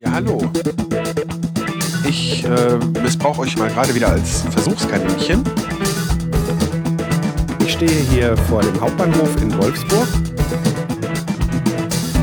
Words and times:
Ja, 0.00 0.12
hallo. 0.12 0.40
Ich 2.06 2.44
äh, 2.44 2.76
missbrauche 3.02 3.40
euch 3.40 3.56
mal 3.56 3.68
gerade 3.68 3.92
wieder 3.94 4.10
als 4.10 4.42
Versuchskaninchen. 4.42 5.42
Ich 7.64 7.72
stehe 7.72 7.90
hier 7.90 8.36
vor 8.36 8.62
dem 8.62 8.80
Hauptbahnhof 8.80 9.36
in 9.42 9.56
Wolfsburg. 9.58 10.06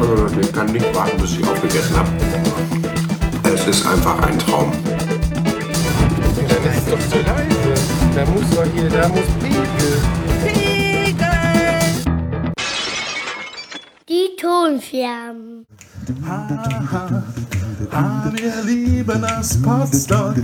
Äh, 0.01 0.41
Ich 0.41 0.53
kann 0.53 0.71
nicht 0.71 0.95
warten, 0.95 1.17
bis 1.21 1.33
ich 1.33 1.45
aufgegessen 1.45 1.97
habe. 1.97 2.09
Es 3.53 3.67
ist 3.67 3.85
einfach 3.85 4.19
ein 4.21 4.39
Traum. 4.39 4.71
Das 6.47 6.77
ist 6.77 6.91
doch 6.91 7.01
so 7.09 7.17
leise. 7.17 7.73
Da 8.15 8.25
muss 8.27 8.49
doch 8.51 8.65
hier, 8.73 8.89
da 8.89 9.07
muss 9.09 9.27
Pegel. 9.41 9.65
Die 14.07 14.35
Tonfirmen. 14.39 15.44
Ha, 17.91 18.31
wir 18.31 18.63
lieben 18.63 19.21
das 19.21 19.59
Podstock. 19.61 20.35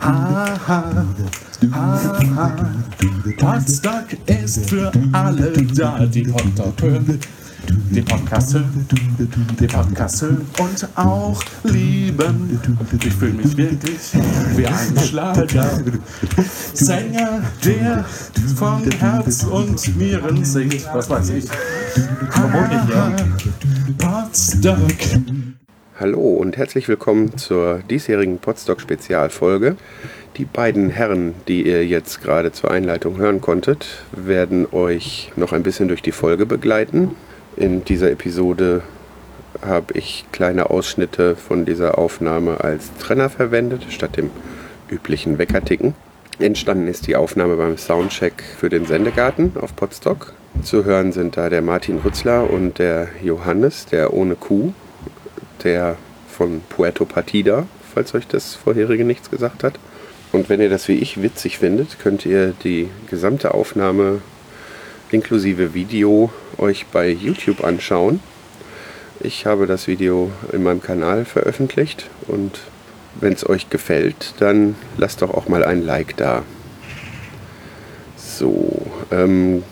Ha, 0.00 0.58
ha, 0.68 0.84
ha, 1.72 2.00
ha. 2.36 2.52
Podstock 3.36 4.04
ist 4.26 4.68
für 4.70 4.92
alle 5.12 5.50
da, 5.74 6.06
die 6.06 6.22
Podstock 6.22 6.80
hören. 6.80 7.18
Die 7.68 8.02
Podcast 8.02 8.56
die 9.58 9.66
hören 9.66 10.46
und 10.58 10.88
auch 10.94 11.42
lieben. 11.64 12.60
Ich 13.04 13.14
fühle 13.14 13.32
mich 13.32 13.56
wirklich 13.56 13.98
wie 14.56 14.66
ein 14.66 14.98
Schlager. 14.98 15.82
Sänger, 16.72 17.42
der 17.64 18.04
von 18.56 18.82
Herz 18.98 19.44
und 19.44 19.96
Nieren 19.96 20.44
singt, 20.44 20.86
was 20.92 21.10
weiß 21.10 21.30
ich. 21.30 21.46
Harmonia. 22.30 23.16
Podstock. 23.98 24.80
Hallo 25.98 26.20
und 26.20 26.56
herzlich 26.56 26.88
willkommen 26.88 27.36
zur 27.36 27.80
diesjährigen 27.90 28.38
Podstock-Spezialfolge. 28.38 29.76
Die 30.36 30.44
beiden 30.46 30.88
Herren, 30.88 31.34
die 31.48 31.66
ihr 31.66 31.86
jetzt 31.86 32.22
gerade 32.22 32.52
zur 32.52 32.70
Einleitung 32.70 33.18
hören 33.18 33.40
konntet, 33.40 34.04
werden 34.12 34.66
euch 34.72 35.32
noch 35.36 35.52
ein 35.52 35.62
bisschen 35.62 35.88
durch 35.88 36.00
die 36.00 36.12
Folge 36.12 36.46
begleiten. 36.46 37.10
In 37.56 37.84
dieser 37.84 38.10
Episode 38.10 38.82
habe 39.60 39.94
ich 39.98 40.24
kleine 40.32 40.70
Ausschnitte 40.70 41.36
von 41.36 41.64
dieser 41.66 41.98
Aufnahme 41.98 42.62
als 42.62 42.94
Trenner 42.94 43.28
verwendet, 43.28 43.86
statt 43.90 44.16
dem 44.16 44.30
üblichen 44.88 45.38
Weckerticken. 45.38 45.94
Entstanden 46.38 46.86
ist 46.86 47.06
die 47.06 47.16
Aufnahme 47.16 47.56
beim 47.56 47.76
Soundcheck 47.76 48.42
für 48.58 48.70
den 48.70 48.86
Sendegarten 48.86 49.52
auf 49.60 49.76
Podstock. 49.76 50.32
Zu 50.62 50.84
hören 50.84 51.12
sind 51.12 51.36
da 51.36 51.50
der 51.50 51.60
Martin 51.60 51.98
Rützler 51.98 52.48
und 52.48 52.78
der 52.78 53.08
Johannes, 53.22 53.86
der 53.86 54.14
ohne 54.14 54.36
Kuh, 54.36 54.72
der 55.62 55.96
von 56.28 56.62
Puerto 56.68 57.04
Partida, 57.04 57.66
falls 57.94 58.14
euch 58.14 58.26
das 58.26 58.54
vorherige 58.54 59.04
nichts 59.04 59.30
gesagt 59.30 59.64
hat. 59.64 59.74
Und 60.32 60.48
wenn 60.48 60.60
ihr 60.60 60.70
das 60.70 60.88
wie 60.88 60.94
ich 60.94 61.20
witzig 61.20 61.58
findet, 61.58 61.98
könnt 61.98 62.24
ihr 62.24 62.54
die 62.64 62.88
gesamte 63.10 63.52
Aufnahme 63.52 64.22
inklusive 65.10 65.74
Video 65.74 66.30
euch 66.60 66.86
bei 66.86 67.08
YouTube 67.08 67.64
anschauen. 67.64 68.20
Ich 69.20 69.46
habe 69.46 69.66
das 69.66 69.86
Video 69.86 70.30
in 70.52 70.62
meinem 70.62 70.82
Kanal 70.82 71.24
veröffentlicht 71.24 72.08
und 72.26 72.60
wenn 73.20 73.32
es 73.32 73.48
euch 73.48 73.68
gefällt, 73.70 74.34
dann 74.38 74.76
lasst 74.96 75.22
doch 75.22 75.34
auch 75.34 75.48
mal 75.48 75.64
ein 75.64 75.82
Like 75.84 76.16
da. 76.16 76.42
So, 78.16 78.86
ähm, 79.10 79.62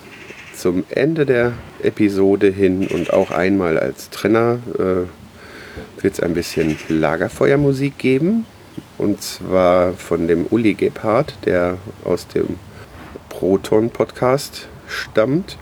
zum 0.54 0.84
Ende 0.90 1.24
der 1.24 1.52
Episode 1.82 2.48
hin 2.48 2.88
und 2.88 3.12
auch 3.12 3.30
einmal 3.30 3.78
als 3.78 4.10
Trenner 4.10 4.58
äh, 4.74 6.02
wird 6.02 6.14
es 6.14 6.20
ein 6.20 6.34
bisschen 6.34 6.76
Lagerfeuermusik 6.88 7.96
geben. 7.96 8.44
Und 8.96 9.22
zwar 9.22 9.92
von 9.92 10.26
dem 10.26 10.46
Uli 10.46 10.74
Gebhardt, 10.74 11.34
der 11.44 11.78
aus 12.04 12.26
dem 12.26 12.58
Proton-Podcast 13.28 14.68
stammt. 14.88 15.56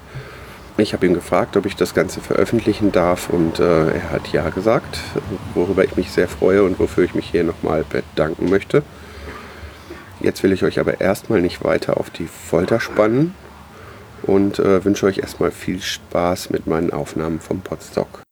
Ich 0.78 0.92
habe 0.92 1.06
ihn 1.06 1.14
gefragt, 1.14 1.56
ob 1.56 1.64
ich 1.64 1.74
das 1.74 1.94
Ganze 1.94 2.20
veröffentlichen 2.20 2.92
darf 2.92 3.30
und 3.30 3.60
äh, 3.60 3.92
er 3.92 4.10
hat 4.10 4.30
ja 4.32 4.50
gesagt, 4.50 4.98
worüber 5.54 5.84
ich 5.84 5.96
mich 5.96 6.10
sehr 6.10 6.28
freue 6.28 6.64
und 6.64 6.78
wofür 6.78 7.04
ich 7.04 7.14
mich 7.14 7.30
hier 7.30 7.44
nochmal 7.44 7.84
bedanken 7.88 8.50
möchte. 8.50 8.82
Jetzt 10.20 10.42
will 10.42 10.52
ich 10.52 10.64
euch 10.64 10.78
aber 10.78 11.00
erstmal 11.00 11.40
nicht 11.40 11.64
weiter 11.64 11.98
auf 11.98 12.10
die 12.10 12.26
Folter 12.26 12.80
spannen 12.80 13.34
und 14.22 14.58
äh, 14.58 14.84
wünsche 14.84 15.06
euch 15.06 15.18
erstmal 15.18 15.50
viel 15.50 15.80
Spaß 15.80 16.50
mit 16.50 16.66
meinen 16.66 16.92
Aufnahmen 16.92 17.40
vom 17.40 17.60
Podstock. 17.60 18.22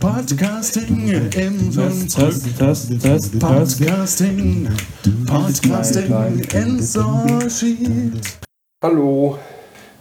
Podcasting 0.00 1.08
im 1.08 1.70
Podcasting, 1.70 2.54
Podcasting, 5.26 5.26
Podcasting 5.26 7.84
in. 7.84 8.20
Hallo, 8.82 9.38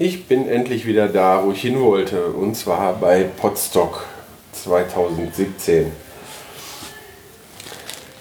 ich 0.02 0.26
bin 0.26 0.50
endlich 0.50 0.88
wieder 0.88 1.08
da, 1.08 1.44
wo 1.44 1.52
ich 1.52 1.62
hin 1.62 1.80
wollte, 1.80 2.26
und 2.26 2.56
zwar 2.56 2.94
bei 2.94 3.24
Podstock 3.24 4.04
2017. 4.52 5.92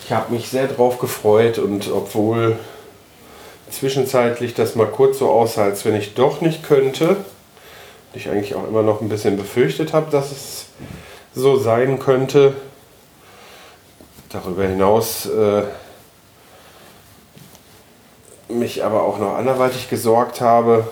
Ich 0.05 0.13
habe 0.13 0.31
mich 0.31 0.51
sehr 0.51 0.67
drauf 0.67 0.99
gefreut 0.99 1.59
und 1.59 1.91
obwohl 1.91 2.59
zwischenzeitlich 3.71 4.53
das 4.53 4.75
mal 4.75 4.89
kurz 4.89 5.21
so 5.21 5.31
aussah, 5.31 5.65
als 5.65 5.87
wenn 5.87 5.95
ich 5.95 6.13
doch 6.13 6.43
nicht 6.43 6.65
könnte, 6.65 7.17
ich 8.12 8.29
eigentlich 8.29 8.55
auch 8.57 8.69
immer 8.69 8.83
noch 8.83 9.01
ein 9.01 9.09
bisschen 9.09 9.39
befürchtet 9.39 9.95
habe, 9.95 10.11
dass 10.11 10.33
es 10.33 10.67
so 11.35 11.57
sein 11.57 11.99
könnte. 11.99 12.53
Darüber 14.29 14.65
hinaus 14.65 15.25
äh, 15.25 15.62
mich 18.49 18.85
aber 18.85 19.03
auch 19.03 19.19
noch 19.19 19.37
anderweitig 19.37 19.89
gesorgt 19.89 20.43
habe, 20.43 20.87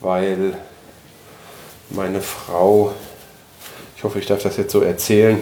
weil 0.00 0.54
meine 1.90 2.20
Frau, 2.20 2.92
ich 3.96 4.04
hoffe, 4.04 4.18
ich 4.18 4.26
darf 4.26 4.42
das 4.42 4.56
jetzt 4.56 4.72
so 4.72 4.80
erzählen, 4.80 5.40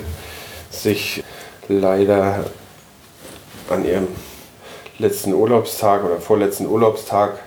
sich 0.71 1.23
leider 1.69 2.45
an 3.71 3.85
ihrem 3.85 4.09
letzten 4.99 5.33
Urlaubstag 5.33 6.05
oder 6.05 6.21
vorletzten 6.21 6.67
Urlaubstag 6.67 7.39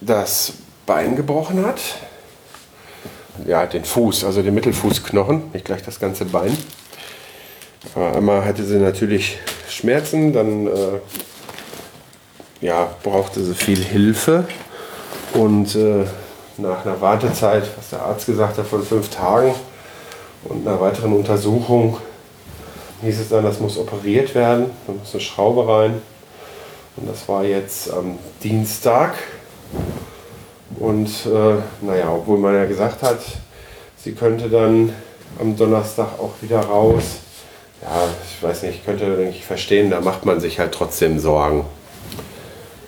das 0.00 0.54
Bein 0.84 1.16
gebrochen 1.16 1.64
hat. 1.64 1.80
Ja, 3.46 3.66
den 3.66 3.84
Fuß, 3.84 4.24
also 4.24 4.42
den 4.42 4.54
Mittelfußknochen, 4.54 5.52
nicht 5.52 5.64
gleich 5.64 5.82
das 5.82 6.00
ganze 6.00 6.24
Bein. 6.24 6.56
Aber 7.94 8.16
einmal 8.16 8.44
hatte 8.44 8.64
sie 8.64 8.76
natürlich 8.76 9.38
Schmerzen, 9.68 10.32
dann 10.32 10.66
äh, 10.66 10.70
ja, 12.62 12.88
brauchte 13.02 13.42
sie 13.44 13.54
viel 13.54 13.82
Hilfe. 13.82 14.44
Und 15.34 15.74
äh, 15.74 16.04
nach 16.56 16.86
einer 16.86 17.00
Wartezeit, 17.00 17.64
was 17.76 17.90
der 17.90 18.02
Arzt 18.02 18.26
gesagt 18.26 18.56
hat, 18.56 18.66
von 18.66 18.82
fünf 18.82 19.10
Tagen 19.10 19.54
und 20.44 20.66
einer 20.66 20.80
weiteren 20.80 21.12
Untersuchung 21.12 21.98
hieß 23.02 23.20
es 23.20 23.28
dann, 23.28 23.44
das 23.44 23.58
muss 23.60 23.76
operiert 23.76 24.34
werden. 24.34 24.70
Da 24.86 24.92
muss 24.92 25.12
eine 25.12 25.20
Schraube 25.20 25.66
rein. 25.66 26.00
Und 26.96 27.08
das 27.08 27.28
war 27.28 27.44
jetzt 27.44 27.92
am 27.92 28.18
Dienstag. 28.42 29.14
Und 30.78 31.08
äh, 31.26 31.84
naja, 31.84 32.12
obwohl 32.12 32.38
man 32.38 32.54
ja 32.54 32.64
gesagt 32.64 33.02
hat, 33.02 33.18
sie 33.96 34.12
könnte 34.12 34.48
dann 34.48 34.92
am 35.40 35.56
Donnerstag 35.56 36.18
auch 36.18 36.34
wieder 36.40 36.60
raus. 36.60 37.04
Ja, 37.82 38.04
ich 38.24 38.42
weiß 38.42 38.62
nicht, 38.62 38.76
ich 38.76 38.84
könnte 38.84 39.16
denke 39.16 39.36
ich 39.36 39.44
verstehen, 39.44 39.90
da 39.90 40.00
macht 40.00 40.24
man 40.24 40.38
sich 40.40 40.60
halt 40.60 40.72
trotzdem 40.72 41.18
Sorgen. 41.18 41.64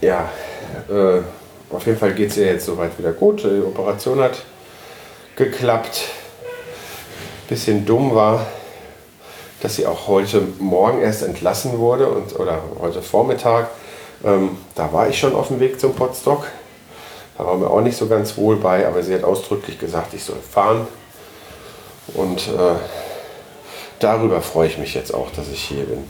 Ja, 0.04 0.28
äh, 0.90 1.22
auf 1.74 1.86
jeden 1.86 1.98
Fall 1.98 2.12
geht 2.12 2.30
es 2.30 2.36
ihr 2.36 2.44
jetzt 2.44 2.66
soweit 2.66 2.98
wieder 2.98 3.12
gut. 3.12 3.42
Die 3.42 3.62
Operation 3.62 4.20
hat 4.20 4.44
geklappt. 5.34 6.02
Bisschen 7.48 7.86
dumm 7.86 8.14
war, 8.14 8.44
dass 9.62 9.76
sie 9.76 9.86
auch 9.86 10.06
heute 10.06 10.42
Morgen 10.58 11.00
erst 11.00 11.22
entlassen 11.22 11.78
wurde 11.78 12.06
und, 12.08 12.38
oder 12.38 12.60
heute 12.80 13.00
Vormittag. 13.00 13.70
Ähm, 14.22 14.58
da 14.74 14.92
war 14.92 15.08
ich 15.08 15.18
schon 15.18 15.34
auf 15.34 15.48
dem 15.48 15.58
Weg 15.58 15.80
zum 15.80 15.94
Potstock. 15.94 16.48
Da 17.38 17.46
war 17.46 17.56
mir 17.56 17.70
auch 17.70 17.80
nicht 17.80 17.96
so 17.96 18.06
ganz 18.06 18.36
wohl 18.36 18.56
bei, 18.56 18.86
aber 18.86 19.02
sie 19.02 19.14
hat 19.14 19.24
ausdrücklich 19.24 19.78
gesagt, 19.78 20.12
ich 20.12 20.22
soll 20.22 20.36
fahren. 20.36 20.86
Und 22.12 22.48
äh, 22.48 22.74
darüber 24.00 24.42
freue 24.42 24.68
ich 24.68 24.76
mich 24.76 24.92
jetzt 24.92 25.14
auch, 25.14 25.30
dass 25.30 25.48
ich 25.48 25.62
hier 25.62 25.84
bin. 25.84 26.04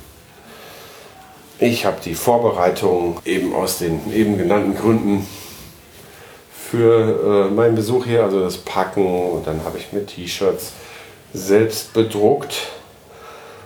Ich 1.60 1.86
habe 1.86 1.98
die 2.04 2.16
Vorbereitung 2.16 3.20
eben 3.24 3.54
aus 3.54 3.78
den 3.78 4.12
eben 4.12 4.36
genannten 4.36 4.76
Gründen 4.76 5.24
für 6.52 7.46
äh, 7.48 7.54
meinen 7.54 7.76
Besuch 7.76 8.06
hier, 8.06 8.24
also 8.24 8.40
das 8.40 8.58
Packen 8.58 9.30
und 9.30 9.46
dann 9.46 9.64
habe 9.64 9.78
ich 9.78 9.92
mir 9.92 10.04
T-Shirts 10.04 10.72
selbst 11.32 11.92
bedruckt 11.92 12.70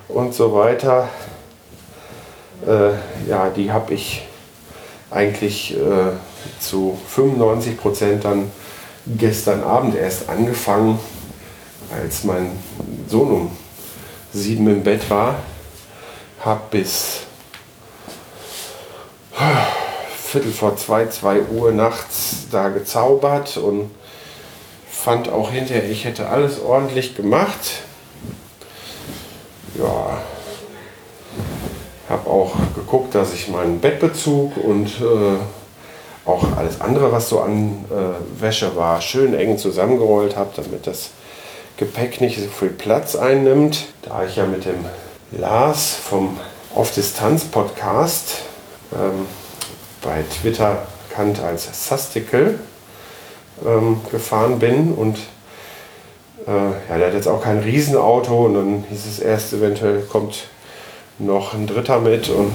und 0.09 0.35
so 0.35 0.55
weiter. 0.55 1.09
Äh, 2.67 2.91
ja, 3.27 3.49
die 3.49 3.73
habe 3.73 3.95
ich 3.95 4.27
eigentlich 5.11 5.75
äh, 5.75 6.13
zu 6.61 6.99
95 7.09 7.79
Prozent 7.79 8.25
dann 8.27 8.51
gestern 9.07 9.63
Abend 9.63 9.95
erst 9.95 10.29
angefangen. 10.29 10.99
als 11.91 12.25
mein 12.25 12.51
Sohn 13.09 13.31
um 13.33 13.57
sieben 14.35 14.67
im 14.69 14.83
Bett 14.83 15.09
war, 15.09 15.37
habe 16.45 16.61
bis 16.71 17.28
Viertel 20.29 20.53
vor 20.53 20.77
zwei, 20.77 21.07
zwei 21.07 21.41
Uhr 21.43 21.73
nachts 21.73 22.49
da 22.51 22.69
gezaubert 22.69 23.57
und 23.57 23.91
fand 24.91 25.31
auch 25.31 25.51
hinterher, 25.51 25.89
ich 25.89 26.05
hätte 26.05 26.29
alles 26.29 26.61
ordentlich 26.61 27.15
gemacht. 27.15 27.83
Ja, 29.79 30.19
habe 32.09 32.29
auch 32.29 32.53
geguckt, 32.75 33.15
dass 33.15 33.33
ich 33.33 33.49
meinen 33.49 33.81
Bettbezug 33.81 34.57
und 34.57 34.89
äh, 35.01 36.29
auch 36.29 36.45
alles 36.57 36.81
andere, 36.81 37.13
was 37.13 37.29
so 37.29 37.41
an 37.41 37.85
äh, 37.91 38.43
Wäsche 38.43 38.77
war, 38.77 39.01
schön 39.01 39.35
eng 39.35 39.57
zusammengerollt 39.57 40.37
habe, 40.37 40.51
damit 40.57 40.87
das 40.87 41.11
Gepäck 41.77 42.21
nicht 42.21 42.39
so 42.39 42.49
viel 42.49 42.71
Platz 42.71 43.15
einnimmt. 43.15 43.87
Da 44.03 44.25
ich 44.25 44.37
ja 44.37 44.47
mit 44.47 44.65
dem 44.65 44.85
Lars 45.31 45.95
vom 45.95 46.39
Auf 46.75 46.93
Distanz 46.93 47.45
Podcast 47.45 48.48
ähm, 48.93 49.27
bei 50.03 50.23
Twitter 50.23 50.87
bekannt 51.09 51.41
als 51.41 51.89
Sasticle 51.89 52.59
ähm, 53.65 54.01
gefahren 54.11 54.59
bin 54.59 54.93
und 54.95 55.19
äh, 56.47 56.51
ja, 56.89 56.99
der 56.99 57.09
hat 57.09 57.15
jetzt 57.15 57.29
auch 57.29 57.43
kein 57.43 57.59
Riesenauto 57.59 58.47
und 58.47 58.55
dann 58.55 58.85
hieß 58.89 59.07
es 59.07 59.19
erst, 59.19 59.53
eventuell 59.53 60.03
kommt 60.03 60.45
noch 61.19 61.55
ein 61.55 61.67
Dritter 61.67 61.99
mit 62.01 62.29
und 62.29 62.53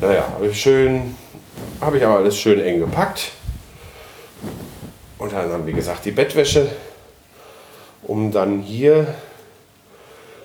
naja, 0.00 0.28
habe 0.34 0.48
ich 0.48 0.60
schön, 0.60 1.16
habe 1.80 1.98
ich 1.98 2.04
aber 2.04 2.16
alles 2.16 2.36
schön 2.36 2.60
eng 2.60 2.80
gepackt. 2.80 3.32
Und 5.18 5.32
dann, 5.32 5.66
wie 5.66 5.72
gesagt, 5.72 6.04
die 6.04 6.10
Bettwäsche, 6.10 6.68
um 8.02 8.32
dann 8.32 8.60
hier 8.60 9.14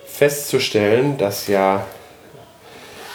festzustellen, 0.06 1.18
dass 1.18 1.48
ja 1.48 1.84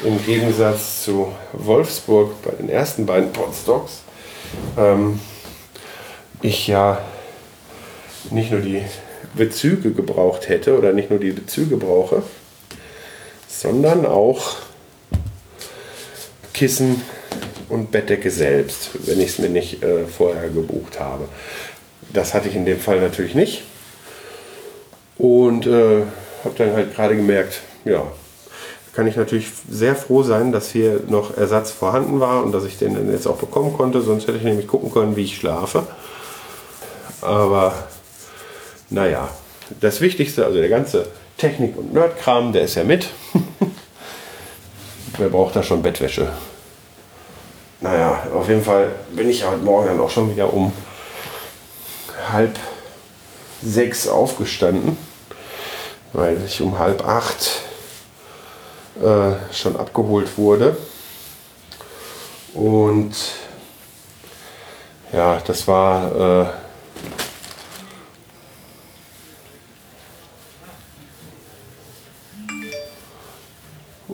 im 0.03 0.23
Gegensatz 0.25 1.03
zu 1.03 1.31
Wolfsburg 1.53 2.41
bei 2.41 2.51
den 2.51 2.69
ersten 2.69 3.05
beiden 3.05 3.31
Podstocks 3.31 4.01
ähm, 4.77 5.19
ich 6.41 6.67
ja 6.67 7.01
nicht 8.29 8.51
nur 8.51 8.61
die 8.61 8.83
Bezüge 9.33 9.91
gebraucht 9.91 10.49
hätte 10.49 10.77
oder 10.77 10.93
nicht 10.93 11.09
nur 11.09 11.19
die 11.19 11.31
Bezüge 11.31 11.77
brauche, 11.77 12.23
sondern 13.47 14.05
auch 14.05 14.57
Kissen 16.53 17.01
und 17.69 17.91
Bettdecke 17.91 18.29
selbst, 18.29 18.89
wenn 19.07 19.19
ich 19.19 19.29
es 19.29 19.39
mir 19.39 19.49
nicht 19.49 19.81
äh, 19.83 20.05
vorher 20.05 20.49
gebucht 20.49 20.99
habe. 20.99 21.27
Das 22.11 22.33
hatte 22.33 22.49
ich 22.49 22.55
in 22.55 22.65
dem 22.65 22.79
Fall 22.79 22.99
natürlich 22.99 23.33
nicht. 23.33 23.63
Und 25.17 25.65
äh, 25.65 26.03
habe 26.43 26.55
dann 26.57 26.73
halt 26.73 26.93
gerade 26.93 27.15
gemerkt, 27.15 27.61
ja, 27.85 28.05
kann 28.93 29.07
ich 29.07 29.15
natürlich 29.15 29.47
sehr 29.69 29.95
froh 29.95 30.23
sein, 30.23 30.51
dass 30.51 30.69
hier 30.69 31.01
noch 31.07 31.35
Ersatz 31.35 31.71
vorhanden 31.71 32.19
war 32.19 32.43
und 32.43 32.51
dass 32.51 32.63
ich 32.63 32.77
den 32.77 33.11
jetzt 33.11 33.27
auch 33.27 33.37
bekommen 33.37 33.73
konnte. 33.75 34.01
Sonst 34.01 34.27
hätte 34.27 34.37
ich 34.37 34.43
nämlich 34.43 34.67
gucken 34.67 34.91
können, 34.91 35.15
wie 35.15 35.23
ich 35.23 35.37
schlafe. 35.37 35.87
Aber 37.21 37.73
naja, 38.89 39.29
das 39.81 39.99
Wichtigste, 40.01 40.45
also 40.45 40.59
der 40.59 40.69
ganze 40.69 41.07
Technik- 41.37 41.75
und 41.75 41.93
Nerdkram, 41.93 42.53
der 42.53 42.63
ist 42.63 42.75
ja 42.75 42.83
mit. 42.83 43.09
Wer 45.17 45.29
braucht 45.29 45.55
da 45.55 45.63
schon 45.63 45.81
Bettwäsche? 45.81 46.31
Naja, 47.81 48.27
auf 48.33 48.47
jeden 48.47 48.63
Fall 48.63 48.91
bin 49.11 49.29
ich 49.29 49.45
heute 49.45 49.63
Morgen 49.63 49.87
dann 49.87 49.99
auch 49.99 50.09
schon 50.09 50.31
wieder 50.31 50.53
um 50.53 50.71
halb 52.31 52.57
sechs 53.63 54.07
aufgestanden, 54.07 54.97
weil 56.13 56.37
ich 56.45 56.61
um 56.61 56.77
halb 56.77 57.07
acht 57.07 57.63
äh, 59.01 59.53
schon 59.53 59.75
abgeholt 59.75 60.37
wurde. 60.37 60.77
Und 62.53 63.13
ja, 65.11 65.41
das 65.45 65.67
war 65.67 66.41
äh, 66.41 66.45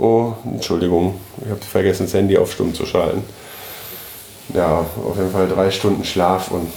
Oh, 0.02 0.34
Entschuldigung, 0.46 1.20
ich 1.44 1.52
habe 1.52 1.60
vergessen, 1.60 2.06
das 2.06 2.14
Handy 2.14 2.38
auf 2.38 2.54
Stumm 2.54 2.74
zu 2.74 2.86
schalten. 2.86 3.22
Ja, 4.54 4.86
auf 5.06 5.18
jeden 5.18 5.31
Fall 5.31 5.50
drei 5.50 5.72
Stunden 5.72 6.06
Schlaf 6.06 6.52
und 6.52 6.72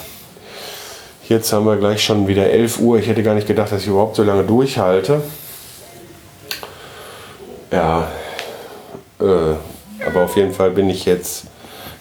jetzt 1.28 1.52
haben 1.52 1.64
wir 1.64 1.76
gleich 1.76 2.02
schon 2.02 2.26
wieder 2.26 2.50
11 2.50 2.80
Uhr. 2.80 2.98
Ich 2.98 3.06
hätte 3.06 3.22
gar 3.22 3.36
nicht 3.36 3.46
gedacht, 3.46 3.70
dass 3.70 3.82
ich 3.82 3.86
überhaupt 3.86 4.16
so 4.16 4.24
lange 4.24 4.42
durchhalte. 4.42 5.22
Ja, 7.70 8.08
äh, 9.20 10.04
aber 10.04 10.21
auf 10.32 10.38
jeden 10.38 10.54
Fall 10.54 10.70
bin 10.70 10.88
ich 10.88 11.04
jetzt, 11.04 11.44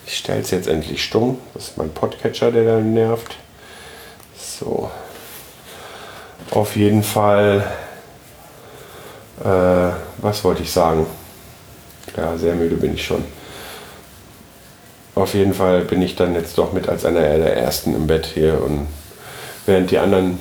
ich 0.08 0.18
stelle 0.18 0.40
es 0.40 0.52
jetzt 0.52 0.70
endlich 0.70 1.04
stumm. 1.04 1.38
Das 1.54 1.66
ist 1.66 1.78
mein 1.78 1.90
Podcatcher, 1.90 2.50
der 2.50 2.64
da 2.64 2.80
nervt. 2.80 3.36
So, 4.38 4.90
auf 6.52 6.78
jeden 6.78 7.04
Fall 7.04 7.70
äh, 9.44 9.92
was 10.20 10.46
wollte 10.46 10.64
ich 10.64 10.72
sagen? 10.72 11.06
Ja, 12.16 12.38
sehr 12.38 12.56
müde 12.56 12.78
bin 12.78 12.94
ich 12.94 13.06
schon. 13.06 13.26
Auf 15.14 15.34
jeden 15.34 15.54
Fall 15.54 15.82
bin 15.82 16.02
ich 16.02 16.16
dann 16.16 16.34
jetzt 16.34 16.58
doch 16.58 16.72
mit 16.72 16.88
als 16.88 17.04
einer 17.04 17.20
der 17.20 17.58
ersten 17.58 17.94
im 17.94 18.08
Bett 18.08 18.28
hier 18.28 18.64
und 18.64 18.88
während 19.66 19.92
die 19.92 19.98
anderen 19.98 20.40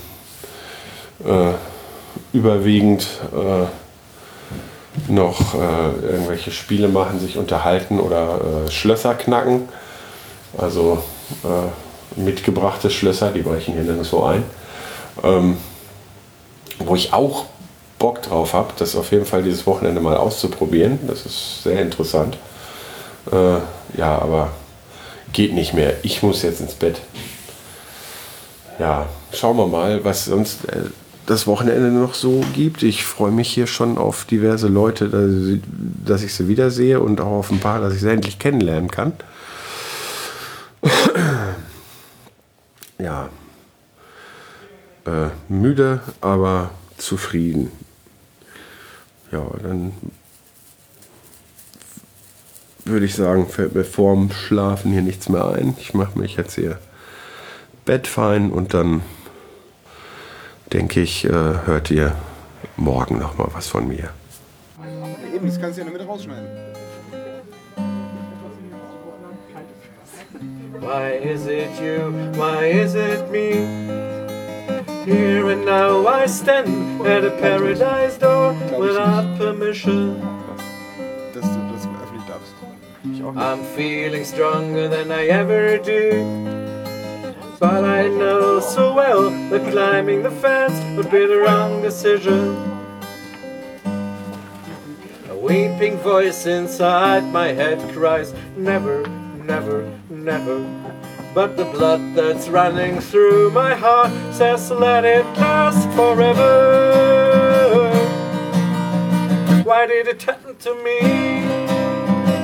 äh, 1.26 1.54
überwiegend 2.32 3.04
äh, 3.32 3.66
noch 5.08 5.54
äh, 5.54 6.06
irgendwelche 6.06 6.50
Spiele 6.50 6.88
machen, 6.88 7.20
sich 7.20 7.36
unterhalten 7.36 8.00
oder 8.00 8.40
äh, 8.66 8.70
Schlösser 8.70 9.14
knacken. 9.14 9.68
Also 10.58 11.02
äh, 11.44 12.20
mitgebrachte 12.20 12.90
Schlösser, 12.90 13.30
die 13.30 13.42
brechen 13.42 13.74
hier 13.74 13.84
nirgendwo 13.84 14.24
ein. 14.24 14.42
Ähm, 15.22 15.56
wo 16.78 16.94
ich 16.94 17.12
auch 17.12 17.44
Bock 17.98 18.22
drauf 18.22 18.54
habe, 18.54 18.72
das 18.78 18.96
auf 18.96 19.12
jeden 19.12 19.26
Fall 19.26 19.42
dieses 19.42 19.66
Wochenende 19.66 20.00
mal 20.00 20.16
auszuprobieren. 20.16 20.98
Das 21.06 21.26
ist 21.26 21.62
sehr 21.62 21.80
interessant. 21.80 22.36
Äh, 23.30 23.58
ja, 23.98 24.18
aber 24.18 24.50
geht 25.32 25.52
nicht 25.52 25.74
mehr. 25.74 25.94
Ich 26.02 26.22
muss 26.22 26.42
jetzt 26.42 26.60
ins 26.60 26.74
Bett. 26.74 27.00
Ja, 28.78 29.06
schauen 29.32 29.58
wir 29.58 29.66
mal, 29.66 30.02
was 30.04 30.24
sonst 30.24 30.64
äh, 30.64 30.84
das 31.30 31.46
Wochenende 31.46 31.90
noch 31.90 32.14
so 32.14 32.44
gibt. 32.54 32.82
Ich 32.82 33.04
freue 33.04 33.30
mich 33.30 33.48
hier 33.48 33.66
schon 33.66 33.98
auf 33.98 34.24
diverse 34.24 34.68
Leute, 34.68 35.60
dass, 36.04 36.22
ich 36.22 36.34
sie 36.34 36.48
wiedersehe 36.48 37.00
und 37.00 37.20
auch 37.20 37.38
auf 37.38 37.50
ein 37.50 37.60
paar, 37.60 37.80
dass 37.80 37.94
ich 37.94 38.00
sie 38.00 38.10
endlich 38.10 38.38
kennenlernen 38.38 38.90
kann. 38.90 39.12
ja, 42.98 43.28
äh, 45.06 45.28
müde, 45.48 46.00
aber 46.20 46.70
zufrieden 46.96 47.70
ja, 49.32 49.46
dann 49.62 49.92
würde 52.84 53.06
ich 53.06 53.14
sagen, 53.14 53.48
fällt 53.48 53.74
mir 53.74 53.84
vorm 53.84 54.32
Schlafen 54.32 54.92
hier 54.92 55.02
nichts 55.02 55.28
mehr 55.28 55.46
ein. 55.46 55.76
Ich 55.78 55.94
mache 55.94 56.18
mich 56.18 56.36
jetzt 56.36 56.54
hier 56.54 56.78
Bett 57.84 58.06
fein 58.06 58.50
und 58.50 58.74
dann 58.74 59.02
denke 60.72 61.00
ich, 61.00 61.24
äh, 61.24 61.30
hört 61.30 61.90
ihr 61.90 62.14
morgen 62.76 63.18
noch 63.18 63.36
mal 63.38 63.48
was 63.52 63.68
von 63.68 63.88
mir. 63.88 64.10
Eben, 65.34 65.46
das 65.46 65.60
kannst 65.60 65.78
du 65.78 65.82
ja 65.82 65.86
in 65.86 65.92
der 65.92 66.00
Mitte 66.00 66.06
rausschneiden. 66.06 66.46
Why 70.80 71.12
is 71.22 71.46
it 71.46 71.70
you? 71.80 72.10
Why 72.34 72.66
is 72.66 72.94
it 72.94 73.30
me? 73.30 73.66
Here 75.04 75.50
and 75.50 75.64
now 75.64 76.06
I 76.06 76.26
stand 76.26 77.00
at 77.06 77.24
a 77.24 77.30
paradise 77.30 78.18
door 78.18 78.54
without 78.78 79.38
permission. 79.38 80.16
Dass 81.34 81.42
du 81.42 81.58
das 81.72 81.86
öffentlich 82.02 82.24
darfst. 82.26 82.54
Ich 83.04 83.22
auch 83.22 83.32
nicht. 83.32 83.42
I'm 83.42 83.62
feeling 83.76 84.24
stronger 84.24 84.88
than 84.88 85.10
I 85.10 85.28
ever 85.28 85.78
do. 85.78 86.59
But 87.60 87.84
I 87.84 88.08
know 88.08 88.58
so 88.58 88.94
well 88.94 89.28
that 89.50 89.70
climbing 89.70 90.22
the 90.22 90.30
fence 90.30 90.80
would 90.96 91.10
be 91.10 91.26
the 91.26 91.36
wrong 91.36 91.82
decision. 91.82 92.56
A 95.28 95.36
weeping 95.36 95.98
voice 95.98 96.46
inside 96.46 97.22
my 97.30 97.48
head 97.48 97.78
cries, 97.92 98.32
Never, 98.56 99.06
never, 99.44 99.92
never. 100.08 100.58
But 101.34 101.58
the 101.58 101.66
blood 101.66 102.00
that's 102.14 102.48
running 102.48 102.98
through 102.98 103.50
my 103.50 103.74
heart 103.74 104.10
says, 104.34 104.70
Let 104.70 105.04
it 105.04 105.26
last 105.36 105.86
forever. 105.94 107.90
Why 109.64 109.86
did 109.86 110.08
it 110.08 110.22
happen 110.22 110.56
to 110.56 110.74
me 110.82 110.98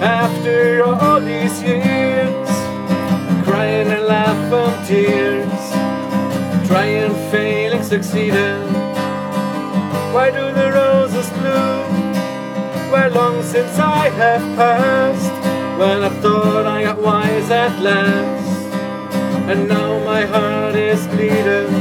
after 0.04 0.84
all 0.84 1.20
these 1.22 1.62
years? 1.62 2.48
Crying 3.46 3.90
and 3.90 4.04
laughing 4.04 4.75
tears, 4.86 5.70
trying, 6.68 7.12
failing, 7.32 7.82
succeeding. 7.82 8.62
Why 10.14 10.30
do 10.30 10.44
the 10.54 10.70
roses 10.72 11.28
bloom? 11.30 12.12
Where 12.92 13.10
long 13.10 13.42
since 13.42 13.78
I 13.80 14.08
have 14.10 14.42
passed 14.56 15.32
when 15.76 16.04
I 16.04 16.08
thought 16.20 16.66
I 16.66 16.84
got 16.84 17.02
wise 17.02 17.50
at 17.50 17.76
last, 17.82 18.72
and 19.50 19.68
now 19.68 20.04
my 20.04 20.24
heart 20.24 20.76
is 20.76 21.04
bleeding 21.08 21.72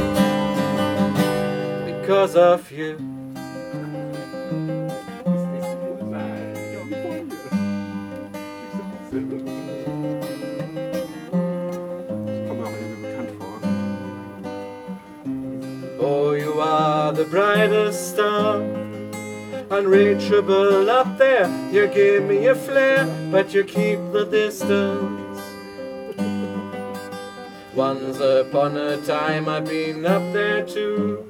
because 1.86 2.34
of 2.34 2.72
you. 2.72 3.15
The 17.16 17.24
brightest 17.24 18.10
star, 18.10 18.60
unreachable 19.70 20.90
up 20.90 21.16
there. 21.16 21.48
You 21.72 21.86
give 21.86 22.24
me 22.24 22.46
a 22.46 22.54
flare, 22.54 23.06
but 23.32 23.54
you 23.54 23.64
keep 23.64 23.98
the 24.12 24.26
distance. 24.26 25.40
Once 27.74 28.20
upon 28.20 28.76
a 28.76 28.98
time 29.06 29.48
I've 29.48 29.64
been 29.64 30.04
up 30.04 30.30
there 30.34 30.66
too. 30.66 31.24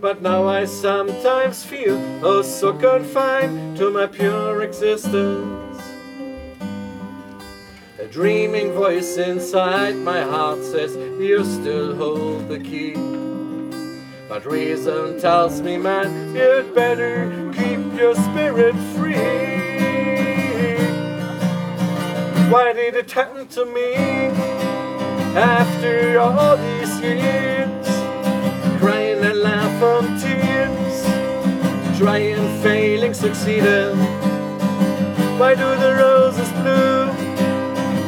But 0.00 0.22
now 0.22 0.46
I 0.46 0.64
sometimes 0.64 1.64
feel 1.64 1.98
oh 2.24 2.42
so 2.42 2.72
confined 2.72 3.76
to 3.78 3.90
my 3.90 4.06
pure 4.06 4.62
existence. 4.62 5.82
A 7.98 8.06
dreaming 8.06 8.72
voice 8.72 9.16
inside 9.16 9.96
my 9.96 10.20
heart 10.22 10.62
says 10.62 10.94
you 10.94 11.44
still 11.44 11.96
hold 11.96 12.48
the 12.48 12.60
key. 12.60 13.23
But 14.26 14.46
reason 14.46 15.20
tells 15.20 15.60
me, 15.60 15.76
man, 15.76 16.34
you'd 16.34 16.74
better 16.74 17.52
keep 17.52 17.80
your 17.98 18.14
spirit 18.14 18.74
free. 18.94 19.14
Why 22.50 22.72
did 22.72 22.94
it 22.94 23.10
happen 23.10 23.46
to 23.48 23.66
me 23.66 23.94
after 25.36 26.18
all 26.18 26.56
these 26.56 27.00
years? 27.00 27.86
Crying 28.80 29.22
and 29.22 29.40
laughing 29.40 30.18
tears, 30.18 31.98
trying, 31.98 32.62
failing, 32.62 33.12
succeeding. 33.12 33.98
Why 35.38 35.54
do 35.54 35.68
the 35.76 35.96
roses 36.00 36.50
bloom? 36.52 37.08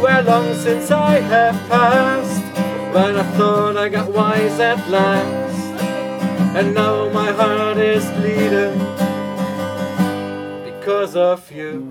Well, 0.01 0.25
long 0.25 0.55
since 0.55 0.91
I 0.91 1.21
have 1.21 1.57
passed, 1.69 2.43
when 2.95 3.17
I 3.17 3.23
thought 3.37 3.77
I 3.77 3.89
got 3.91 4.09
wise 4.11 4.59
at 4.61 4.89
last. 4.89 5.46
And 6.59 6.73
now 6.73 7.11
my 7.11 7.33
heart 7.33 7.77
is 7.77 8.11
bleeding 8.13 8.79
because 10.65 11.15
of 11.15 11.53
you. 11.53 11.83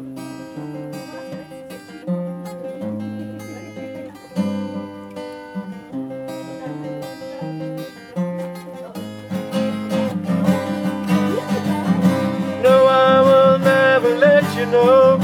No, 12.63 12.87
I 12.87 13.21
will 13.21 13.59
never 13.59 14.17
let 14.17 14.57
you 14.57 14.65
know. 14.65 15.17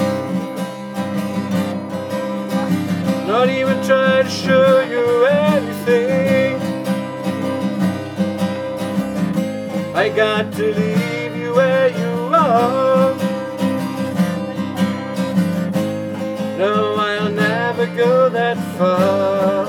Not 3.25 3.49
even 3.49 3.83
try 3.83 4.21
to 4.21 4.29
show 4.29 4.81
you 4.81 5.25
anything. 5.25 6.40
I 10.01 10.09
got 10.09 10.51
to 10.53 10.73
leave 10.73 11.35
you 11.37 11.53
where 11.53 11.89
you 11.89 12.33
are. 12.33 13.13
No, 16.57 16.95
I'll 16.95 17.29
never 17.29 17.85
go 17.85 18.27
that 18.29 18.57
far 18.79 19.67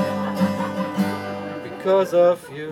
because 1.63 2.15
of 2.15 2.51
you. 2.51 2.69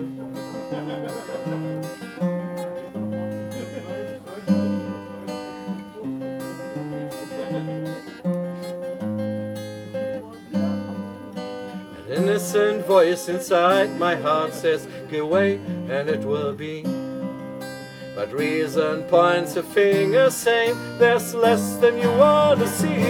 An 12.07 12.23
innocent 12.23 12.87
voice 12.87 13.29
inside 13.29 13.99
my 13.99 14.15
heart 14.15 14.51
says, 14.55 14.87
Go 15.11 15.19
away, 15.27 15.57
and 15.89 16.09
it 16.09 16.21
will 16.21 16.53
be. 16.53 17.00
But 18.21 18.33
reason 18.33 19.01
points 19.05 19.55
a 19.55 19.63
finger 19.63 20.29
saying 20.29 20.77
there's 20.99 21.33
less 21.33 21.77
than 21.77 21.97
you 21.97 22.07
want 22.07 22.59
to 22.59 22.67
see. 22.67 23.01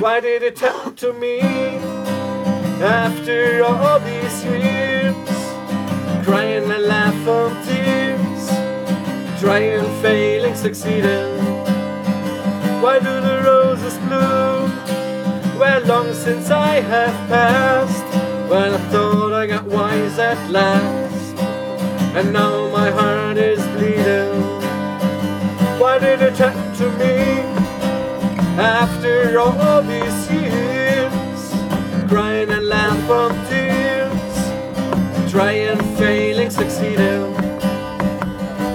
Why 0.00 0.18
did 0.20 0.42
it 0.42 0.58
happen 0.58 0.94
to 0.94 1.12
me 1.12 1.40
after 2.80 3.62
all 3.62 4.00
these 4.00 4.42
years? 4.42 5.14
Crying 6.24 6.64
and 6.70 6.84
laughing 6.84 7.52
tears, 7.66 8.48
trying, 9.38 9.84
failing, 10.00 10.54
succeeding. 10.54 11.36
Why 12.80 13.00
do 13.00 13.20
the 13.20 13.42
roses 13.44 13.98
bloom? 13.98 14.72
Well, 15.60 15.82
long 15.84 16.14
since 16.14 16.50
I 16.50 16.80
have 16.80 17.28
passed, 17.28 18.50
when 18.50 18.72
I 18.72 18.78
thought 18.88 19.34
I 19.34 19.46
got 19.46 19.66
wise 19.66 20.18
at 20.18 20.50
last 20.50 21.11
and 22.14 22.32
now 22.32 22.68
my 22.68 22.90
heart 22.90 23.38
is 23.38 23.60
bleeding. 23.68 24.34
Why 25.80 25.98
did 25.98 26.20
it 26.20 26.36
happen 26.36 26.74
to 26.76 26.90
me 27.00 27.16
after 28.60 29.40
all 29.40 29.82
these 29.82 30.30
years? 30.30 31.40
Crying 32.10 32.50
and 32.50 32.66
laughing 32.66 33.34
tears, 33.48 35.30
trying, 35.32 35.78
failing, 35.96 36.50
succeeding. 36.50 37.32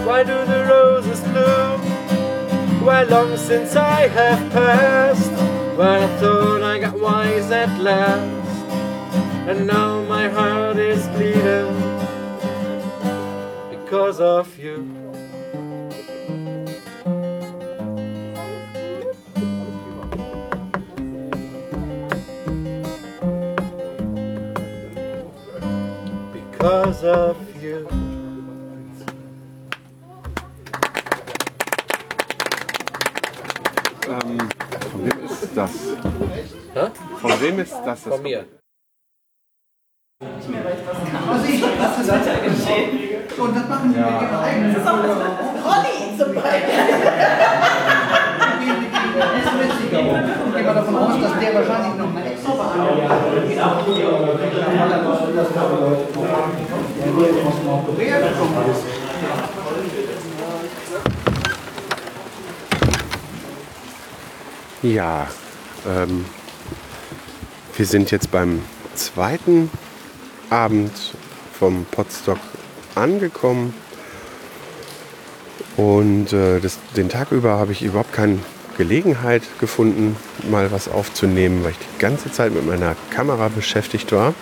Why 0.07 0.23
do 0.23 0.37
the 0.45 0.65
roses 0.67 1.21
bloom? 1.21 1.79
Why 2.83 3.03
long 3.03 3.37
since 3.37 3.75
I 3.75 4.07
have 4.07 4.51
passed? 4.51 5.31
When 5.77 5.87
I 5.87 6.07
thought 6.17 6.63
I 6.63 6.79
got 6.79 6.99
wise 6.99 7.51
at 7.51 7.79
last, 7.79 8.71
and 9.47 9.67
now 9.67 10.01
my 10.05 10.27
heart 10.27 10.77
is 10.77 11.07
bleeding 11.09 11.86
because 13.89 14.19
of 14.19 14.59
you. 14.59 14.83
Because 26.33 27.03
of 27.05 27.37
you. 27.63 27.87
Ähm, 34.09 34.49
von 34.91 35.05
wem 35.05 35.25
ist 35.25 35.55
das? 35.55 35.71
Hä? 36.73 36.91
Von 37.21 37.41
wem 37.41 37.59
ist 37.59 37.71
das? 37.85 38.03
das 38.03 38.13
Von 38.13 38.21
mir. 38.21 38.45
Und 43.39 43.55
das 43.55 43.67
machen 43.69 43.93
sie 43.93 43.99
mit 43.99 44.07
ihrer 44.07 44.41
eigenen 44.41 44.75
Ronny 44.75 46.17
zum 46.17 46.33
Beispiel. 46.33 46.73
Das 49.17 49.29
ist 49.37 49.53
witziger. 49.59 49.99
Ich 49.99 50.55
gehe 50.55 50.63
mal 50.63 50.73
davon 50.73 50.95
aus, 50.95 51.21
dass 51.21 51.39
der 51.39 51.53
wahrscheinlich 51.53 51.95
noch 51.99 52.09
eine 52.15 52.25
extra 52.31 52.51
Behandlung 52.53 52.97
aus 57.45 57.57
Nordkorea 57.63 58.17
gekommen 58.19 58.71
ist. 58.71 58.83
Ja, 64.83 65.27
ähm, 65.87 66.25
wir 67.75 67.85
sind 67.85 68.09
jetzt 68.11 68.31
beim 68.31 68.63
zweiten 68.95 69.69
Abend 70.49 71.13
vom 71.53 71.85
Potstock 71.91 72.39
angekommen. 72.97 73.73
Und 75.75 76.33
äh, 76.33 76.59
das, 76.59 76.79
den 76.95 77.09
Tag 77.09 77.31
über 77.31 77.51
habe 77.51 77.71
ich 77.71 77.83
überhaupt 77.83 78.13
keine 78.13 78.39
Gelegenheit 78.77 79.43
gefunden, 79.59 80.15
mal 80.49 80.71
was 80.71 80.87
aufzunehmen, 80.87 81.63
weil 81.63 81.71
ich 81.71 81.77
die 81.77 81.99
ganze 81.99 82.31
Zeit 82.31 82.53
mit 82.53 82.65
meiner 82.65 82.95
Kamera 83.11 83.49
beschäftigt 83.49 84.11
war. 84.11 84.33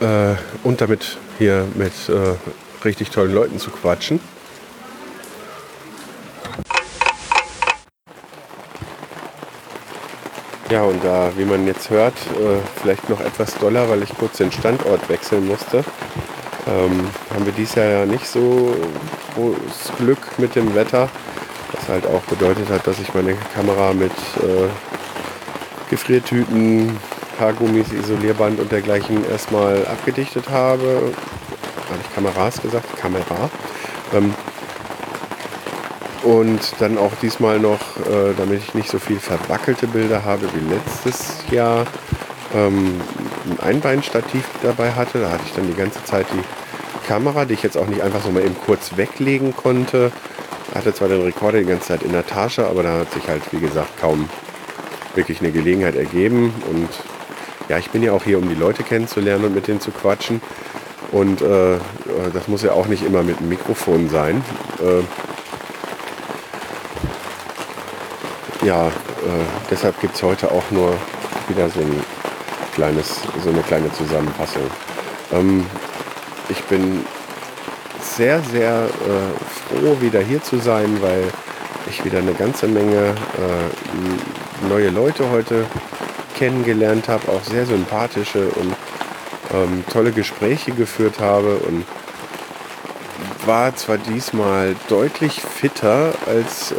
Äh, 0.00 0.34
und 0.62 0.80
damit 0.80 1.18
hier 1.38 1.66
mit 1.74 1.92
äh, 2.08 2.34
richtig 2.84 3.10
tollen 3.10 3.32
Leuten 3.32 3.58
zu 3.58 3.70
quatschen. 3.70 4.20
Ja, 10.70 10.82
und 10.82 11.02
da, 11.02 11.32
wie 11.36 11.46
man 11.46 11.66
jetzt 11.66 11.88
hört, 11.88 12.14
äh, 12.14 12.58
vielleicht 12.80 13.08
noch 13.08 13.20
etwas 13.20 13.54
doller, 13.54 13.88
weil 13.88 14.02
ich 14.02 14.10
kurz 14.10 14.36
den 14.36 14.52
Standort 14.52 15.08
wechseln 15.08 15.46
musste, 15.46 15.82
ähm, 16.68 17.08
haben 17.34 17.44
wir 17.46 17.52
dieses 17.52 17.74
Jahr 17.76 17.86
ja 17.86 18.06
nicht 18.06 18.26
so 18.26 18.74
großes 19.34 19.96
Glück 19.98 20.18
mit 20.38 20.54
dem 20.54 20.74
Wetter. 20.74 21.08
Was 21.72 21.88
halt 21.88 22.06
auch 22.06 22.22
bedeutet 22.22 22.68
hat, 22.70 22.86
dass 22.86 22.98
ich 22.98 23.12
meine 23.14 23.34
Kamera 23.54 23.92
mit 23.92 24.12
äh, 24.42 24.68
Gefriertüten, 25.90 26.96
Haargummis, 27.38 27.92
Isolierband 27.92 28.60
und 28.60 28.72
dergleichen 28.72 29.28
erstmal 29.30 29.86
abgedichtet 29.86 30.48
habe. 30.50 31.12
Habe 31.88 32.00
ich 32.02 32.14
Kameras 32.14 32.60
gesagt? 32.60 32.96
Kamera. 32.96 33.50
Ähm, 34.14 34.34
und 36.22 36.60
dann 36.80 36.98
auch 36.98 37.12
diesmal 37.22 37.58
noch, 37.58 37.80
äh, 38.06 38.34
damit 38.36 38.62
ich 38.62 38.74
nicht 38.74 38.90
so 38.90 38.98
viel 38.98 39.20
verwackelte 39.20 39.86
Bilder 39.86 40.24
habe 40.24 40.48
wie 40.54 40.74
letztes 40.74 41.36
Jahr, 41.50 41.86
ähm, 42.54 43.00
ein 43.50 43.60
Einbeinstativ 43.60 44.44
dabei 44.62 44.92
hatte. 44.92 45.20
Da 45.20 45.30
hatte 45.30 45.44
ich 45.46 45.52
dann 45.54 45.66
die 45.66 45.74
ganze 45.74 46.02
Zeit 46.04 46.26
die 46.32 47.06
Kamera, 47.06 47.44
die 47.44 47.54
ich 47.54 47.62
jetzt 47.62 47.76
auch 47.76 47.86
nicht 47.86 48.02
einfach 48.02 48.22
so 48.22 48.30
mal 48.30 48.44
eben 48.44 48.56
kurz 48.64 48.96
weglegen 48.96 49.54
konnte. 49.56 50.12
Hatte 50.74 50.92
zwar 50.94 51.08
den 51.08 51.22
Rekorder 51.22 51.58
die 51.58 51.66
ganze 51.66 51.88
Zeit 51.88 52.02
in 52.02 52.12
der 52.12 52.26
Tasche, 52.26 52.66
aber 52.66 52.82
da 52.82 52.98
hat 52.98 53.12
sich 53.12 53.26
halt, 53.28 53.42
wie 53.52 53.60
gesagt, 53.60 53.98
kaum 54.00 54.28
wirklich 55.14 55.40
eine 55.40 55.50
Gelegenheit 55.50 55.96
ergeben. 55.96 56.52
Und 56.70 56.88
ja, 57.68 57.78
ich 57.78 57.90
bin 57.90 58.02
ja 58.02 58.12
auch 58.12 58.24
hier, 58.24 58.38
um 58.38 58.48
die 58.48 58.54
Leute 58.54 58.82
kennenzulernen 58.82 59.44
und 59.46 59.54
mit 59.54 59.66
denen 59.66 59.80
zu 59.80 59.90
quatschen. 59.90 60.40
Und 61.10 61.40
äh, 61.40 61.78
das 62.34 62.48
muss 62.48 62.62
ja 62.62 62.72
auch 62.72 62.86
nicht 62.86 63.02
immer 63.02 63.22
mit 63.22 63.38
einem 63.38 63.48
Mikrofon 63.48 64.10
sein. 64.10 64.44
Äh, 64.80 65.02
ja, 68.66 68.88
äh, 68.88 68.90
deshalb 69.70 69.98
gibt 70.00 70.16
es 70.16 70.22
heute 70.22 70.50
auch 70.50 70.70
nur 70.70 70.94
wieder 71.48 71.70
so 71.70 71.80
ein 71.80 72.02
kleines, 72.78 73.22
so 73.42 73.50
eine 73.50 73.62
kleine 73.62 73.92
Zusammenfassung. 73.92 74.62
Ähm, 75.32 75.66
ich 76.48 76.62
bin 76.64 77.04
sehr, 78.00 78.40
sehr 78.40 78.84
äh, 78.84 79.80
froh, 79.80 80.00
wieder 80.00 80.20
hier 80.20 80.40
zu 80.40 80.58
sein, 80.58 80.98
weil 81.02 81.24
ich 81.90 82.04
wieder 82.04 82.18
eine 82.18 82.34
ganze 82.34 82.68
Menge 82.68 83.14
äh, 83.16 84.68
neue 84.68 84.90
Leute 84.90 85.28
heute 85.28 85.66
kennengelernt 86.38 87.08
habe, 87.08 87.32
auch 87.32 87.42
sehr 87.42 87.66
sympathische 87.66 88.46
und 88.46 88.76
ähm, 89.52 89.84
tolle 89.92 90.12
Gespräche 90.12 90.70
geführt 90.70 91.18
habe 91.18 91.56
und 91.56 91.84
war 93.44 93.74
zwar 93.74 93.98
diesmal 93.98 94.76
deutlich 94.88 95.40
fitter 95.40 96.12
als 96.26 96.70
äh, 96.70 96.76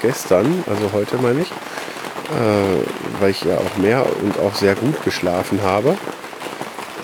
gestern, 0.00 0.62
also 0.68 0.92
heute 0.92 1.16
meine 1.16 1.40
ich, 1.40 1.50
äh, 1.50 2.99
weil 3.20 3.30
ich 3.30 3.42
ja 3.42 3.56
auch 3.56 3.76
mehr 3.76 4.04
und 4.22 4.38
auch 4.38 4.54
sehr 4.54 4.74
gut 4.74 5.02
geschlafen 5.04 5.62
habe. 5.62 5.96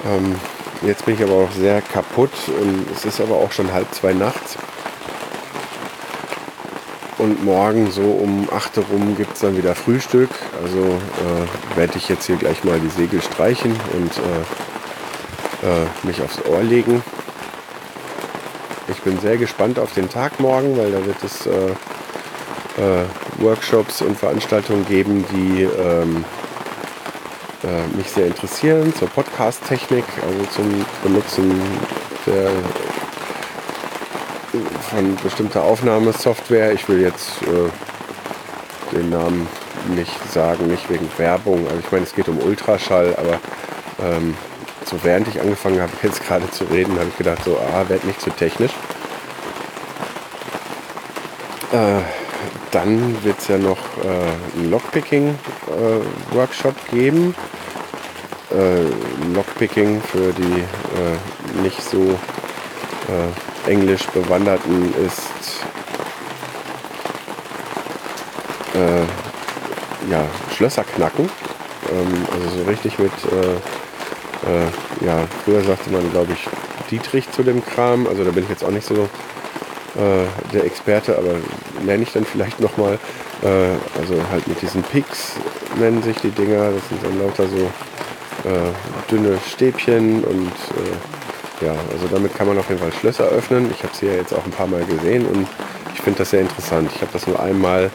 Ähm, 0.07 0.37
jetzt 0.83 1.05
bin 1.05 1.15
ich 1.15 1.23
aber 1.23 1.35
auch 1.35 1.53
sehr 1.53 1.83
kaputt 1.83 2.33
und 2.49 2.87
es 2.95 3.05
ist 3.05 3.21
aber 3.21 3.37
auch 3.37 3.53
schon 3.53 3.73
halb 3.73 3.93
zwei 3.95 4.13
nachts. 4.13 4.57
Und 7.19 7.45
morgen 7.45 7.91
so 7.91 8.03
um 8.03 8.49
8 8.53 8.77
Uhr 8.79 8.85
rum 8.93 9.17
gibt 9.17 9.35
es 9.35 9.41
dann 9.41 9.57
wieder 9.57 9.75
Frühstück. 9.75 10.29
Also 10.63 10.79
äh, 10.79 11.79
werde 11.79 11.97
ich 11.97 12.09
jetzt 12.09 12.27
hier 12.27 12.37
gleich 12.37 12.63
mal 12.63 12.79
die 12.79 12.91
Segel 12.91 13.23
streichen 13.23 13.75
und 13.95 14.13
äh, 14.19 15.67
äh, 15.67 15.87
mich 16.03 16.21
aufs 16.23 16.45
Ohr 16.45 16.63
legen. 16.63 17.03
Ich 18.89 19.01
bin 19.01 19.19
sehr 19.19 19.39
gespannt 19.39 19.79
auf 19.79 19.95
den 19.95 20.11
Tag 20.11 20.41
morgen, 20.41 20.77
weil 20.77 20.93
da 20.93 21.05
wird 21.07 21.17
es 21.25 21.47
äh, 21.47 21.71
äh, 22.81 23.05
Workshops 23.39 24.03
und 24.03 24.19
Veranstaltungen 24.19 24.87
geben, 24.87 25.25
die 25.33 25.63
ähm, 25.63 26.25
äh, 27.65 27.97
mich 27.97 28.11
sehr 28.11 28.27
interessieren 28.27 28.95
zur 28.95 29.09
Podcast-Technik, 29.09 30.05
also 30.23 30.45
zum 30.51 30.85
Benutzen 31.03 31.61
der, 32.27 32.51
von 34.91 35.17
bestimmter 35.23 35.63
Aufnahmesoftware. 35.63 36.73
Ich 36.73 36.89
will 36.89 37.01
jetzt 37.01 37.43
äh, 37.43 38.95
den 38.95 39.11
Namen 39.11 39.47
nicht 39.95 40.33
sagen, 40.33 40.67
nicht 40.69 40.89
wegen 40.91 41.09
Werbung. 41.17 41.67
Also 41.67 41.79
ich 41.81 41.93
meine, 41.93 42.05
es 42.05 42.15
geht 42.15 42.29
um 42.29 42.39
Ultraschall, 42.39 43.15
aber 43.17 43.41
ähm, 44.05 44.35
so 44.85 44.97
während 45.03 45.29
ich 45.29 45.41
angefangen 45.41 45.81
habe, 45.81 45.93
jetzt 46.03 46.27
gerade 46.27 46.51
zu 46.51 46.65
reden, 46.65 46.99
habe 46.99 47.09
ich 47.09 47.17
gedacht, 47.17 47.45
so, 47.45 47.59
ah, 47.59 47.89
werd 47.89 48.05
nicht 48.05 48.21
zu 48.21 48.31
technisch. 48.31 48.73
Äh, 51.73 52.01
dann 52.71 53.23
wird 53.25 53.39
es 53.39 53.49
ja 53.49 53.59
noch 53.59 53.79
äh, 54.05 54.59
einen 54.59 54.71
Lockpicking-Workshop 54.71 56.75
äh, 56.75 56.95
geben. 56.95 57.35
Äh, 58.51 58.85
Lockpicking 59.35 60.01
für 60.03 60.33
die 60.33 60.63
äh, 60.63 61.19
nicht 61.63 61.83
so 61.83 62.19
äh, 63.09 63.71
englisch 63.71 64.07
bewanderten 64.07 64.95
ist 65.05 65.65
ja, 70.11 70.27
Schlösser 70.55 70.85
knacken. 70.85 71.31
Ähm, 71.91 72.27
also 72.31 72.59
so 72.59 72.65
richtig 72.65 72.99
mit 72.99 73.13
äh, 73.33 73.57
ja, 75.05 75.27
früher 75.45 75.63
sagte 75.63 75.91
man, 75.91 76.11
glaube 76.11 76.33
ich, 76.33 76.49
Dietrich 76.91 77.31
zu 77.33 77.43
dem 77.43 77.65
Kram. 77.65 78.07
Also 78.07 78.25
da 78.25 78.31
bin 78.31 78.45
ich 78.45 78.51
jetzt 78.51 78.65
auch 78.65 78.71
nicht 78.71 78.87
so 78.87 79.09
äh, 79.97 80.53
der 80.53 80.65
Experte, 80.65 81.17
aber 81.17 81.37
nenne 81.85 82.03
ich 82.03 82.13
dann 82.13 82.25
vielleicht 82.25 82.61
nochmal. 82.61 82.99
Äh, 83.43 83.99
also 83.99 84.15
halt 84.31 84.47
mit 84.47 84.61
diesen 84.61 84.83
Picks 84.83 85.33
nennen 85.79 86.03
sich 86.03 86.17
die 86.19 86.31
Dinger. 86.31 86.73
Das 86.73 86.89
sind 86.89 87.03
dann 87.03 87.19
lauter 87.19 87.47
so 87.49 87.71
äh, 88.49 88.73
dünne 89.11 89.39
Stäbchen 89.49 90.23
und 90.25 90.49
äh, 90.49 91.65
ja, 91.65 91.73
also 91.93 92.07
damit 92.11 92.37
kann 92.37 92.47
man 92.47 92.59
auf 92.59 92.69
jeden 92.69 92.81
Fall 92.81 92.93
Schlösser 92.93 93.25
öffnen. 93.25 93.71
Ich 93.71 93.83
habe 93.83 93.95
sie 93.95 94.07
ja 94.07 94.13
jetzt 94.13 94.35
auch 94.35 94.45
ein 94.45 94.51
paar 94.51 94.67
Mal 94.67 94.85
gesehen 94.85 95.27
und 95.27 95.47
ich 95.95 96.03
finde 96.03 96.19
das 96.19 96.31
sehr 96.31 96.43
interessant. 96.43 96.91
Ich 96.95 97.01
habe 97.01 97.13
das 97.13 97.27
nur 97.27 97.41
einmal 97.41 97.91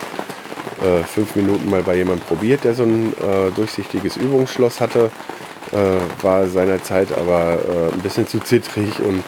äh, 0.81 1.03
fünf 1.03 1.35
Minuten 1.35 1.69
mal 1.69 1.83
bei 1.83 1.95
jemandem 1.95 2.25
probiert, 2.25 2.63
der 2.63 2.73
so 2.73 2.83
ein 2.83 3.13
äh, 3.13 3.51
durchsichtiges 3.55 4.17
Übungsschloss 4.17 4.81
hatte. 4.81 5.11
War 6.21 6.47
seinerzeit 6.47 7.17
aber 7.17 7.57
ein 7.93 8.01
bisschen 8.01 8.27
zu 8.27 8.39
zittrig 8.39 8.99
und 8.99 9.23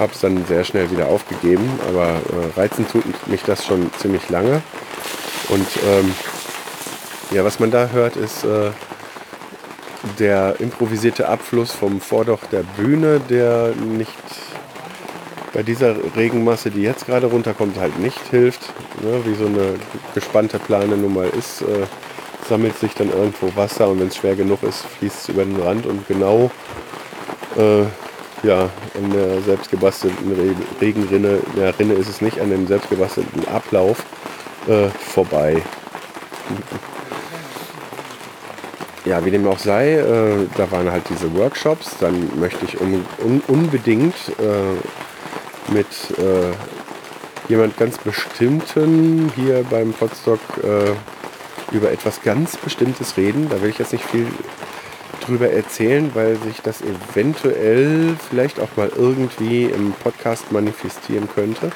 habe 0.00 0.12
es 0.12 0.20
dann 0.20 0.44
sehr 0.46 0.64
schnell 0.64 0.90
wieder 0.90 1.06
aufgegeben. 1.06 1.68
Aber 1.88 2.08
äh, 2.08 2.58
reizen 2.58 2.88
tut 2.88 3.04
mich 3.28 3.42
das 3.42 3.64
schon 3.64 3.92
ziemlich 3.98 4.28
lange. 4.30 4.62
Und 5.50 5.66
ähm, 5.86 6.14
ja, 7.30 7.44
was 7.44 7.60
man 7.60 7.70
da 7.70 7.88
hört, 7.88 8.16
ist 8.16 8.44
äh, 8.44 8.70
der 10.18 10.56
improvisierte 10.58 11.28
Abfluss 11.28 11.72
vom 11.72 12.00
Vordach 12.00 12.40
der 12.50 12.62
Bühne, 12.62 13.20
der 13.20 13.72
nicht 13.76 14.10
bei 15.52 15.62
dieser 15.62 15.96
Regenmasse, 16.16 16.70
die 16.70 16.82
jetzt 16.82 17.06
gerade 17.06 17.26
runterkommt, 17.26 17.78
halt 17.78 17.98
nicht 17.98 18.20
hilft. 18.30 18.72
Ne, 19.02 19.20
wie 19.24 19.34
so 19.34 19.46
eine 19.46 19.74
gespannte 20.14 20.58
Plane 20.58 20.96
nun 20.96 21.14
mal 21.14 21.28
ist. 21.28 21.62
Äh, 21.62 21.86
sammelt 22.48 22.76
sich 22.78 22.94
dann 22.94 23.10
irgendwo 23.10 23.54
Wasser 23.54 23.88
und 23.88 24.00
wenn 24.00 24.08
es 24.08 24.16
schwer 24.16 24.34
genug 24.34 24.62
ist, 24.62 24.84
fließt 24.98 25.22
es 25.22 25.28
über 25.28 25.44
den 25.44 25.60
Rand 25.60 25.86
und 25.86 26.08
genau 26.08 26.50
äh, 27.56 27.84
ja, 28.42 28.70
an 28.94 29.10
der 29.12 29.40
selbstgebastelten 29.42 30.56
Regenrinne, 30.80 31.38
in 31.54 31.60
der 31.60 31.78
Rinne 31.78 31.94
ist 31.94 32.08
es 32.08 32.20
nicht, 32.20 32.40
an 32.40 32.50
dem 32.50 32.66
selbstgebastelten 32.66 33.46
Ablauf 33.48 34.04
äh, 34.66 34.88
vorbei. 34.88 35.62
Ja, 39.04 39.24
wie 39.24 39.30
dem 39.30 39.46
auch 39.46 39.58
sei, 39.58 39.94
äh, 39.94 40.46
da 40.56 40.70
waren 40.70 40.90
halt 40.90 41.04
diese 41.08 41.34
Workshops. 41.34 41.96
Dann 42.00 42.38
möchte 42.38 42.64
ich 42.64 42.80
un 42.80 43.04
un 43.24 43.42
unbedingt 43.48 44.14
äh, 44.38 45.72
mit 45.72 45.86
äh, 46.18 46.52
jemand 47.48 47.76
ganz 47.78 47.98
Bestimmten 47.98 49.32
hier 49.36 49.64
beim 49.70 49.92
Potsdok 49.92 50.40
äh, 50.62 51.74
über 51.74 51.90
etwas 51.90 52.22
ganz 52.22 52.56
Bestimmtes 52.56 53.16
reden. 53.16 53.48
Da 53.48 53.62
will 53.62 53.70
ich 53.70 53.78
jetzt 53.78 53.92
nicht 53.92 54.04
viel 54.04 54.26
drüber 55.20 55.50
erzählen, 55.50 56.10
weil 56.14 56.36
sich 56.36 56.60
das 56.62 56.82
eventuell 56.82 58.16
vielleicht 58.28 58.60
auch 58.60 58.76
mal 58.76 58.90
irgendwie 58.96 59.64
im 59.64 59.92
Podcast 59.92 60.52
manifestieren 60.52 61.28
könnte. 61.34 61.70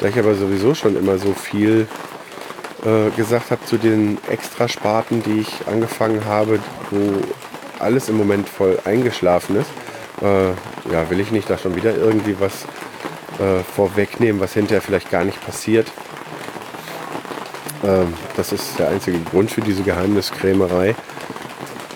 Da 0.00 0.08
ich 0.08 0.18
aber 0.18 0.34
sowieso 0.34 0.74
schon 0.74 0.96
immer 0.96 1.18
so 1.18 1.32
viel 1.32 1.86
äh, 2.84 3.10
gesagt 3.16 3.50
habe 3.50 3.64
zu 3.64 3.78
den 3.78 4.18
Extrasparten, 4.28 5.22
die 5.22 5.40
ich 5.40 5.66
angefangen 5.66 6.24
habe, 6.26 6.58
wo 6.90 7.20
alles 7.78 8.08
im 8.08 8.16
Moment 8.16 8.48
voll 8.48 8.78
eingeschlafen 8.84 9.56
ist, 9.56 9.70
äh, 10.22 10.48
ja, 10.92 11.08
will 11.10 11.20
ich 11.20 11.30
nicht 11.30 11.48
da 11.48 11.58
schon 11.58 11.76
wieder 11.76 11.96
irgendwie 11.96 12.36
was 12.38 12.64
äh, 13.38 13.62
vorwegnehmen, 13.64 14.40
was 14.40 14.52
hinterher 14.52 14.82
vielleicht 14.82 15.10
gar 15.10 15.24
nicht 15.24 15.44
passiert. 15.44 15.90
Ähm, 17.84 18.14
das 18.36 18.52
ist 18.52 18.78
der 18.78 18.88
einzige 18.88 19.18
Grund 19.20 19.50
für 19.50 19.60
diese 19.60 19.82
Geheimniskrämerei. 19.82 20.94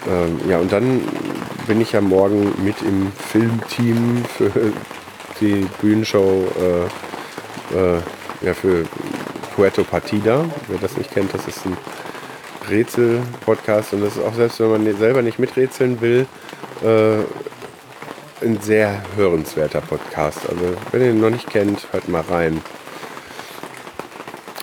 Ähm, 0.08 0.40
ja, 0.48 0.58
und 0.58 0.72
dann 0.72 1.02
bin 1.66 1.80
ich 1.80 1.92
ja 1.92 2.00
morgen 2.00 2.54
mit 2.64 2.80
im 2.82 3.12
Filmteam 3.12 4.24
für 4.24 4.50
die 5.40 5.66
Bühnenshow 5.80 6.46
äh, 6.58 7.76
äh, 7.76 8.00
ja, 8.40 8.54
für 8.54 8.84
Puerto 9.54 9.84
Partida. 9.84 10.44
Wer 10.68 10.78
das 10.78 10.96
nicht 10.96 11.10
kennt, 11.10 11.34
das 11.34 11.46
ist 11.46 11.66
ein 11.66 11.76
Rätsel-Podcast 12.70 13.92
und 13.92 14.02
das 14.02 14.16
ist 14.16 14.22
auch 14.22 14.34
selbst, 14.34 14.60
wenn 14.60 14.70
man 14.70 14.96
selber 14.96 15.22
nicht 15.22 15.38
miträtseln 15.38 16.00
will, 16.00 16.26
äh, 16.82 17.18
ein 18.44 18.60
sehr 18.60 19.02
hörenswerter 19.16 19.80
Podcast. 19.80 20.48
Also 20.48 20.76
wenn 20.92 21.02
ihr 21.02 21.10
ihn 21.10 21.20
noch 21.20 21.30
nicht 21.30 21.50
kennt, 21.50 21.88
hört 21.92 22.08
mal 22.08 22.22
rein. 22.22 22.62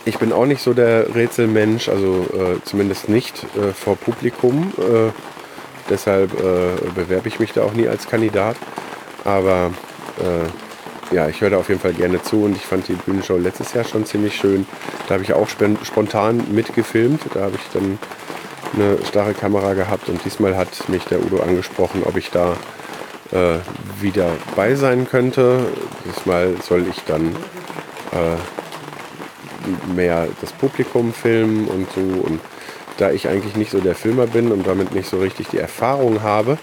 Ich 0.06 0.20
bin 0.20 0.32
auch 0.32 0.46
nicht 0.46 0.62
so 0.62 0.74
der 0.74 1.16
Rätselmensch, 1.16 1.90
also 1.90 2.28
äh, 2.34 2.64
zumindest 2.64 3.10
nicht 3.10 3.44
äh, 3.56 3.74
vor 3.74 3.96
Publikum. 3.96 4.72
Äh, 4.78 5.12
deshalb 5.90 6.34
äh, 6.34 6.90
bewerbe 6.94 7.28
ich 7.28 7.40
mich 7.40 7.54
da 7.54 7.64
auch 7.64 7.74
nie 7.74 7.88
als 7.88 8.08
Kandidat. 8.08 8.56
Aber 9.24 9.72
äh, 10.20 11.14
ja, 11.16 11.28
ich 11.30 11.42
höre 11.42 11.52
da 11.52 11.58
auf 11.58 11.70
jeden 11.70 11.82
Fall 11.82 11.94
gerne 11.94 12.22
zu 12.22 12.44
und 12.44 12.56
ich 12.56 12.66
fand 12.66 12.88
die 12.88 12.94
Bühnenshow 12.94 13.38
letztes 13.38 13.74
Jahr 13.74 13.84
schon 13.84 14.06
ziemlich 14.06 14.36
schön. 14.36 14.66
Da 15.08 15.16
habe 15.16 15.24
ich 15.24 15.34
auch 15.34 15.48
spontan 15.48 16.44
mitgefilmt. 16.52 17.22
Da 17.34 17.42
habe 17.42 17.56
ich 17.56 17.70
dann 17.74 18.00
eine 18.74 18.98
starre 19.06 19.34
Kamera 19.34 19.74
gehabt 19.74 20.10
und 20.10 20.24
diesmal 20.26 20.58
hat 20.58 20.90
mich 20.90 21.06
der 21.06 21.24
Udo 21.24 21.40
angesprochen, 21.40 22.04
ob 22.04 22.18
ich 22.18 22.32
da 22.32 22.54
äh, 23.32 23.60
wieder 24.02 24.32
bei 24.56 24.76
sein 24.76 25.08
könnte. 25.08 25.66
Diesmal 26.06 26.56
soll 26.62 26.86
ich 26.90 27.04
dann 27.06 27.36
äh, 28.12 29.94
mehr 29.94 30.28
das 30.42 30.52
Publikum 30.54 31.14
filmen 31.14 31.68
und 31.68 31.88
so. 31.94 32.02
Und 32.02 32.40
da 32.98 33.12
ich 33.12 33.28
eigentlich 33.28 33.56
nicht 33.56 33.72
so 33.72 33.80
der 33.80 33.96
Filmer 33.96 34.28
bin 34.28 34.52
und 34.52 34.66
damit 34.66 34.94
nicht 34.94 35.10
so 35.10 35.20
richtig 35.20 35.48
die 35.50 35.58
Erfahrung 35.58 36.22
habe, 36.22 36.58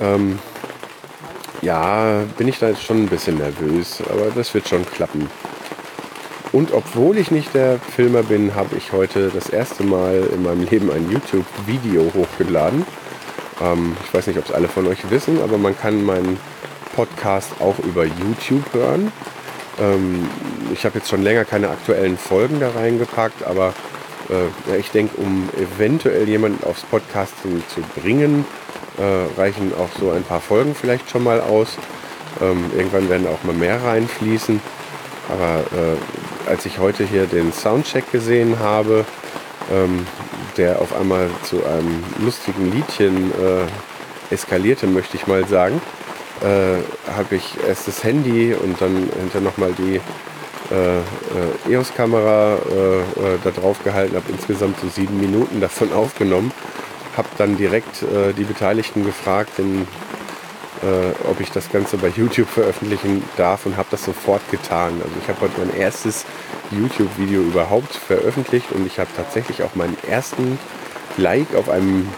ähm, 0.00 0.38
ja, 1.62 2.22
bin 2.36 2.48
ich 2.48 2.58
da 2.58 2.68
jetzt 2.68 2.82
schon 2.82 3.04
ein 3.04 3.08
bisschen 3.08 3.38
nervös, 3.38 4.02
aber 4.10 4.30
das 4.34 4.52
wird 4.54 4.68
schon 4.68 4.84
klappen. 4.84 5.28
Und 6.52 6.72
obwohl 6.72 7.18
ich 7.18 7.30
nicht 7.30 7.54
der 7.54 7.78
Filmer 7.78 8.22
bin, 8.22 8.54
habe 8.54 8.76
ich 8.76 8.92
heute 8.92 9.30
das 9.34 9.48
erste 9.48 9.82
Mal 9.82 10.28
in 10.32 10.42
meinem 10.44 10.64
Leben 10.68 10.90
ein 10.90 11.10
YouTube-Video 11.10 12.12
hochgeladen. 12.14 12.86
Ähm, 13.60 13.96
ich 14.04 14.14
weiß 14.14 14.28
nicht, 14.28 14.38
ob 14.38 14.44
es 14.44 14.52
alle 14.52 14.68
von 14.68 14.86
euch 14.86 15.10
wissen, 15.10 15.42
aber 15.42 15.58
man 15.58 15.76
kann 15.76 16.04
meinen 16.04 16.38
Podcast 16.94 17.50
auch 17.60 17.78
über 17.80 18.04
YouTube 18.04 18.72
hören. 18.72 19.10
Ähm, 19.80 20.28
ich 20.72 20.84
habe 20.84 20.98
jetzt 20.98 21.08
schon 21.08 21.22
länger 21.22 21.44
keine 21.44 21.70
aktuellen 21.70 22.16
Folgen 22.16 22.60
da 22.60 22.70
reingepackt, 22.70 23.42
aber 23.42 23.74
äh, 24.30 24.76
ich 24.78 24.90
denke, 24.90 25.16
um 25.16 25.48
eventuell 25.56 26.28
jemanden 26.28 26.64
aufs 26.64 26.82
Podcasting 26.82 27.62
zu 27.68 27.80
bringen, 28.00 28.44
äh, 28.98 29.40
reichen 29.40 29.72
auch 29.74 29.88
so 29.98 30.10
ein 30.10 30.22
paar 30.22 30.40
Folgen 30.40 30.74
vielleicht 30.74 31.10
schon 31.10 31.24
mal 31.24 31.40
aus. 31.40 31.76
Ähm, 32.40 32.70
irgendwann 32.76 33.08
werden 33.08 33.26
auch 33.26 33.42
mal 33.44 33.54
mehr 33.54 33.82
reinfließen. 33.82 34.60
Aber 35.28 35.60
äh, 35.76 36.50
als 36.50 36.66
ich 36.66 36.78
heute 36.78 37.04
hier 37.04 37.26
den 37.26 37.52
Soundcheck 37.52 38.10
gesehen 38.12 38.58
habe, 38.58 39.04
ähm, 39.72 40.06
der 40.56 40.80
auf 40.80 40.94
einmal 40.98 41.28
zu 41.42 41.64
einem 41.64 42.02
lustigen 42.18 42.70
Liedchen 42.70 43.32
äh, 43.32 44.32
eskalierte, 44.32 44.86
möchte 44.86 45.16
ich 45.16 45.26
mal 45.26 45.46
sagen, 45.46 45.80
äh, 46.42 47.12
habe 47.12 47.36
ich 47.36 47.56
erst 47.66 47.88
das 47.88 48.04
Handy 48.04 48.54
und 48.54 48.80
dann 48.80 49.08
hinter 49.20 49.40
nochmal 49.40 49.72
die 49.72 50.00
äh, 50.74 51.70
äh, 51.70 51.72
EOS-Kamera 51.72 52.56
äh, 52.56 52.98
äh, 52.98 53.02
da 53.42 53.50
drauf 53.50 53.82
gehalten, 53.84 54.16
habe 54.16 54.32
insgesamt 54.32 54.80
so 54.80 54.88
sieben 54.88 55.20
Minuten 55.20 55.60
davon 55.60 55.92
aufgenommen, 55.92 56.52
habe 57.16 57.28
dann 57.38 57.56
direkt 57.56 58.04
die 58.36 58.42
Beteiligten 58.42 59.04
gefragt, 59.04 59.60
äh, 60.84 61.28
ob 61.30 61.40
ich 61.40 61.50
das 61.50 61.70
Ganze 61.70 61.96
bei 61.96 62.08
YouTube 62.08 62.48
veröffentlichen 62.48 63.22
darf 63.36 63.66
und 63.66 63.76
habe 63.76 63.88
das 63.90 64.04
sofort 64.04 64.42
getan. 64.50 65.00
Also 65.02 65.14
ich 65.22 65.28
habe 65.28 65.40
heute 65.42 65.54
mein 65.58 65.74
erstes 65.76 66.26
YouTube-Video 66.70 67.40
überhaupt 67.40 67.94
veröffentlicht 67.94 68.72
und 68.72 68.86
ich 68.86 68.98
habe 68.98 69.08
tatsächlich 69.16 69.62
auch 69.62 69.74
meinen 69.76 69.96
ersten 70.08 70.58
Like 71.16 71.54
auf 71.54 71.70
einem 71.70 72.08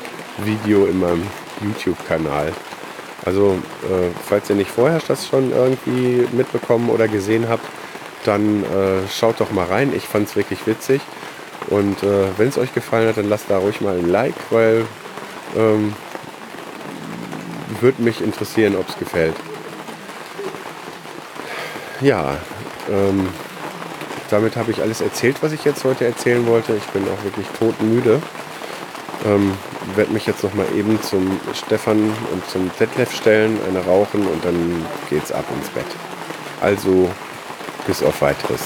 Video 0.45 0.87
in 0.87 0.99
meinem 0.99 1.27
YouTube-Kanal. 1.63 2.53
Also 3.25 3.59
äh, 3.85 4.09
falls 4.25 4.49
ihr 4.51 4.57
nicht 4.57 4.71
vorher 4.71 5.01
das 5.07 5.27
schon 5.27 5.53
irgendwie 5.53 6.27
mitbekommen 6.33 6.91
oder 6.91 7.07
gesehen 7.09 7.49
habt, 7.49 7.67
dann 8.27 8.65
äh, 8.65 9.09
schaut 9.09 9.41
doch 9.41 9.51
mal 9.51 9.67
rein. 9.67 9.93
Ich 9.95 10.09
fand 10.09 10.29
es 10.29 10.37
wirklich 10.37 10.67
witzig. 10.67 11.01
Und 11.69 12.03
äh, 12.03 12.27
wenn 12.37 12.49
es 12.49 12.59
euch 12.59 12.73
gefallen 12.75 13.09
hat, 13.09 13.17
dann 13.17 13.29
lasst 13.29 13.47
da 13.49 13.59
ruhig 13.59 13.81
mal 13.81 13.97
ein 13.97 14.09
Like, 14.09 14.35
weil 14.51 14.85
ähm, 15.57 15.95
würde 17.81 18.03
mich 18.03 18.23
interessieren, 18.23 18.77
ob 18.77 18.89
es 18.89 18.99
gefällt. 18.99 19.35
Ja, 22.01 22.37
ähm, 22.91 23.29
damit 24.31 24.57
habe 24.57 24.71
ich 24.71 24.83
alles 24.83 25.01
erzählt, 25.01 25.37
was 25.41 25.53
ich 25.53 25.65
jetzt 25.65 25.85
heute 25.85 26.05
erzählen 26.05 26.47
wollte. 26.47 26.75
Ich 26.75 26.85
bin 26.87 27.05
auch 27.05 27.25
wirklich 27.25 27.47
todmüde. 27.59 28.21
Ähm, 29.25 29.53
werde 29.95 30.13
mich 30.13 30.27
jetzt 30.27 30.43
noch 30.43 30.55
mal 30.55 30.67
eben 30.77 31.01
zum 31.03 31.41
Stefan 31.55 32.13
und 32.33 32.49
zum 32.51 32.71
Detlef 32.79 33.15
stellen, 33.15 33.59
eine 33.69 33.85
rauchen 33.85 34.27
und 34.27 34.45
dann 34.45 34.85
geht's 35.09 35.33
ab 35.33 35.45
ins 35.57 35.69
Bett. 35.71 35.87
Also 36.61 37.11
bis 37.87 38.03
auf 38.03 38.21
weiteres. 38.21 38.61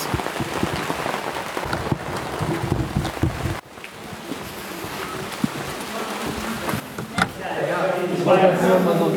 Das 8.17 8.27
war 8.27 8.43
jetzt 8.43 8.63
nur 8.63 8.81
mal 8.81 8.99
so 8.99 9.05
ein 9.07 9.17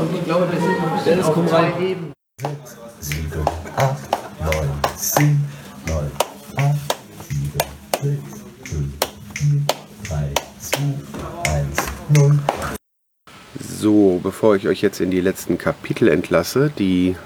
und 0.00 0.14
ich 0.14 0.24
glaube, 0.24 0.52
wir 0.52 0.60
sind 0.60 0.70
ein 0.70 0.90
bisschen 0.92 1.04
Dennis, 1.04 1.26
komm 1.32 1.44
auf 1.46 1.52
rein. 1.52 1.72
zwei 1.74 1.82
Ebenen. 1.82 2.12
7, 3.00 3.44
8, 3.76 3.96
9, 4.40 4.68
10, 4.96 5.44
9, 5.86 6.10
8, 6.56 6.76
7, 7.28 7.52
6, 8.02 8.22
5, 8.70 8.92
4, 9.34 9.60
3, 10.08 10.34
2, 10.60 11.50
1, 11.50 11.68
0. 12.10 12.38
So, 13.60 14.20
bevor 14.22 14.56
ich 14.56 14.68
euch 14.68 14.80
jetzt 14.80 15.00
in 15.00 15.10
die 15.10 15.20
letzten 15.20 15.58
Kapitel 15.58 16.08
entlasse, 16.08 16.70
die 16.78 17.16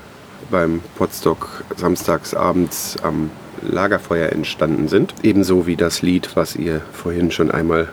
beim 0.51 0.81
Potstock 0.97 1.65
samstags 1.77 2.35
abends 2.35 2.97
am 3.03 3.31
Lagerfeuer 3.63 4.31
entstanden 4.31 4.89
sind, 4.89 5.15
ebenso 5.23 5.67
wie 5.67 5.77
das 5.77 6.03
Lied, 6.03 6.31
was 6.35 6.57
ihr 6.57 6.81
vorhin 6.93 7.31
schon 7.31 7.51
einmal 7.51 7.89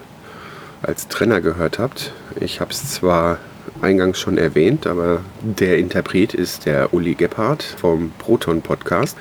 als 0.81 1.07
Trenner 1.07 1.41
gehört 1.41 1.79
habt. 1.79 2.13
Ich 2.39 2.61
habe 2.61 2.71
es 2.71 2.93
zwar 2.93 3.39
eingangs 3.81 4.19
schon 4.19 4.37
erwähnt, 4.37 4.87
aber 4.87 5.21
der 5.41 5.77
Interpret 5.79 6.33
ist 6.33 6.65
der 6.65 6.93
Uli 6.93 7.15
Gebhardt 7.15 7.63
vom 7.63 8.11
Proton 8.19 8.61
Podcast. 8.61 9.17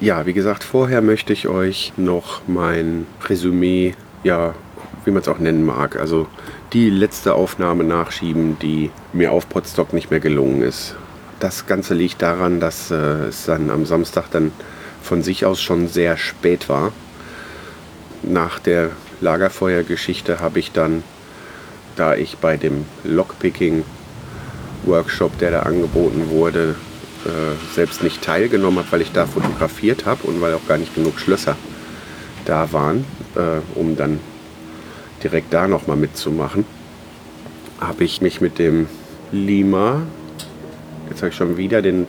Ja, 0.00 0.26
wie 0.26 0.32
gesagt, 0.32 0.64
vorher 0.64 1.02
möchte 1.02 1.32
ich 1.32 1.48
euch 1.48 1.92
noch 1.96 2.42
mein 2.46 3.06
Resümee, 3.28 3.94
ja, 4.24 4.54
wie 5.04 5.10
man 5.10 5.22
es 5.22 5.28
auch 5.28 5.38
nennen 5.38 5.64
mag, 5.64 5.96
also 5.96 6.26
die 6.72 6.90
letzte 6.90 7.34
Aufnahme 7.34 7.84
nachschieben, 7.84 8.58
die 8.60 8.90
mir 9.12 9.32
auf 9.32 9.48
Podstock 9.48 9.92
nicht 9.92 10.10
mehr 10.10 10.20
gelungen 10.20 10.62
ist. 10.62 10.96
Das 11.40 11.66
Ganze 11.66 11.94
liegt 11.94 12.22
daran, 12.22 12.60
dass 12.60 12.90
äh, 12.90 13.26
es 13.28 13.44
dann 13.44 13.68
am 13.70 13.84
Samstag 13.84 14.30
dann 14.30 14.52
von 15.02 15.22
sich 15.22 15.44
aus 15.44 15.60
schon 15.60 15.88
sehr 15.88 16.16
spät 16.16 16.68
war. 16.68 16.92
Nach 18.22 18.58
der 18.58 18.90
Lagerfeuergeschichte 19.20 20.40
habe 20.40 20.58
ich 20.58 20.72
dann, 20.72 21.04
da 21.96 22.14
ich 22.14 22.38
bei 22.38 22.56
dem 22.56 22.86
Lockpicking-Workshop, 23.04 25.38
der 25.38 25.50
da 25.50 25.60
angeboten 25.60 26.30
wurde, 26.30 26.74
äh, 27.24 27.74
selbst 27.74 28.02
nicht 28.02 28.22
teilgenommen 28.22 28.78
habe, 28.78 28.92
weil 28.92 29.02
ich 29.02 29.12
da 29.12 29.26
fotografiert 29.26 30.06
habe 30.06 30.26
und 30.26 30.40
weil 30.40 30.54
auch 30.54 30.66
gar 30.66 30.78
nicht 30.78 30.94
genug 30.94 31.20
Schlösser 31.20 31.56
da 32.44 32.72
waren, 32.72 33.04
äh, 33.34 33.60
um 33.74 33.96
dann 33.96 34.20
direkt 35.22 35.52
da 35.52 35.68
nochmal 35.68 35.96
mitzumachen, 35.96 36.64
habe 37.80 38.04
ich 38.04 38.22
mich 38.22 38.40
mit 38.40 38.58
dem 38.58 38.88
Lima, 39.32 40.02
jetzt 41.10 41.22
habe 41.22 41.30
ich 41.30 41.36
schon 41.36 41.56
wieder 41.56 41.82
den, 41.82 42.06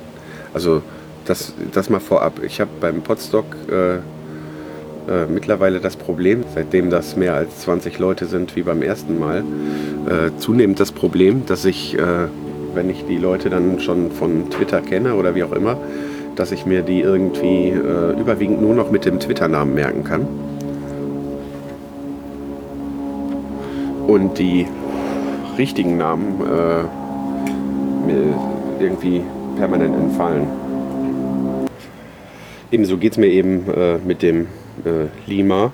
also 0.54 0.82
das, 1.26 1.54
das 1.74 1.90
mal 1.90 2.00
vorab, 2.00 2.42
ich 2.44 2.62
habe 2.62 2.72
beim 2.80 3.02
Podstock 3.02 3.46
äh, 3.70 3.96
äh, 3.96 5.26
mittlerweile 5.30 5.80
das 5.80 5.96
Problem, 5.96 6.44
seitdem 6.54 6.90
das 6.90 7.16
mehr 7.16 7.34
als 7.34 7.60
20 7.60 7.98
Leute 8.00 8.26
sind 8.26 8.56
wie 8.56 8.64
beim 8.64 8.82
ersten 8.82 9.20
Mal, 9.20 9.44
äh, 10.08 10.38
zunehmend 10.38 10.80
das 10.80 10.92
Problem, 10.92 11.46
dass 11.46 11.66
ich, 11.66 11.98
äh, 11.98 12.28
wenn 12.74 12.90
ich 12.90 13.06
die 13.06 13.18
Leute 13.18 13.50
dann 13.50 13.80
schon 13.80 14.12
von 14.12 14.50
Twitter 14.50 14.82
kenne 14.82 15.16
oder 15.16 15.36
wie 15.36 15.44
auch 15.44 15.54
immer, 15.54 15.78
dass 16.36 16.52
ich 16.52 16.66
mir 16.66 16.82
die 16.82 17.02
irgendwie 17.02 17.70
äh, 17.70 18.20
überwiegend 18.20 18.62
nur 18.62 18.76
noch 18.76 18.92
mit 18.92 19.06
dem 19.06 19.20
Twitter-Namen 19.20 19.74
merken 19.74 20.04
kann. 20.04 20.28
Und 24.08 24.38
die 24.38 24.68
richtigen 25.58 25.98
Namen 25.98 26.42
äh, 26.42 26.84
mir 28.08 28.57
irgendwie 28.80 29.22
permanent 29.58 29.96
entfallen. 29.96 30.48
Ebenso 32.72 32.98
geht 32.98 33.14
es 33.14 33.18
mir 33.18 33.28
eben 33.28 33.70
äh, 33.72 33.98
mit 33.98 34.22
dem 34.22 34.48
äh, 34.86 35.08
Lima. 35.30 35.72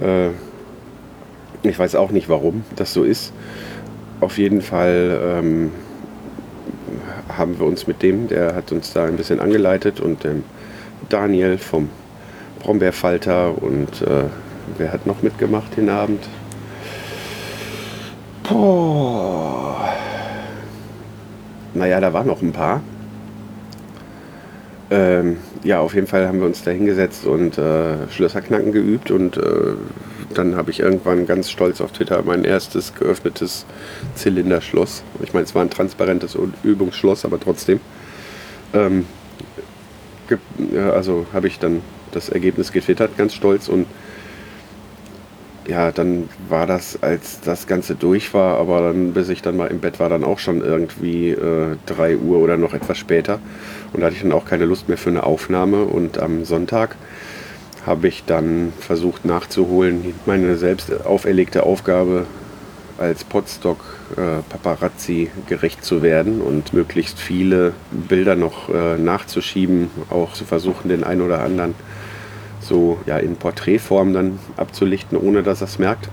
Äh, 0.00 0.28
ich 1.62 1.78
weiß 1.78 1.94
auch 1.94 2.10
nicht, 2.10 2.28
warum 2.28 2.64
das 2.76 2.92
so 2.92 3.04
ist. 3.04 3.32
Auf 4.20 4.38
jeden 4.38 4.60
Fall 4.60 5.18
ähm, 5.22 5.70
haben 7.36 7.58
wir 7.58 7.66
uns 7.66 7.86
mit 7.86 8.02
dem, 8.02 8.28
der 8.28 8.54
hat 8.54 8.72
uns 8.72 8.92
da 8.92 9.04
ein 9.06 9.16
bisschen 9.16 9.40
angeleitet 9.40 10.00
und 10.00 10.24
dem 10.24 10.44
Daniel 11.08 11.58
vom 11.58 11.88
Brombeerfalter 12.60 13.62
und 13.62 14.02
äh, 14.02 14.24
wer 14.76 14.92
hat 14.92 15.06
noch 15.06 15.22
mitgemacht 15.22 15.76
den 15.76 15.88
Abend? 15.88 16.28
Boah. 18.48 18.89
Naja, 21.80 21.98
da 21.98 22.12
waren 22.12 22.26
noch 22.26 22.42
ein 22.42 22.52
paar. 22.52 22.82
Ähm, 24.90 25.38
ja, 25.62 25.80
auf 25.80 25.94
jeden 25.94 26.06
Fall 26.06 26.26
haben 26.26 26.40
wir 26.40 26.46
uns 26.46 26.62
da 26.62 26.70
hingesetzt 26.70 27.24
und 27.24 27.56
äh, 27.58 28.08
Schlösserknacken 28.10 28.72
geübt 28.72 29.10
und 29.10 29.36
äh, 29.36 29.74
dann 30.34 30.56
habe 30.56 30.70
ich 30.70 30.80
irgendwann 30.80 31.26
ganz 31.26 31.50
stolz 31.50 31.80
auf 31.80 31.92
Twitter 31.92 32.22
mein 32.22 32.44
erstes 32.44 32.94
geöffnetes 32.94 33.66
Zylinderschloss. 34.14 35.02
Ich 35.22 35.32
meine, 35.32 35.44
es 35.44 35.54
war 35.54 35.62
ein 35.62 35.70
transparentes 35.70 36.36
Übungsschloss, 36.62 37.24
aber 37.24 37.40
trotzdem. 37.40 37.80
Ähm, 38.74 39.06
also 40.94 41.26
habe 41.32 41.48
ich 41.48 41.58
dann 41.58 41.82
das 42.12 42.28
Ergebnis 42.28 42.72
getwittert, 42.72 43.16
ganz 43.16 43.34
stolz 43.34 43.68
und 43.68 43.86
ja, 45.70 45.92
dann 45.92 46.28
war 46.48 46.66
das, 46.66 47.00
als 47.00 47.40
das 47.42 47.68
Ganze 47.68 47.94
durch 47.94 48.34
war, 48.34 48.58
aber 48.58 48.80
dann, 48.80 49.12
bis 49.12 49.28
ich 49.28 49.40
dann 49.40 49.56
mal 49.56 49.68
im 49.68 49.78
Bett 49.78 50.00
war, 50.00 50.08
dann 50.08 50.24
auch 50.24 50.40
schon 50.40 50.62
irgendwie 50.62 51.30
äh, 51.30 51.76
3 51.86 52.16
Uhr 52.16 52.38
oder 52.38 52.56
noch 52.56 52.74
etwas 52.74 52.98
später. 52.98 53.38
Und 53.92 54.00
da 54.00 54.06
hatte 54.06 54.16
ich 54.16 54.22
dann 54.22 54.32
auch 54.32 54.44
keine 54.44 54.64
Lust 54.64 54.88
mehr 54.88 54.98
für 54.98 55.10
eine 55.10 55.22
Aufnahme. 55.22 55.84
Und 55.84 56.18
am 56.18 56.44
Sonntag 56.44 56.96
habe 57.86 58.08
ich 58.08 58.24
dann 58.26 58.72
versucht 58.80 59.24
nachzuholen, 59.24 60.12
meine 60.26 60.56
selbst 60.56 61.06
auferlegte 61.06 61.62
Aufgabe 61.62 62.26
als 62.98 63.22
Podstock 63.22 63.78
äh, 64.16 64.42
Paparazzi 64.48 65.30
gerecht 65.46 65.84
zu 65.84 66.02
werden 66.02 66.40
und 66.40 66.72
möglichst 66.72 67.20
viele 67.20 67.74
Bilder 67.92 68.34
noch 68.34 68.68
äh, 68.68 68.98
nachzuschieben, 68.98 69.88
auch 70.10 70.32
zu 70.32 70.44
versuchen, 70.44 70.88
den 70.88 71.04
einen 71.04 71.22
oder 71.22 71.42
anderen 71.42 71.74
so 72.70 72.98
ja, 73.04 73.18
in 73.18 73.36
Porträtform 73.36 74.14
dann 74.14 74.38
abzulichten, 74.56 75.18
ohne 75.18 75.42
dass 75.42 75.60
er 75.60 75.66
es 75.66 75.78
merkt. 75.78 76.08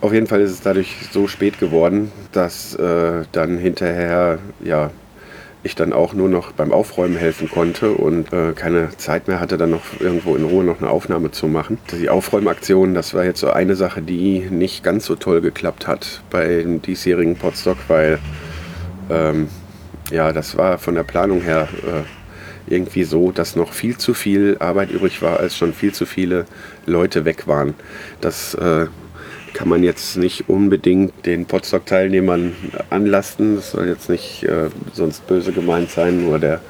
Auf 0.00 0.14
jeden 0.14 0.28
Fall 0.28 0.40
ist 0.40 0.52
es 0.52 0.62
dadurch 0.62 0.96
so 1.10 1.26
spät 1.26 1.58
geworden, 1.58 2.10
dass 2.32 2.74
äh, 2.76 3.24
dann 3.32 3.58
hinterher 3.58 4.38
ja, 4.64 4.90
ich 5.62 5.74
dann 5.74 5.92
auch 5.92 6.14
nur 6.14 6.28
noch 6.28 6.52
beim 6.52 6.72
Aufräumen 6.72 7.16
helfen 7.16 7.50
konnte 7.50 7.90
und 7.90 8.32
äh, 8.32 8.52
keine 8.52 8.96
Zeit 8.96 9.28
mehr 9.28 9.40
hatte, 9.40 9.58
dann 9.58 9.70
noch 9.70 9.82
irgendwo 9.98 10.36
in 10.36 10.44
Ruhe 10.44 10.64
noch 10.64 10.80
eine 10.80 10.88
Aufnahme 10.88 11.32
zu 11.32 11.48
machen. 11.48 11.78
Die 11.92 12.08
Aufräumaktion, 12.08 12.94
das 12.94 13.12
war 13.12 13.24
jetzt 13.24 13.40
so 13.40 13.50
eine 13.50 13.74
Sache, 13.74 14.00
die 14.00 14.46
nicht 14.48 14.82
ganz 14.84 15.04
so 15.04 15.16
toll 15.16 15.40
geklappt 15.40 15.86
hat 15.86 16.22
bei 16.30 16.46
dem 16.62 16.80
diesjährigen 16.80 17.36
Podstock, 17.36 17.76
weil 17.88 18.20
ähm, 19.10 19.48
ja, 20.10 20.32
das 20.32 20.56
war 20.56 20.78
von 20.78 20.94
der 20.94 21.02
Planung 21.02 21.42
her 21.42 21.68
äh, 21.82 22.19
irgendwie 22.70 23.04
so, 23.04 23.32
dass 23.32 23.56
noch 23.56 23.72
viel 23.72 23.98
zu 23.98 24.14
viel 24.14 24.56
Arbeit 24.60 24.90
übrig 24.90 25.22
war, 25.22 25.40
als 25.40 25.56
schon 25.56 25.72
viel 25.72 25.92
zu 25.92 26.06
viele 26.06 26.46
Leute 26.86 27.24
weg 27.24 27.46
waren. 27.46 27.74
Das 28.20 28.54
äh, 28.54 28.86
kann 29.52 29.68
man 29.68 29.82
jetzt 29.82 30.16
nicht 30.16 30.48
unbedingt 30.48 31.26
den 31.26 31.46
Potsdok-Teilnehmern 31.46 32.54
anlasten. 32.88 33.56
Das 33.56 33.72
soll 33.72 33.88
jetzt 33.88 34.08
nicht 34.08 34.44
äh, 34.44 34.68
sonst 34.92 35.26
böse 35.26 35.52
gemeint 35.52 35.90
sein, 35.90 36.22
nur 36.22 36.38
der 36.38 36.60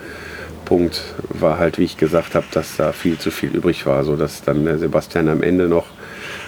Punkt 0.65 1.03
war 1.29 1.59
halt, 1.59 1.79
wie 1.79 1.85
ich 1.85 1.97
gesagt 1.97 2.35
habe, 2.35 2.47
dass 2.53 2.77
da 2.77 2.93
viel 2.93 3.19
zu 3.19 3.31
viel 3.31 3.51
übrig 3.51 3.87
war, 3.87 4.05
sodass 4.05 4.43
dann 4.43 4.65
der 4.65 4.79
Sebastian 4.79 5.29
am 5.29 5.43
Ende 5.43 5.69
noch 5.69 5.87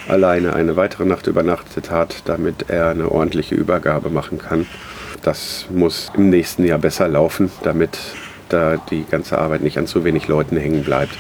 alleine 0.09 0.55
eine 0.55 0.77
weitere 0.77 1.05
Nacht 1.05 1.27
übernachtet 1.27 1.91
hat, 1.91 2.23
damit 2.27 2.67
er 2.69 2.91
eine 2.91 3.11
ordentliche 3.11 3.55
Übergabe 3.55 4.11
machen 4.11 4.39
kann. 4.39 4.67
Das 5.23 5.67
muss 5.71 6.11
im 6.17 6.31
nächsten 6.31 6.65
Jahr 6.65 6.79
besser 6.79 7.09
laufen, 7.09 7.51
damit 7.63 7.99
da 8.53 8.77
die 8.77 9.05
ganze 9.05 9.39
Arbeit 9.39 9.63
nicht 9.63 9.79
an 9.79 9.87
zu 9.87 10.05
wenig 10.05 10.29
Leuten 10.29 10.57
hängen 10.57 10.85
bleibt. 10.85 11.17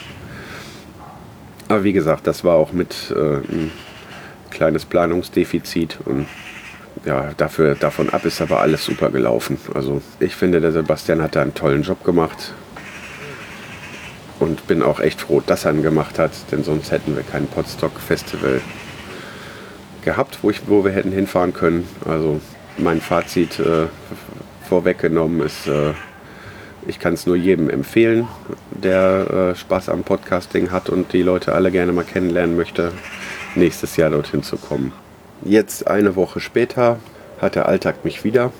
Aber 1.68 1.85
wie 1.85 1.92
gesagt, 1.92 2.27
das 2.27 2.45
war 2.45 2.57
auch 2.57 2.73
mit 2.73 3.12
äh, 3.16 3.37
ein 3.37 3.71
kleines 4.51 4.85
Planungsdefizit 4.85 5.99
und 6.05 6.27
ja, 7.05 7.31
dafür, 7.37 7.75
davon 7.75 8.11
ab 8.11 8.25
ist 8.25 8.40
aber 8.40 8.61
alles 8.61 8.85
super 8.85 9.11
gelaufen. 9.11 9.59
Also 9.75 10.03
ich 10.21 10.37
finde, 10.37 10.61
der 10.61 10.73
Sebastian 10.73 11.23
hat 11.23 11.35
da 11.35 11.42
einen 11.42 11.55
tollen 11.55 11.83
Job 11.83 12.05
gemacht 12.05 12.53
und 14.38 14.66
bin 14.66 14.83
auch 14.83 15.01
echt 15.01 15.23
froh, 15.23 15.42
dass 15.45 15.64
er 15.64 15.73
ihn 15.73 15.83
gemacht 15.83 16.18
hat, 16.18 16.33
denn 16.51 16.62
sonst 16.64 16.90
hätten 16.90 17.16
wir 17.16 17.23
kein 17.23 17.47
Podstock 17.47 17.99
Festival 17.99 18.61
gehabt, 20.05 20.38
wo, 20.42 20.51
ich, 20.51 20.62
wo 20.66 20.85
wir 20.85 20.92
hätten 20.92 21.12
hinfahren 21.12 21.53
können. 21.53 21.88
Also 22.07 22.40
mein 22.77 23.01
Fazit 23.01 23.59
äh, 23.59 23.87
vorweggenommen 24.68 25.40
ist, 25.40 25.66
äh, 25.66 25.92
ich 26.87 26.99
kann 26.99 27.14
es 27.14 27.27
nur 27.27 27.37
jedem 27.37 27.71
empfehlen, 27.71 28.27
der 28.71 29.53
äh, 29.53 29.55
Spaß 29.55 29.88
am 29.88 30.03
Podcasting 30.03 30.71
hat 30.71 30.88
und 30.88 31.12
die 31.12 31.23
Leute 31.23 31.55
alle 31.55 31.71
gerne 31.71 31.92
mal 31.92 32.05
kennenlernen 32.05 32.57
möchte, 32.57 32.92
nächstes 33.55 33.97
Jahr 33.97 34.11
dorthin 34.11 34.42
zu 34.42 34.57
kommen. 34.57 34.92
Jetzt 35.45 35.87
eine 35.87 36.16
Woche 36.16 36.40
später 36.40 36.99
hat 37.40 37.55
der 37.55 37.66
Alltag 37.66 38.05
mich 38.05 38.25
wieder. 38.25 38.53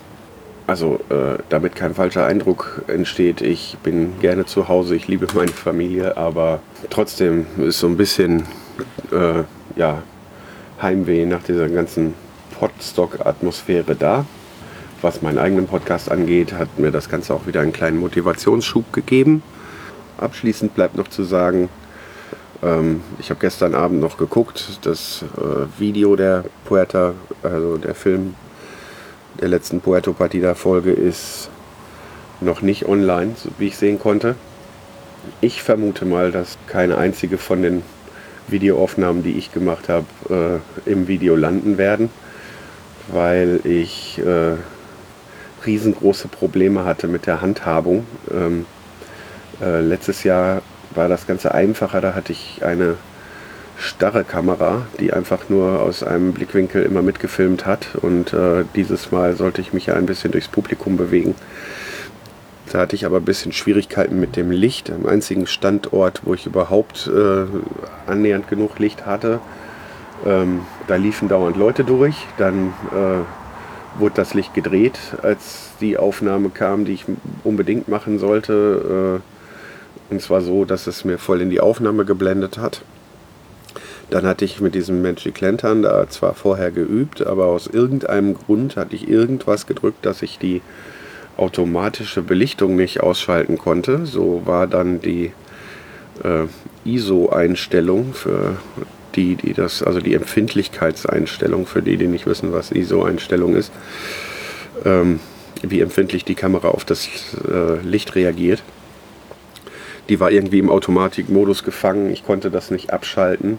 Also 0.67 1.01
äh, 1.09 1.43
damit 1.49 1.75
kein 1.75 1.95
falscher 1.95 2.25
Eindruck 2.25 2.83
entsteht. 2.87 3.41
Ich 3.41 3.77
bin 3.83 4.21
gerne 4.21 4.47
zu 4.47 4.69
Hause, 4.69 4.95
ich 4.95 5.09
liebe 5.09 5.27
meine 5.35 5.51
Familie, 5.51 6.17
aber 6.17 6.61
trotzdem 6.89 7.47
ist 7.59 7.81
so 7.81 7.89
ein 7.89 7.97
bisschen 7.97 8.45
äh, 9.11 9.43
ja, 9.77 10.03
Heimweh 10.81 11.27
nach 11.27 11.43
dieser 11.43 11.69
ganzen 11.69 12.15
Podstock-Atmosphäre 12.59 13.97
da 13.97 14.25
was 15.03 15.21
meinen 15.23 15.39
eigenen 15.39 15.67
Podcast 15.67 16.11
angeht, 16.11 16.53
hat 16.53 16.79
mir 16.79 16.91
das 16.91 17.09
Ganze 17.09 17.35
auch 17.35 17.47
wieder 17.47 17.61
einen 17.61 17.73
kleinen 17.73 17.99
Motivationsschub 17.99 18.93
gegeben. 18.93 19.43
Abschließend 20.19 20.75
bleibt 20.75 20.97
noch 20.97 21.09
zu 21.09 21.25
sagen, 21.25 21.69
ähm, 22.63 23.03
ich 23.19 23.31
habe 23.31 23.41
gestern 23.41 23.75
Abend 23.75 24.01
noch 24.01 24.17
geguckt, 24.17 24.79
das 24.83 25.25
äh, 25.37 25.81
Video 25.81 26.17
der 26.17 26.45
Puerta, 26.65 27.15
also 27.43 27.77
der 27.77 27.95
Film 27.95 28.35
der 29.41 29.49
letzten 29.49 29.81
Puerto 29.81 30.13
Partida 30.13 30.55
Folge 30.55 30.93
ist 30.93 31.51
noch 32.41 32.63
nicht 32.63 32.87
online, 32.87 33.33
so 33.37 33.51
wie 33.59 33.69
ich 33.69 33.77
sehen 33.77 33.99
konnte. 33.99 34.37
Ich 35.41 35.63
vermute 35.63 36.05
mal, 36.05 36.33
dass 36.33 36.59
keine 36.67 36.99
einzige 36.99 37.39
von 37.39 37.63
den 37.63 37.83
Videoaufnahmen, 38.49 39.23
die 39.23 39.33
ich 39.33 39.53
gemacht 39.53 39.89
habe, 39.89 40.61
äh, 40.87 40.91
im 40.91 41.09
Video 41.09 41.37
landen 41.37 41.79
werden, 41.79 42.11
weil 43.09 43.61
ich 43.65 44.19
äh, 44.19 44.57
riesengroße 45.67 46.29
Probleme 46.29 46.85
hatte 46.85 47.09
mit 47.09 47.27
der 47.27 47.41
Handhabung. 47.41 48.07
Ähm, 48.31 48.67
äh, 49.61 49.81
letztes 49.81 50.25
Jahr 50.25 50.63
war 50.95 51.09
das 51.09 51.27
Ganze 51.27 51.55
einfacher, 51.55 52.01
da 52.01 52.15
hatte 52.15 52.33
ich 52.33 52.63
eine 52.65 52.97
starre 53.79 54.25
Kamera, 54.25 54.83
die 55.01 55.13
einfach 55.13 55.49
nur 55.49 55.81
aus 55.81 56.03
einem 56.03 56.33
Blickwinkel 56.33 56.83
immer 56.83 57.03
mitgefilmt 57.03 57.67
hat. 57.67 57.95
Und 58.01 58.33
äh, 58.33 58.65
dieses 58.77 59.11
Mal 59.11 59.37
sollte 59.37 59.61
ich 59.61 59.73
mich 59.73 59.87
ja 59.87 59.95
ein 59.95 60.07
bisschen 60.07 60.33
durchs 60.33 60.49
Publikum 60.49 60.97
bewegen. 60.97 61.35
Da 62.71 62.81
hatte 62.81 62.97
ich 62.97 63.05
aber 63.05 63.19
ein 63.19 63.25
bisschen 63.25 63.53
Schwierigkeiten 63.53 64.19
mit 64.19 64.37
dem 64.37 64.51
Licht. 64.51 64.91
Am 64.91 65.07
einzigen 65.07 65.47
Standort, 65.47 66.23
wo 66.25 66.33
ich 66.35 66.47
überhaupt 66.47 67.11
äh, 67.13 67.45
annähernd 68.11 68.49
genug 68.49 68.79
Licht 68.79 69.05
hatte, 69.05 69.41
ähm, 70.25 70.61
da 70.87 70.97
liefen 70.97 71.29
dauernd 71.29 71.57
Leute 71.57 71.85
durch. 71.85 72.17
Dann 72.39 72.73
äh, 72.93 73.42
wurde 73.99 74.15
das 74.17 74.35
Licht 74.35 74.55
gedreht, 74.55 74.99
als 75.23 75.71
die 75.81 75.97
Aufnahme 75.97 76.51
kam, 76.51 76.85
die 76.85 76.93
ich 76.93 77.05
unbedingt 77.45 77.89
machen 77.89 78.19
sollte. 78.19 79.21
Äh, 79.21 80.13
und 80.13 80.21
zwar 80.21 80.41
so, 80.41 80.65
dass 80.65 80.87
es 80.87 81.05
mir 81.05 81.19
voll 81.19 81.41
in 81.41 81.51
die 81.51 81.61
Aufnahme 81.61 82.05
geblendet 82.05 82.59
hat. 82.59 82.83
Dann 84.11 84.27
hatte 84.27 84.45
ich 84.45 84.61
mit 84.61 84.75
diesem 84.75 85.01
Magic 85.01 85.41
Lantern 85.41 85.83
da 85.83 86.07
zwar 86.09 86.35
vorher 86.35 86.71
geübt, 86.71 87.27
aber 87.27 87.47
aus 87.47 87.67
irgendeinem 87.67 88.35
Grund 88.35 88.77
hatte 88.77 88.95
ich 88.95 89.09
irgendwas 89.09 89.67
gedrückt, 89.67 90.05
dass 90.05 90.21
ich 90.21 90.39
die 90.39 90.61
automatische 91.39 92.21
Belichtung 92.21 92.77
nicht 92.77 93.01
ausschalten 93.01 93.57
konnte. 93.57 94.05
So 94.05 94.43
war 94.45 94.67
dann 94.67 95.01
die 95.01 95.33
äh, 96.23 96.45
ISO-Einstellung 96.85 98.13
für 98.13 98.57
die, 99.15 99.37
die 99.37 99.53
das, 99.53 99.83
also 99.83 100.01
die 100.01 100.15
Empfindlichkeitseinstellung 100.15 101.67
für 101.67 101.83
die, 101.83 101.97
die 101.97 102.07
nicht 102.07 102.27
wissen, 102.27 102.53
was 102.53 102.71
ISO-Einstellung 102.71 103.55
ist, 103.55 103.73
ähm, 104.85 105.21
wie 105.63 105.81
empfindlich 105.81 106.25
die 106.25 106.35
Kamera 106.35 106.69
auf 106.69 106.85
das 106.85 107.09
äh, 107.49 107.81
Licht 107.87 108.15
reagiert. 108.15 108.63
Die 110.09 110.19
war 110.19 110.31
irgendwie 110.31 110.59
im 110.59 110.71
Automatikmodus 110.71 111.63
gefangen, 111.63 112.11
ich 112.11 112.25
konnte 112.25 112.51
das 112.51 112.71
nicht 112.71 112.93
abschalten. 112.93 113.59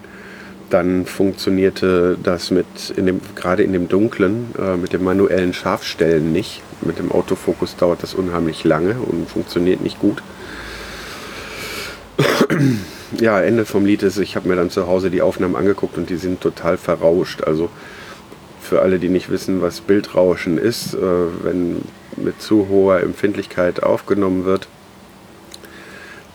Dann 0.70 1.06
funktionierte 1.06 2.18
das 2.22 2.50
mit 2.50 2.66
in 2.96 3.06
dem, 3.06 3.22
gerade 3.36 3.64
in 3.64 3.74
dem 3.74 3.88
Dunklen 3.88 4.48
äh, 4.58 4.76
mit 4.76 4.92
dem 4.92 5.04
manuellen 5.04 5.54
Scharfstellen 5.54 6.34
nicht. 6.34 6.62
Mit 6.82 7.00
dem 7.00 7.12
Autofokus 7.12 7.76
dauert 7.76 8.04
das 8.04 8.14
unheimlich 8.14 8.64
lange 8.64 8.96
und 8.96 9.30
funktioniert 9.30 9.82
nicht 9.82 10.00
gut 10.00 10.22
ja, 13.20 13.42
Ende 13.42 13.66
vom 13.66 13.86
Lied 13.86 14.04
ist, 14.04 14.18
ich 14.18 14.36
habe 14.36 14.48
mir 14.48 14.56
dann 14.56 14.70
zu 14.70 14.88
Hause 14.88 15.10
die 15.10 15.22
Aufnahmen 15.22 15.56
angeguckt 15.56 15.98
und 15.98 16.10
die 16.10 16.18
sind 16.18 16.42
total 16.42 16.78
verrauscht. 16.78 17.44
Also 17.44 17.70
für 18.62 18.82
alle, 18.82 19.00
die 19.00 19.10
nicht 19.10 19.30
wissen, 19.30 19.62
was 19.62 19.82
Bildrauschen 19.82 20.58
ist, 20.58 20.94
äh, 20.94 20.98
wenn 21.44 21.82
mit 22.18 22.42
zu 22.42 22.68
hoher 22.70 23.02
Empfindlichkeit 23.02 23.84
aufgenommen 23.84 24.46
wird, 24.46 24.68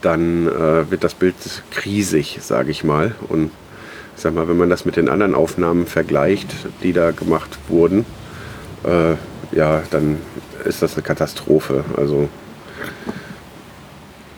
dann 0.03 0.47
äh, 0.47 0.91
wird 0.91 1.05
das 1.05 1.15
Bild 1.15 1.35
krisig, 1.71 2.39
sage 2.41 2.71
ich 2.71 2.85
mal. 2.85 3.15
Und 3.29 3.51
ich 4.17 4.23
sag 4.23 4.35
mal, 4.35 4.49
wenn 4.49 4.57
man 4.57 4.71
das 4.71 4.85
mit 4.85 4.97
den 4.97 5.09
anderen 5.09 5.35
Aufnahmen 5.35 5.87
vergleicht, 5.87 6.49
die 6.83 6.93
da 6.93 7.11
gemacht 7.11 7.59
wurden, 7.69 8.05
äh, 8.85 9.15
ja, 9.57 9.83
dann 9.91 10.19
ist 10.65 10.83
das 10.83 10.95
eine 10.95 11.03
Katastrophe. 11.03 11.85
Also 11.97 12.29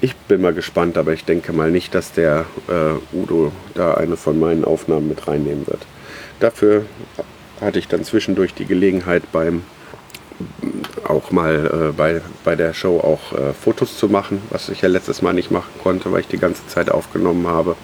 ich 0.01 0.17
bin 0.17 0.41
mal 0.41 0.55
gespannt, 0.55 0.97
aber 0.97 1.13
ich 1.13 1.25
denke 1.25 1.53
mal 1.53 1.71
nicht, 1.71 1.95
dass 1.95 2.13
der 2.13 2.47
äh, 2.69 3.17
Udo 3.17 3.53
da 3.75 3.95
eine 3.95 4.17
von 4.17 4.39
meinen 4.39 4.65
Aufnahmen 4.65 5.09
mit 5.09 5.27
reinnehmen 5.29 5.67
wird. 5.67 5.87
Dafür 6.39 6.87
hatte 7.61 7.79
ich 7.79 7.89
dann 7.89 8.05
zwischendurch 8.05 8.55
die 8.55 8.65
Gelegenheit 8.65 9.23
beim 9.33 9.63
auch 11.05 11.31
mal 11.31 11.91
äh, 11.91 11.93
bei, 11.93 12.23
bei 12.45 12.57
der 12.57 12.73
Show 12.73 12.99
auch 12.99 13.39
äh, 13.39 13.53
Fotos 13.53 13.99
zu 13.99 14.09
machen, 14.09 14.41
was 14.49 14.71
ich 14.71 14.81
ja 14.81 14.89
letztes 14.89 15.21
Mal 15.21 15.35
nicht 15.35 15.51
machen 15.51 15.71
konnte, 15.83 16.11
weil 16.13 16.21
ich 16.21 16.29
die 16.29 16.39
ganze 16.39 16.67
Zeit 16.67 16.91
aufgenommen 16.91 17.47
habe. 17.47 17.77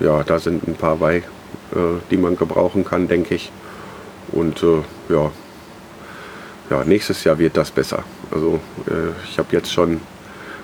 Ja, 0.00 0.22
da 0.22 0.38
sind 0.38 0.68
ein 0.68 0.74
paar 0.74 0.96
bei, 0.96 1.16
äh, 1.16 1.22
die 2.10 2.18
man 2.18 2.36
gebrauchen 2.36 2.84
kann, 2.84 3.08
denke 3.08 3.34
ich. 3.34 3.50
Und 4.32 4.62
äh, 4.62 4.82
ja, 5.08 5.30
ja, 6.68 6.84
nächstes 6.84 7.24
Jahr 7.24 7.38
wird 7.38 7.56
das 7.56 7.70
besser. 7.70 8.04
Also 8.30 8.60
äh, 8.86 9.12
ich 9.30 9.38
habe 9.38 9.48
jetzt 9.52 9.72
schon 9.72 10.00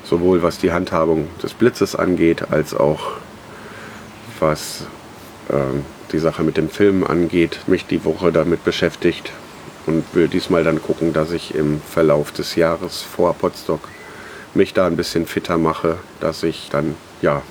sowohl 0.04 0.42
was 0.42 0.58
die 0.58 0.72
Handhabung 0.72 1.28
des 1.42 1.54
Blitzes 1.54 1.96
angeht, 1.96 2.50
als 2.50 2.74
auch 2.74 3.12
was 4.40 4.86
ähm, 5.50 5.84
die 6.12 6.18
Sache 6.18 6.42
mit 6.42 6.56
dem 6.56 6.68
Film 6.68 7.04
angeht, 7.04 7.60
mich 7.66 7.86
die 7.86 8.04
Woche 8.04 8.32
damit 8.32 8.64
beschäftigt 8.64 9.32
und 9.86 10.04
will 10.14 10.28
diesmal 10.28 10.64
dann 10.64 10.82
gucken, 10.82 11.12
dass 11.12 11.32
ich 11.32 11.54
im 11.54 11.80
Verlauf 11.80 12.32
des 12.32 12.56
Jahres 12.56 13.02
vor 13.02 13.34
Potsdok 13.34 13.88
mich 14.54 14.74
da 14.74 14.86
ein 14.86 14.96
bisschen 14.96 15.26
fitter 15.26 15.58
mache, 15.58 15.96
dass 16.20 16.42
ich 16.42 16.68
dann 16.70 16.94
ja 17.22 17.42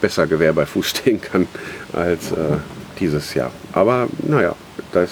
besser 0.00 0.26
Gewehr 0.26 0.52
bei 0.52 0.66
Fuß 0.66 0.86
stehen 0.90 1.20
kann 1.20 1.46
als 1.92 2.32
äh, 2.32 2.58
dieses 3.00 3.34
Jahr. 3.34 3.50
Aber 3.72 4.08
naja, 4.22 4.54
das 4.92 5.10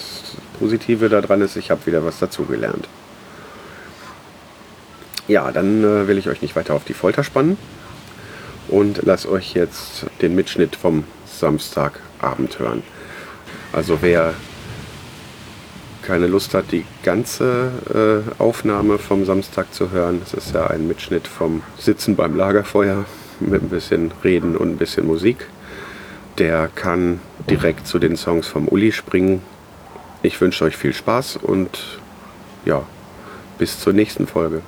Positive 0.59 1.09
daran 1.09 1.41
ist, 1.41 1.57
ich 1.57 1.71
habe 1.71 1.87
wieder 1.87 2.05
was 2.05 2.19
dazugelernt. 2.19 2.89
Ja, 5.33 5.51
dann 5.51 5.83
äh, 5.83 6.09
will 6.09 6.19
ich 6.19 6.29
euch 6.29 6.43
nicht 6.43 6.57
weiter 6.57 6.75
auf 6.75 6.85
die 6.85 6.93
Folter 6.93 7.25
spannen 7.25 7.57
und 8.69 9.03
lasse 9.03 9.31
euch 9.31 9.55
jetzt 9.55 10.05
den 10.21 10.35
Mitschnitt 10.35 10.77
vom 10.77 11.05
Samstagabend 11.25 12.59
hören. 12.59 12.83
Also 13.73 14.03
wer 14.03 14.35
keine 16.03 16.27
Lust 16.27 16.53
hat, 16.53 16.71
die 16.71 16.85
ganze 17.03 18.25
äh, 18.39 18.43
Aufnahme 18.43 18.99
vom 18.99 19.25
Samstag 19.25 19.73
zu 19.73 19.91
hören, 19.91 20.21
das 20.21 20.35
ist 20.35 20.55
ja 20.55 20.67
ein 20.67 20.87
Mitschnitt 20.87 21.27
vom 21.27 21.63
Sitzen 21.79 22.15
beim 22.15 22.37
Lagerfeuer 22.37 23.07
mit 23.41 23.63
ein 23.63 23.71
bisschen 23.71 24.13
Reden 24.23 24.55
und 24.55 24.73
ein 24.73 24.77
bisschen 24.77 25.07
Musik. 25.07 25.47
Der 26.37 26.69
kann 26.75 27.21
direkt 27.49 27.87
zu 27.87 27.99
den 27.99 28.17
Songs 28.17 28.49
vom 28.49 28.69
Uli 28.69 28.93
springen. 28.93 29.41
Ich 30.23 30.39
wünsche 30.43 30.67
euch 30.67 30.77
viel 30.77 30.93
Spaß 30.93 31.39
und 31.39 32.01
ja, 32.67 32.83
bis 33.57 33.81
zur 33.81 33.95
nächsten 33.95 34.27
Folge. 34.27 34.61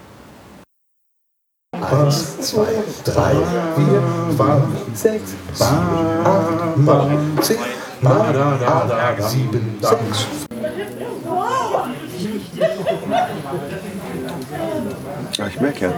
Eins, 1.91 2.41
zwei, 2.41 2.67
drei, 3.05 3.33
vier, 3.77 4.03
fünf, 4.37 4.95
sechs, 4.95 5.35
sieben, 5.53 6.25
acht, 6.25 6.77
neun, 6.79 7.39
zehn, 7.43 7.57
neun, 8.01 8.15
acht, 8.67 9.23
sieben, 9.31 9.79
sechs. 9.81 10.27
Ja, 15.39 15.47
ich 15.49 15.61
merke 15.61 15.85
ja, 15.87 15.93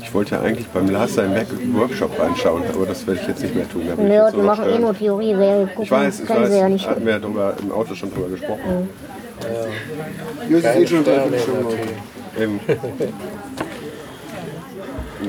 ich 0.00 0.14
wollte 0.14 0.36
ja 0.36 0.40
eigentlich 0.42 0.66
beim 0.68 0.88
Lars 0.88 1.14
seinen 1.14 1.34
Workshop 1.74 2.18
reinschauen, 2.18 2.62
aber 2.72 2.86
das 2.86 3.06
werde 3.06 3.20
ich 3.20 3.28
jetzt 3.28 3.42
nicht 3.42 3.54
mehr 3.54 3.68
tun. 3.68 3.82
Da 3.88 3.94
bin 3.96 4.06
ich 4.06 4.12
Ja, 4.12 4.26
jetzt 4.26 4.36
die 4.36 4.40
machen 4.42 4.64
eh 4.68 4.78
nur 4.78 4.96
Theorie. 4.96 5.34
Wer 5.36 5.66
gucken, 5.66 5.82
Ich 5.82 5.90
weiß, 5.90 6.20
ich 6.20 6.28
weiß, 6.28 6.50
sie 6.50 6.58
ja 6.58 6.68
nicht. 6.68 6.88
hatten 6.88 7.04
wir 7.04 7.12
ja 7.12 7.18
drüber, 7.18 7.54
im 7.60 7.72
Auto 7.72 7.94
schon 7.94 8.12
drüber 8.12 8.28
gesprochen. 8.28 8.88
Ja, 10.48 10.56
ist 10.58 10.64
eh 10.76 10.86
schon 10.86 11.04
dreiviertel 11.04 11.38
Stunde. 11.40 11.76
Eben. 12.38 12.60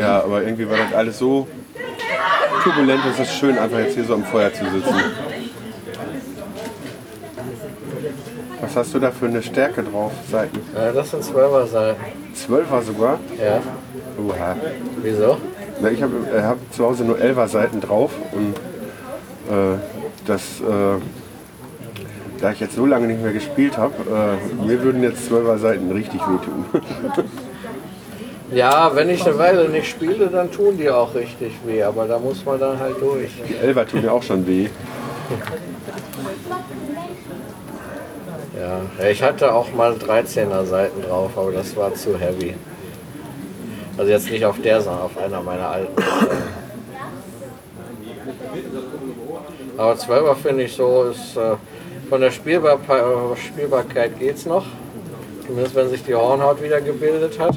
Ja, 0.02 0.24
aber 0.24 0.42
irgendwie 0.42 0.68
war 0.68 0.78
das 0.78 0.94
alles 0.96 1.20
so 1.20 1.48
turbulent, 2.64 3.04
es 3.12 3.20
ist 3.20 3.36
schön, 3.36 3.56
einfach 3.56 3.78
jetzt 3.78 3.94
hier 3.94 4.04
so 4.04 4.16
am 4.16 4.24
Feuer 4.24 4.52
zu 4.52 4.66
sitzen. 4.66 4.96
Was 8.62 8.76
hast 8.76 8.96
du 8.96 9.00
da 9.00 9.12
für 9.12 9.28
eine 9.28 9.44
Stärke 9.44 9.84
drauf? 9.84 10.12
Seiten? 10.32 10.60
Ja, 10.76 10.92
das 10.92 11.12
sind 11.12 11.24
Zwölfer 11.24 11.68
Seiten. 11.68 12.02
Zwölfer 12.34 12.82
sogar? 12.82 13.20
Ja. 13.40 13.62
Oha. 14.28 14.56
Wieso? 15.04 15.38
Na, 15.80 15.92
ich 15.92 16.02
habe 16.02 16.14
äh, 16.36 16.42
hab 16.42 16.58
zu 16.74 16.84
Hause 16.84 17.04
nur 17.04 17.20
Elfer 17.20 17.48
Seiten 17.48 17.80
drauf 17.80 18.12
und 18.32 18.56
äh, 19.56 19.78
das, 20.26 20.62
äh, 20.62 21.00
da 22.40 22.52
ich 22.52 22.60
jetzt 22.60 22.76
so 22.76 22.88
lange 22.88 23.06
nicht 23.06 23.22
mehr 23.22 23.34
gespielt 23.34 23.78
habe, 23.78 23.94
äh, 24.10 24.66
mir 24.66 24.82
würden 24.82 25.04
jetzt 25.04 25.28
Zwölfer 25.28 25.60
Seiten 25.60 25.92
richtig 25.92 26.22
wehtun. 26.22 26.66
Ja, 28.52 28.94
wenn 28.94 29.10
ich 29.10 29.26
eine 29.26 29.38
Weile 29.38 29.70
nicht 29.70 29.90
spiele, 29.90 30.28
dann 30.28 30.52
tun 30.52 30.78
die 30.78 30.90
auch 30.90 31.16
richtig 31.16 31.54
weh, 31.66 31.82
aber 31.84 32.06
da 32.06 32.20
muss 32.20 32.44
man 32.44 32.60
dann 32.60 32.78
halt 32.78 33.00
durch. 33.00 33.30
Die 33.48 33.56
Elfer 33.56 33.88
tun 33.88 34.02
mir 34.02 34.12
auch 34.12 34.24
schon 34.24 34.46
weh. 34.46 34.68
Ja, 38.60 38.82
ich 39.10 39.24
hatte 39.24 39.54
auch 39.54 39.72
mal 39.74 39.94
13er 39.94 40.66
Seiten 40.66 41.02
drauf, 41.02 41.32
aber 41.38 41.54
das 41.54 41.76
war 41.78 41.94
zu 41.94 42.20
heavy. 42.20 42.56
Also 43.98 44.12
jetzt 44.12 44.30
nicht 44.30 44.44
auf 44.44 44.62
der, 44.62 44.82
sondern 44.82 45.04
auf 45.04 45.18
einer 45.18 45.42
meiner 45.42 45.70
alten. 45.70 46.04
aber 49.78 49.94
12er 49.94 50.36
finde 50.36 50.64
ich 50.64 50.74
so, 50.74 51.04
ist 51.04 51.38
äh, 51.38 51.56
von 52.10 52.20
der 52.20 52.32
Spielbar 52.32 52.78
Spielbarkeit 53.38 54.20
geht's 54.20 54.46
noch. 54.46 54.66
Zumindest 55.48 55.76
wenn 55.76 55.90
sich 55.90 56.04
die 56.04 56.14
Hornhaut 56.14 56.62
wieder 56.62 56.82
gebildet 56.82 57.40
hat. 57.40 57.56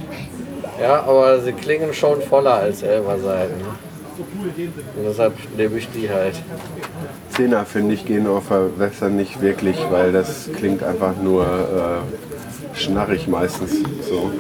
Ja, 0.81 1.03
aber 1.07 1.41
sie 1.41 1.53
klingen 1.53 1.93
schon 1.95 2.21
voller 2.23 2.55
als 2.55 2.83
11er 2.83 3.21
Seiten. 3.21 3.55
Und 4.97 5.05
deshalb 5.07 5.35
nehme 5.57 5.77
ich 5.79 5.89
die 5.91 6.09
halt. 6.11 6.35
Zehner 7.31 7.65
finde 7.65 7.95
ich 7.95 8.05
gehen 8.07 8.27
auf 8.27 8.49
der 8.49 8.79
Western 8.79 9.17
nicht 9.17 9.41
wirklich, 9.41 9.77
weil 9.91 10.13
das 10.13 10.49
klingt 10.57 10.83
einfach 10.85 11.15
nur 11.21 11.45
äh, 11.45 12.77
schnarrig 12.79 13.27
meistens. 13.27 13.73
So. 14.09 14.31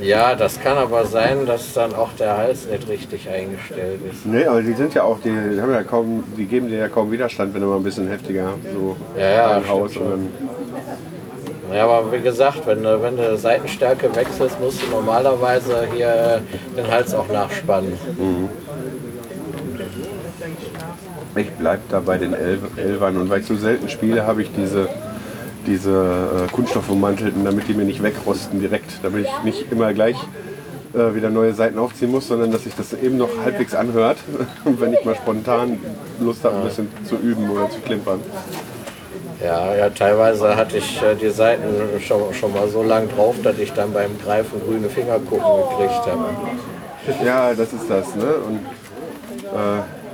Ja, 0.00 0.34
das 0.34 0.58
kann 0.60 0.78
aber 0.78 1.04
sein, 1.04 1.44
dass 1.44 1.74
dann 1.74 1.94
auch 1.94 2.08
der 2.18 2.38
Hals 2.38 2.66
nicht 2.66 2.88
richtig 2.88 3.28
eingestellt 3.28 4.00
ist. 4.10 4.24
Nee, 4.24 4.46
aber 4.46 4.62
die 4.62 4.72
sind 4.72 4.94
ja 4.94 5.02
auch, 5.02 5.18
die, 5.20 5.30
haben 5.60 5.72
ja 5.72 5.82
kaum, 5.82 6.24
die 6.38 6.46
geben 6.46 6.68
dir 6.68 6.78
ja 6.78 6.88
kaum 6.88 7.10
Widerstand, 7.12 7.52
wenn 7.52 7.60
du 7.60 7.66
mal 7.68 7.76
ein 7.76 7.82
bisschen 7.82 8.08
heftiger 8.08 8.54
so 8.72 8.96
Ja, 9.18 9.28
ja, 9.30 9.46
reinhaust. 9.50 9.94
stimmt 9.94 10.06
und 10.06 10.10
dann- 10.12 10.28
Ja, 11.72 11.86
aber 11.86 12.12
wie 12.12 12.20
gesagt, 12.20 12.66
wenn 12.66 12.82
wenn 12.82 13.16
du 13.16 13.36
Seitenstärke 13.36 14.14
wechselst, 14.14 14.60
musst 14.60 14.82
du 14.82 14.86
normalerweise 14.90 15.86
hier 15.94 16.42
äh, 16.42 16.76
den 16.76 16.90
Hals 16.90 17.14
auch 17.14 17.28
nachspannen. 17.28 17.92
Ich 21.36 21.50
bleib 21.52 21.80
da 21.90 22.00
bei 22.00 22.18
den 22.18 22.34
Elf 22.34 22.60
Elfern 22.76 23.16
und 23.18 23.30
weil 23.30 23.40
ich 23.40 23.46
so 23.46 23.56
selten 23.56 23.88
spiele, 23.88 24.26
habe 24.26 24.42
ich 24.42 24.50
diese, 24.52 24.88
diese 25.66 26.46
äh, 26.48 26.52
Kunststoffummantelten, 26.52 27.44
damit 27.44 27.68
die 27.68 27.74
mir 27.74 27.84
nicht 27.84 28.02
wegrosten 28.02 28.58
direkt, 28.58 28.90
damit 29.04 29.26
ich 29.26 29.44
nicht 29.44 29.70
immer 29.70 29.92
gleich 29.94 30.16
äh, 30.92 31.14
wieder 31.14 31.30
neue 31.30 31.54
Seiten 31.54 31.78
aufziehen 31.78 32.10
muss, 32.10 32.26
sondern 32.26 32.50
dass 32.50 32.64
sich 32.64 32.74
das 32.74 32.92
eben 32.94 33.16
noch 33.16 33.30
halbwegs 33.44 33.76
anhört, 33.76 34.18
wenn 34.64 34.92
ich 34.92 35.04
mal 35.04 35.14
spontan 35.14 35.78
Lust 36.18 36.44
habe, 36.44 36.56
ein 36.56 36.64
bisschen 36.64 36.88
zu 37.04 37.14
üben 37.14 37.48
oder 37.48 37.70
zu 37.70 37.78
klimpern. 37.78 38.20
Ja, 39.42 39.74
ja, 39.74 39.88
teilweise 39.88 40.54
hatte 40.54 40.76
ich 40.76 41.02
äh, 41.02 41.14
die 41.14 41.30
Seiten 41.30 41.64
schon, 42.00 42.34
schon 42.34 42.52
mal 42.52 42.68
so 42.68 42.82
lang 42.82 43.08
drauf, 43.08 43.36
dass 43.42 43.58
ich 43.58 43.72
dann 43.72 43.92
beim 43.92 44.18
Greifen 44.22 44.60
grüne 44.66 44.88
Fingerkuppen 44.88 45.46
gekriegt 45.70 46.06
habe. 46.06 47.24
Ja, 47.24 47.54
das 47.54 47.72
ist 47.72 47.88
das, 47.88 48.14
ne? 48.14 48.34
Und 48.46 48.60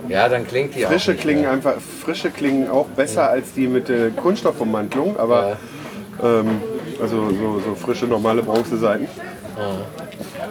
Ja, 0.08 0.28
dann 0.28 0.46
klingt 0.46 0.76
die 0.76 0.82
frische 0.82 1.10
auch 1.10 1.14
nicht 1.14 1.22
klingen 1.22 1.46
einfach, 1.46 1.74
frische 2.04 2.30
klingen 2.30 2.70
auch 2.70 2.86
besser 2.86 3.28
als 3.28 3.52
die 3.52 3.66
mit 3.66 3.88
der 3.88 4.10
Kunststoffummantelung, 4.10 5.16
aber 5.18 5.56
ähm, 6.22 6.60
also 7.00 7.28
so, 7.28 7.60
so 7.66 7.74
frische 7.74 8.06
normale 8.06 8.42
Bronzeseiten. 8.42 9.08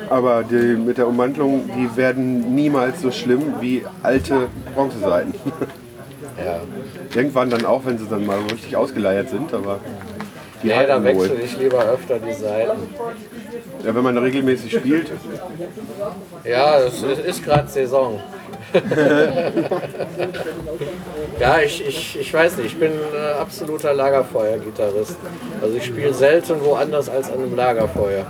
Aber 0.09 0.43
die 0.43 0.75
mit 0.75 0.97
der 0.97 1.07
Ummantelung, 1.07 1.69
die 1.77 1.95
werden 1.95 2.53
niemals 2.53 3.01
so 3.01 3.11
schlimm 3.11 3.55
wie 3.61 3.83
alte 4.03 4.49
Bronzeseiten. 4.75 5.33
Ja. 6.37 6.61
Irgendwann 7.15 7.49
dann 7.49 7.65
auch, 7.65 7.85
wenn 7.85 7.97
sie 7.97 8.07
dann 8.07 8.25
mal 8.25 8.39
richtig 8.51 8.75
ausgeleiert 8.75 9.29
sind, 9.29 9.53
aber 9.53 9.79
die 10.61 10.67
Nee, 10.67 10.87
dann 10.87 11.03
wechsle 11.03 11.35
ich 11.35 11.57
lieber 11.57 11.85
öfter 11.85 12.19
die 12.19 12.33
Seiten. 12.33 12.89
Ja, 13.83 13.93
wenn 13.95 14.03
man 14.03 14.17
regelmäßig 14.17 14.73
spielt, 14.73 15.11
Ja, 16.43 16.79
es 16.79 17.03
ist, 17.03 17.19
ist 17.19 17.43
gerade 17.43 17.67
Saison. 17.67 18.19
ja, 21.39 21.59
ich, 21.59 21.87
ich, 21.87 22.19
ich 22.19 22.33
weiß 22.33 22.57
nicht, 22.57 22.67
ich 22.67 22.79
bin 22.79 22.91
äh, 22.91 23.39
absoluter 23.39 23.93
Lagerfeuer-Gitarrist. 23.93 25.17
Also 25.61 25.77
ich 25.77 25.85
spiele 25.85 26.13
selten 26.13 26.61
woanders 26.61 27.07
als 27.09 27.31
an 27.31 27.43
einem 27.43 27.55
Lagerfeuer. 27.55 28.25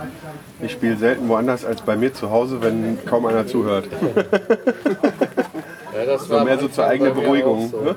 ich 0.62 0.72
spiele 0.72 0.96
selten 0.96 1.28
woanders 1.28 1.64
als 1.64 1.80
bei 1.82 1.96
mir 1.96 2.12
zu 2.12 2.30
Hause, 2.30 2.60
wenn 2.60 2.98
kaum 3.06 3.26
einer 3.26 3.46
zuhört. 3.46 3.86
Ja, 5.96 6.04
das 6.04 6.26
So 6.26 6.34
war 6.34 6.44
mehr 6.44 6.58
so 6.58 6.68
zur 6.68 6.84
eigenen 6.86 7.14
Beruhigung. 7.14 7.70
So. 7.70 7.80
Ne? 7.80 7.94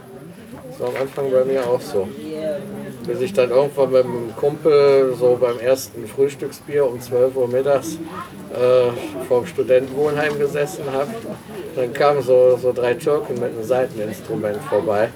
Das 0.69 0.79
war 0.79 0.89
am 0.89 1.01
Anfang 1.01 1.29
bei 1.31 1.43
mir 1.43 1.67
auch 1.67 1.81
so. 1.81 2.07
Bis 3.05 3.21
ich 3.21 3.33
dann 3.33 3.49
irgendwann 3.49 3.91
mit 3.91 4.05
einem 4.05 4.35
Kumpel 4.37 5.15
so 5.19 5.37
beim 5.39 5.59
ersten 5.59 6.07
Frühstücksbier 6.07 6.85
um 6.85 7.01
12 7.01 7.35
Uhr 7.35 7.47
mittags 7.47 7.97
äh, 8.53 9.25
vorm 9.27 9.45
Studentenwohnheim 9.45 10.39
gesessen 10.39 10.85
habe. 10.93 11.09
Dann 11.75 11.91
kamen 11.91 12.21
so, 12.21 12.57
so 12.61 12.71
drei 12.71 12.93
Türken 12.93 13.33
mit 13.33 13.51
einem 13.51 13.63
Seiteninstrument 13.63 14.61
vorbei. 14.69 15.09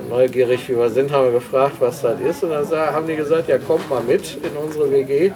Und 0.00 0.08
neugierig 0.08 0.68
wie 0.68 0.76
wir 0.76 0.90
sind, 0.90 1.12
haben 1.12 1.26
wir 1.26 1.32
gefragt, 1.32 1.76
was 1.78 2.02
das 2.02 2.20
ist. 2.20 2.42
Und 2.42 2.50
dann 2.50 2.68
haben 2.70 3.06
die 3.06 3.16
gesagt, 3.16 3.48
ja 3.48 3.58
kommt 3.58 3.88
mal 3.88 4.02
mit 4.02 4.38
in 4.42 4.56
unsere 4.56 4.90
WG, 4.90 5.26
äh, 5.26 5.32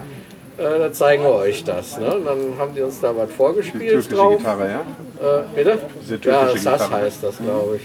dann 0.57 0.93
zeigen 0.93 1.23
wir 1.23 1.35
euch 1.35 1.63
das. 1.63 1.99
Ne? 1.99 2.15
Und 2.15 2.25
dann 2.25 2.39
haben 2.59 2.75
die 2.75 2.83
uns 2.83 3.01
da 3.01 3.17
was 3.17 3.31
vorgespielt 3.31 3.91
türkische 3.91 4.15
drauf. 4.15 4.39
Gitarre, 4.39 4.69
ja? 4.69 4.81
Äh, 5.23 5.43
bitte? 5.55 5.79
Ja, 6.25 6.53
Gitarre. 6.53 6.91
heißt 6.91 7.23
das, 7.23 7.39
glaube 7.39 7.77
ich. 7.77 7.83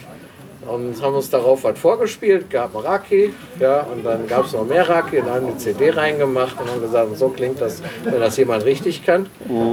Und 0.67 1.01
haben 1.01 1.15
uns 1.15 1.29
darauf 1.29 1.63
was 1.63 1.79
vorgespielt, 1.79 2.49
gab 2.49 2.75
ein 2.75 2.81
Raki, 2.81 3.33
ja, 3.57 3.81
und 3.83 4.03
dann 4.03 4.27
gab 4.27 4.45
es 4.45 4.51
noch 4.51 4.65
mehr 4.65 4.89
Raki 4.89 5.19
und 5.19 5.27
dann 5.27 5.35
haben 5.35 5.47
die 5.53 5.57
CD 5.57 5.91
reingemacht 5.91 6.59
und 6.59 6.69
haben 6.69 6.81
gesagt, 6.81 7.15
so 7.15 7.29
klingt 7.29 7.61
das, 7.61 7.81
wenn 8.03 8.19
das 8.19 8.35
jemand 8.35 8.65
richtig 8.65 9.05
kann. 9.05 9.27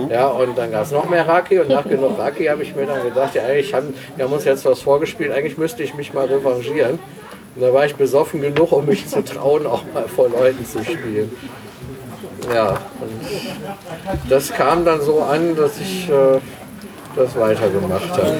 Ja, 0.08 0.28
und 0.28 0.56
dann 0.56 0.70
gab 0.70 0.84
es 0.84 0.92
noch 0.92 1.08
mehr 1.08 1.26
Raki 1.26 1.58
und 1.58 1.68
nach 1.70 1.82
genug 1.82 2.16
Raki 2.16 2.44
habe 2.44 2.62
ich 2.62 2.76
mir 2.76 2.86
dann 2.86 3.02
gedacht, 3.02 3.34
ja, 3.34 3.42
eigentlich 3.42 3.74
haben, 3.74 3.92
wir 4.14 4.24
haben 4.24 4.32
uns 4.32 4.44
jetzt 4.44 4.64
was 4.66 4.82
vorgespielt, 4.82 5.32
eigentlich 5.32 5.58
müsste 5.58 5.82
ich 5.82 5.94
mich 5.94 6.14
mal 6.14 6.26
revanchieren. 6.26 7.00
Und 7.56 7.62
da 7.62 7.72
war 7.72 7.86
ich 7.86 7.96
besoffen 7.96 8.40
genug, 8.40 8.70
um 8.70 8.86
mich 8.86 9.08
zu 9.08 9.24
trauen, 9.24 9.66
auch 9.66 9.82
mal 9.92 10.06
vor 10.06 10.28
Leuten 10.28 10.64
zu 10.64 10.84
spielen. 10.84 11.32
Ja, 12.52 12.70
und 13.00 14.30
das 14.30 14.52
kam 14.52 14.84
dann 14.84 15.00
so 15.00 15.22
an, 15.22 15.56
dass 15.56 15.80
ich 15.80 16.08
äh, 16.08 16.38
das 17.16 17.36
weitergemacht 17.36 18.10
habe. 18.10 18.34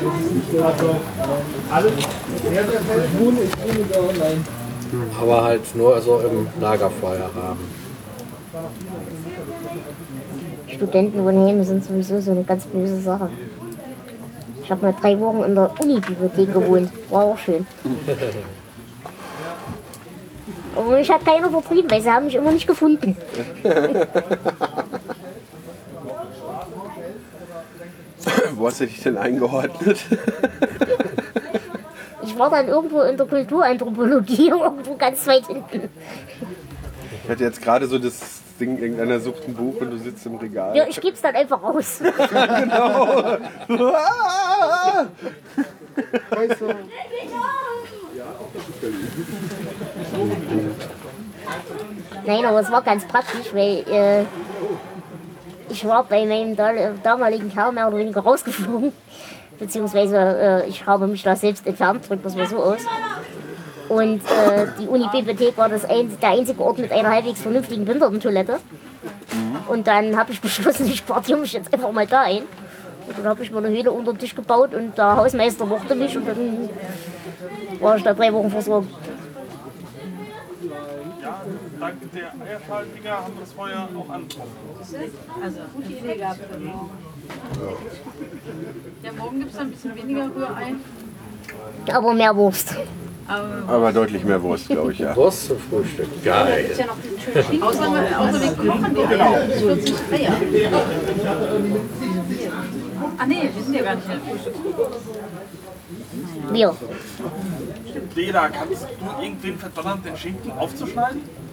Aber 5.21 5.45
halt 5.45 5.77
nur 5.77 6.01
so 6.01 6.21
im 6.21 6.47
Lagerfeuerrahmen. 6.61 7.85
Studentenwohnheime 10.69 11.65
sind 11.65 11.85
sowieso 11.85 12.21
so 12.21 12.31
eine 12.33 12.45
ganz 12.45 12.65
böse 12.67 13.01
Sache. 13.01 13.31
Ich 14.63 14.71
habe 14.71 14.83
mal 14.87 14.95
drei 15.01 15.19
Wochen 15.21 15.43
in 15.45 15.55
der 15.55 15.71
Unibibliothek 15.81 16.53
gewohnt. 16.53 16.91
War 17.11 17.25
auch 17.25 17.39
schön. 17.39 17.67
Aber 20.77 20.97
mich 20.97 21.11
hat 21.11 21.25
keiner 21.25 21.49
vertrieben, 21.51 21.89
weil 21.91 22.03
sie 22.03 22.11
haben 22.11 22.25
mich 22.25 22.35
immer 22.35 22.51
nicht 22.51 22.67
gefunden. 22.67 23.17
Wo 28.57 28.67
hast 28.67 28.81
du 28.81 28.87
dich 28.87 29.03
denn 29.03 29.17
eingeordnet? 29.17 29.99
Ich 32.23 32.39
war 32.39 32.51
dann 32.51 32.69
irgendwo 32.69 33.01
in 33.03 33.17
der 33.17 33.27
Kulturanthropologie, 33.27 34.49
irgendwo 34.51 34.97
ganz 34.97 35.27
weit 35.27 35.47
hinten. 35.47 35.89
Ich 37.25 37.31
hatte 37.31 37.45
jetzt 37.45 37.63
gerade 37.63 37.87
so 37.87 37.99
das 37.99 38.21
Ding, 38.61 38.79
irgendeiner 38.79 39.19
sucht 39.21 39.49
ein 39.49 39.55
Buch 39.55 39.81
und 39.81 39.91
du 39.91 39.99
sitzt 39.99 40.25
im 40.27 40.37
Regal. 40.37 40.77
Ja, 40.77 40.85
ich 40.89 41.01
gebe 41.01 41.15
es 41.15 41.21
dann 41.21 41.35
einfach 41.35 41.63
raus. 41.63 42.01
Ah! 42.71 43.39
Nein, 52.27 52.45
aber 52.45 52.61
es 52.61 52.71
war 52.71 52.83
ganz 52.83 53.05
praktisch, 53.07 53.53
weil 53.53 53.85
äh, 53.91 54.25
ich 55.69 55.85
war 55.85 56.05
bei 56.05 56.25
meinem 56.27 56.57
damaligen 57.03 57.53
Kerl 57.53 57.73
mehr 57.73 57.89
oder 57.89 57.99
weniger 57.99 58.21
rausgeflogen. 58.21 58.93
Beziehungsweise 59.59 60.17
äh, 60.17 60.69
ich 60.69 60.85
habe 60.87 61.07
mich 61.07 61.23
da 61.23 61.37
selbst 61.37 61.67
entfernt, 61.67 62.09
drückt 62.09 62.25
das 62.25 62.35
mal 62.35 62.47
so 62.47 62.63
aus. 62.63 62.81
Und 63.89 64.23
äh, 64.23 64.67
die 64.81 64.89
Unibibliothek 64.89 65.57
war 65.57 65.69
das 65.69 65.85
ein, 65.85 66.11
der 66.21 66.31
einzige 66.31 66.61
Ort 66.63 66.79
mit 66.79 66.91
einer 66.91 67.11
halbwegs 67.11 67.41
vernünftigen 67.43 67.85
Behindertentoilette. 67.85 68.59
Und 69.69 69.87
dann 69.87 70.17
habe 70.17 70.33
ich 70.33 70.41
beschlossen, 70.41 70.87
ich 70.93 71.07
quartiere 71.07 71.39
mich 71.39 71.53
jetzt 71.53 71.73
einfach 71.73 71.93
mal 71.93 72.07
da 72.07 72.23
ein. 72.23 72.43
Und 73.07 73.19
dann 73.19 73.27
habe 73.27 73.43
ich 73.43 73.51
mir 73.51 73.59
eine 73.59 73.69
Höhle 73.69 73.93
unter 73.93 74.13
den 74.13 74.19
Tisch 74.19 74.35
gebaut 74.35 74.75
und 74.75 74.97
der 74.97 75.17
Hausmeister 75.17 75.67
mochte 75.67 75.95
mich 75.95 76.17
und 76.17 76.27
dann 76.27 76.71
war 77.81 77.97
ich 77.97 78.03
da 78.03 78.15
drei 78.15 78.33
Wochen 78.33 78.51
versorgt. 78.51 78.89
Dank 81.85 82.13
der 82.15 82.33
Eierschaltdinger 82.47 83.11
haben 83.11 83.35
wir 83.35 83.41
das 83.41 83.53
Feuer 83.53 83.87
auch 83.95 84.09
angekommen. 84.09 84.53
Also, 85.43 85.59
gute 85.75 85.93
Idee 85.93 86.17
gehabt 86.17 86.41
für 86.51 86.59
morgen. 86.59 86.91
Ja, 89.03 89.13
morgen 89.13 89.39
gibt 89.41 89.53
es 89.53 89.59
ein 89.59 89.71
bisschen 89.71 89.95
weniger 89.95 90.31
Rührei. 90.35 90.75
Aber 91.93 92.15
mehr 92.15 92.35
Wurst. 92.35 92.75
Aber 93.27 93.93
deutlich 93.93 94.25
mehr 94.25 94.43
Wurst, 94.43 94.67
glaube 94.69 94.93
ich, 94.93 94.99
ja. 95.01 95.15
Wurst 95.15 95.49
zum 95.49 95.59
Frühstück. 95.59 96.09
Geil. 96.25 96.75
Ja 96.75 96.87
noch. 96.87 97.69
Außer, 97.69 98.19
außer 98.19 98.41
wir 98.41 98.71
kochen 98.71 98.95
die 98.95 99.05
Eier. 99.05 99.49
40 99.49 99.95
Eier. 100.11 100.33
Ah 103.19 103.27
nee, 103.27 103.51
wir 103.55 103.63
sind 103.63 103.75
ja 103.75 103.83
gar 103.83 103.95
nicht 103.97 104.07
in 104.07 104.11
der 104.11 104.21
Frühstücksgruppe. 104.21 104.91
Wir. 106.51 106.77
Leda, 108.15 108.49
kannst 108.49 108.85
du 108.85 109.23
irgendwen 109.23 109.59
verdonnern, 109.59 110.03
den 110.03 110.17
Schinken 110.17 110.53
aufzuschneiden? 110.53 111.44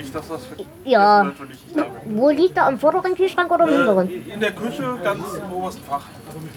Nicht, 0.00 0.14
dass 0.14 0.28
das 0.28 0.40
Ja. 0.84 1.24
nicht 1.24 1.34
da. 1.74 1.84
Wo 2.06 2.30
liegt 2.30 2.56
er? 2.56 2.66
Am 2.66 2.78
vorderen 2.78 3.14
Kühlschrank 3.14 3.50
oder 3.50 3.64
im 3.68 3.74
hinteren? 3.74 4.08
Äh, 4.08 4.32
in 4.34 4.40
der 4.40 4.52
Küche, 4.52 4.98
ganz 5.04 5.24
im 5.34 5.52
obersten 5.52 5.82
Fach. 5.84 6.04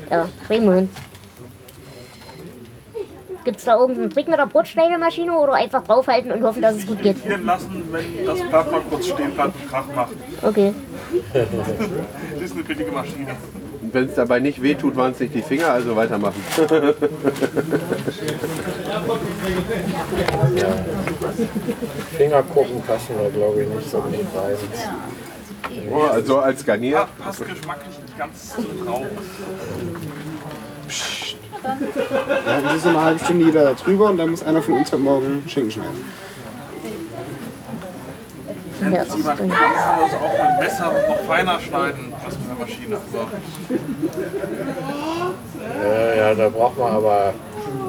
Ja, 0.09 0.29
kriegen 0.47 0.65
wir 0.65 0.75
hin. 0.75 0.89
Gibt 3.43 3.57
es 3.57 3.65
da 3.65 3.77
irgendeinen 3.77 4.09
Trick 4.09 4.29
mit 4.29 4.39
der 4.39 4.45
Brotschneidemaschine 4.45 5.33
oder 5.37 5.55
einfach 5.55 5.83
draufhalten 5.83 6.31
und 6.31 6.43
hoffen, 6.43 6.61
dass 6.61 6.75
es 6.77 6.87
gut 6.87 7.01
geht? 7.01 7.17
Hier 7.17 7.37
lassen, 7.39 7.83
wenn 7.91 8.25
das 8.25 8.39
Blatt 8.39 8.71
mal 8.71 8.81
kurz 8.89 9.07
stehen 9.07 9.31
bleibt 9.31 9.55
und 9.61 9.69
Krach 9.69 9.85
macht. 9.93 10.13
Okay. 10.41 10.73
Das 11.33 12.41
ist 12.41 12.53
eine 12.53 12.63
billige 12.63 12.91
Maschine. 12.91 13.35
Wenn 13.93 14.09
es 14.09 14.15
dabei 14.15 14.39
nicht 14.39 14.61
wehtut, 14.63 14.95
waren 14.95 15.11
es 15.11 15.19
nicht 15.19 15.35
die 15.35 15.43
Finger, 15.43 15.67
also 15.67 15.95
weitermachen. 15.95 16.43
Fingerkuppen 22.17 22.81
passen 22.81 23.15
da 23.21 23.29
glaube 23.29 23.61
ich 23.61 23.69
nicht 23.69 23.89
so 23.91 23.99
gut 23.99 24.15
rein. 24.35 24.57
Oh, 25.91 26.01
also 26.11 26.39
als 26.39 26.65
Garnier. 26.65 26.91
Ja, 26.91 27.07
passt 27.23 27.47
geschmacklich 27.47 27.99
nicht 27.99 28.17
ganz 28.17 28.55
zum 28.55 28.83
Traum. 28.83 29.05
Ja, 31.63 32.61
das 32.61 32.75
ist 32.75 32.83
so 32.83 32.89
eine 32.89 33.01
halbe 33.01 33.23
Stunde 33.23 33.45
jeder 33.45 33.63
da 33.63 33.73
drüber 33.73 34.09
und 34.09 34.17
dann 34.17 34.31
muss 34.31 34.41
einer 34.43 34.63
von 34.63 34.73
uns 34.75 34.91
heute 34.91 35.03
Morgen 35.03 35.43
Schinken 35.47 35.71
schneiden. 35.71 36.03
Wenn 38.79 38.93
Ja, 38.93 39.03
jemand 39.03 39.39
kann, 39.39 39.49
kann 39.49 39.99
man 39.99 40.07
es 40.09 40.13
auch 40.15 40.31
mit 40.31 40.39
dem 40.41 40.59
Messer 40.59 40.91
noch 41.07 41.19
feiner 41.27 41.59
schneiden 41.59 42.13
als 42.25 42.37
mit 42.39 42.49
der 42.49 42.55
Maschine. 42.65 42.97
Aber 43.13 43.27
Ja, 45.83 46.15
ja, 46.15 46.33
da 46.35 46.49
braucht 46.49 46.77
man 46.77 46.91
aber 46.93 47.33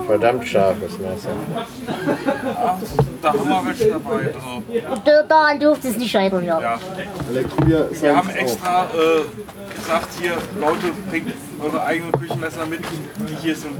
verdammt 0.06 0.46
scharfes 0.46 0.98
Messer. 0.98 1.30
da 3.22 3.28
haben 3.32 3.48
wir 3.48 3.62
welche 3.66 3.88
dabei. 3.90 4.34
Also, 4.34 4.62
Da- 5.04 5.22
Daran 5.22 5.60
dürfte 5.60 5.88
es 5.88 5.96
nicht 5.96 6.10
scheitern, 6.10 6.44
ja. 6.44 6.60
ja. 6.60 6.78
Wir 8.00 8.16
haben 8.16 8.28
extra 8.30 8.84
äh, 8.86 9.74
gesagt, 9.76 10.08
hier, 10.20 10.32
Leute, 10.60 10.92
bringt 11.10 11.32
eure 11.62 11.82
eigenen 11.84 12.12
Küchenmesser 12.12 12.66
mit, 12.66 12.80
die 12.80 13.36
hier 13.42 13.56
sind 13.56 13.72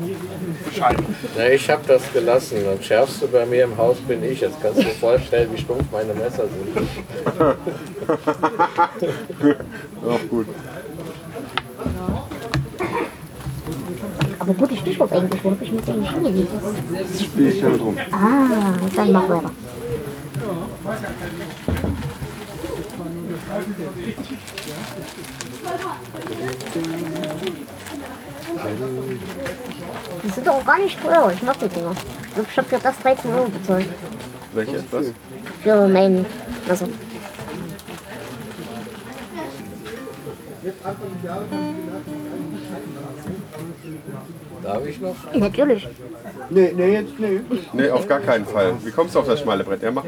bescheiden. 0.65 1.05
Na, 1.37 1.49
ich 1.49 1.69
habe 1.71 1.83
das 1.87 2.03
gelassen. 2.13 2.59
Das 2.65 2.85
schärfste 2.87 3.27
bei 3.27 3.45
mir 3.47 3.65
im 3.65 3.77
Haus 3.77 3.97
bin 3.99 4.23
ich. 4.25 4.41
Jetzt 4.41 4.61
kannst 4.63 4.79
du 4.79 4.85
dir 4.85 4.91
vorstellen, 4.91 5.51
wie 5.53 5.61
stumpf 5.61 5.85
meine 5.93 6.15
Messer 6.15 6.45
sind. 6.45 6.89
Auch 10.09 10.29
gut. 10.31 10.47
Aber 14.45 14.53
gutes 14.53 14.79
Stichwort 14.81 15.11
eigentlich. 15.11 15.43
Wo 15.43 15.53
hab 15.53 15.63
ich 15.63 15.73
mit 15.73 15.89
dem 15.89 16.03
hingelegt? 16.03 16.51
Spiel 17.19 17.49
ich 17.49 17.61
damit 17.63 17.81
rum. 17.81 17.97
Ah, 18.11 18.75
dann 18.95 19.13
mach 19.13 19.27
weiter. 19.27 19.51
Die 30.23 30.29
sind 30.31 30.47
doch 30.47 30.55
auch 30.57 30.65
gar 30.67 30.79
nicht 30.79 31.03
teuer. 31.03 31.33
Ich 31.35 31.43
mag 31.43 31.59
die 31.59 31.69
Dinger. 31.69 31.93
Ich 32.27 32.35
glaube, 32.35 32.49
ich 32.51 32.59
habe 32.59 32.69
für 32.69 32.79
das 32.79 32.99
13 32.99 33.33
Euro 33.33 33.49
bezahlt. 33.49 33.87
Welches? 34.53 34.83
Was? 34.91 35.07
Für 35.63 35.89
mein 35.89 36.27
Messer. 36.69 36.89
Darf 44.63 44.87
ich 44.87 45.01
noch? 45.01 45.17
Natürlich. 45.35 45.87
Nee, 46.51 46.73
nee, 46.75 46.93
jetzt, 46.95 47.19
nee. 47.19 47.41
Nee, 47.73 47.91
auf 47.91 48.09
gar 48.09 48.21
keinen 48.21 48.47
Fall. 48.47 48.75
Wie 48.83 48.91
kommst 48.91 49.15
du 49.15 49.21
auf 49.21 49.27
das 49.27 49.41
schmale 49.41 49.65
Brett? 49.65 49.83
Er 49.83 49.93
macht. 49.93 50.07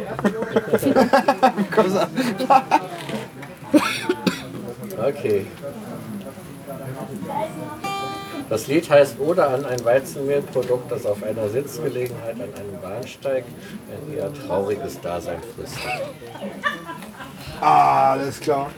Okay. 4.99 5.47
Das 8.49 8.67
Lied 8.69 8.89
heißt 8.89 9.19
Oder 9.19 9.51
an 9.51 9.65
ein 9.65 9.85
Weizenmehlprodukt, 9.85 10.91
das 10.91 11.05
auf 11.05 11.23
einer 11.23 11.49
Sitzgelegenheit 11.49 12.37
an 12.37 12.55
einem 12.55 12.81
Bahnsteig 12.81 13.45
ein 13.91 14.17
eher 14.17 14.33
trauriges 14.33 15.01
Dasein 15.01 15.41
fristet. 15.55 15.83
Ah, 17.61 18.13
alles 18.13 18.41
klar. 18.41 18.71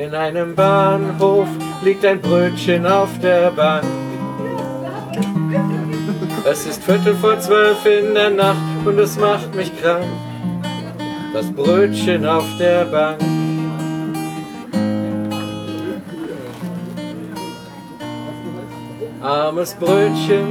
In 0.00 0.14
einem 0.14 0.54
Bahnhof 0.54 1.46
liegt 1.84 2.06
ein 2.06 2.22
Brötchen 2.22 2.86
auf 2.86 3.10
der 3.22 3.50
Bank. 3.50 3.84
Es 6.50 6.64
ist 6.64 6.82
Viertel 6.82 7.14
vor 7.16 7.38
zwölf 7.38 7.84
in 7.84 8.14
der 8.14 8.30
Nacht 8.30 8.56
und 8.86 8.98
es 8.98 9.18
macht 9.18 9.54
mich 9.54 9.70
krank. 9.78 10.06
Das 11.34 11.52
Brötchen 11.52 12.24
auf 12.24 12.46
der 12.58 12.86
Bank. 12.86 13.20
Armes 19.20 19.74
Brötchen, 19.74 20.46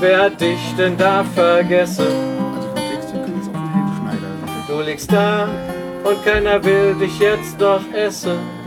wer 0.00 0.22
hat 0.22 0.40
dich 0.40 0.74
denn 0.76 0.96
da 0.96 1.22
vergessen? 1.22 2.08
Du 4.66 4.80
liegst 4.80 5.12
da 5.12 5.48
und 6.02 6.24
keiner 6.24 6.64
will 6.64 6.96
dich 6.96 7.20
jetzt 7.20 7.60
doch 7.60 7.82
essen. 7.94 8.59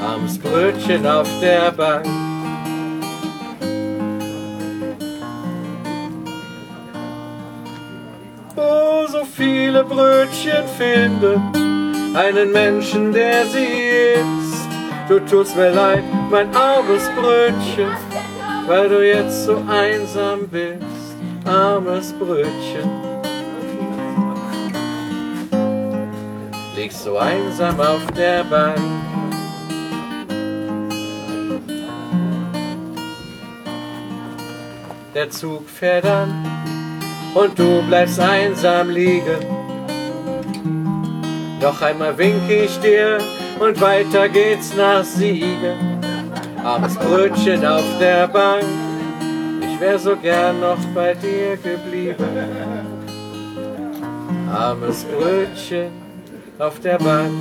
Armes 0.00 0.38
Brötchen 0.38 1.06
auf 1.06 1.28
der 1.40 1.70
Bank. 1.72 2.06
Oh, 8.56 9.06
so 9.06 9.24
viele 9.24 9.84
Brötchen 9.84 10.66
finden 10.78 11.66
einen 12.16 12.50
Menschen, 12.50 13.12
der 13.12 13.44
sie 13.46 14.14
isst. 14.14 14.68
Du 15.08 15.20
tust 15.20 15.56
mir 15.56 15.70
leid, 15.70 16.02
mein 16.30 16.54
armes 16.56 17.08
Brötchen, 17.14 17.90
weil 18.66 18.88
du 18.88 19.06
jetzt 19.06 19.44
so 19.44 19.62
einsam 19.68 20.48
bist. 20.48 20.82
Armes 21.44 22.12
Brötchen. 22.14 22.90
Liegst 26.74 27.04
so 27.04 27.18
einsam 27.18 27.78
auf 27.80 28.04
der 28.16 28.44
Bank. 28.44 29.05
Der 35.16 35.30
Zug 35.30 35.66
fährt 35.66 36.04
an 36.04 36.44
und 37.32 37.58
du 37.58 37.80
bleibst 37.88 38.20
einsam 38.20 38.90
liegen. 38.90 39.46
Noch 41.58 41.80
einmal 41.80 42.18
winke 42.18 42.64
ich 42.64 42.78
dir 42.80 43.16
und 43.58 43.80
weiter 43.80 44.28
geht's 44.28 44.76
nach 44.76 45.02
Siegen. 45.02 46.02
Armes 46.62 46.96
Brötchen 46.96 47.64
auf 47.64 47.82
der 47.98 48.28
Bank, 48.28 48.66
ich 49.62 49.80
wär 49.80 49.98
so 49.98 50.16
gern 50.16 50.60
noch 50.60 50.84
bei 50.94 51.14
dir 51.14 51.56
geblieben. 51.56 52.16
Armes 54.52 55.02
Brötchen 55.04 55.92
auf 56.58 56.78
der 56.80 56.98
Bank. 56.98 57.32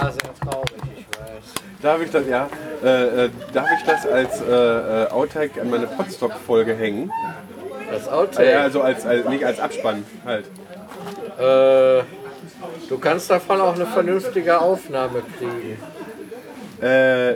Ja, 0.00 0.10
sehr 0.10 0.34
traurig, 0.42 0.72
ich 0.98 1.18
weiß. 1.18 1.82
Darf 1.82 2.02
ich 2.02 2.10
das, 2.10 2.26
ja, 2.26 2.48
äh, 2.82 3.24
äh, 3.26 3.30
darf 3.52 3.68
ich 3.78 3.86
das 3.86 4.06
als 4.06 4.40
äh, 4.40 5.04
äh, 5.04 5.10
Outtake 5.10 5.60
an 5.60 5.70
meine 5.70 5.86
Podstock-Folge 5.86 6.74
hängen? 6.74 7.12
Das 7.90 8.08
Outtake? 8.08 8.50
Ja, 8.50 8.62
also 8.62 8.82
als, 8.82 9.06
als, 9.06 9.28
nicht 9.28 9.44
als 9.44 9.60
Abspann 9.60 10.04
halt. 10.24 10.46
Äh, 11.38 12.02
du 12.88 12.98
kannst 13.00 13.30
davon 13.30 13.60
auch 13.60 13.74
eine 13.74 13.86
vernünftige 13.86 14.60
Aufnahme 14.60 15.22
kriegen. 15.38 15.78
Äh, 16.80 17.34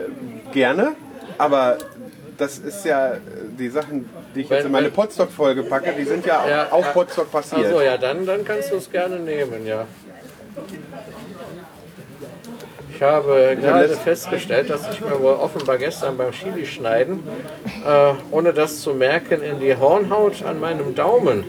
gerne, 0.51 0.95
aber 1.37 1.77
das 2.37 2.57
ist 2.57 2.83
ja 2.83 3.13
die 3.57 3.69
Sachen, 3.69 4.09
die 4.35 4.41
ich 4.41 4.49
jetzt 4.49 4.65
in 4.65 4.71
meine 4.71 4.89
Podstock-Folge 4.89 5.63
packe, 5.63 5.93
die 5.97 6.03
sind 6.03 6.25
ja, 6.25 6.45
Ja, 6.47 6.67
auf 6.71 6.85
ja. 6.85 6.91
Podstock 6.91 7.31
passiert. 7.31 7.67
Also 7.67 7.81
ja, 7.81 7.97
dann, 7.97 8.25
dann 8.25 8.43
kannst 8.43 8.71
du 8.71 8.75
es 8.75 8.91
gerne 8.91 9.17
nehmen, 9.17 9.65
ja. 9.65 9.85
Ich 12.93 13.01
habe 13.01 13.57
gerade 13.59 13.87
festgestellt, 13.89 14.69
dass 14.69 14.81
ich 14.91 14.99
mir 14.99 15.19
wohl 15.21 15.33
offenbar 15.33 15.77
gestern 15.77 16.17
beim 16.17 16.31
Chili-Schneiden, 16.31 17.23
äh, 17.85 18.13
ohne 18.31 18.51
das 18.51 18.81
zu 18.81 18.93
merken, 18.93 19.41
in 19.41 19.59
die 19.59 19.75
Hornhaut 19.77 20.43
an 20.43 20.59
meinem 20.59 20.95
Daumen 20.95 21.45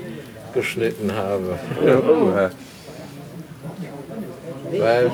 geschnitten 0.55 1.13
habe. 1.15 1.59
Oh. 1.85 2.33
Weil 4.79 5.11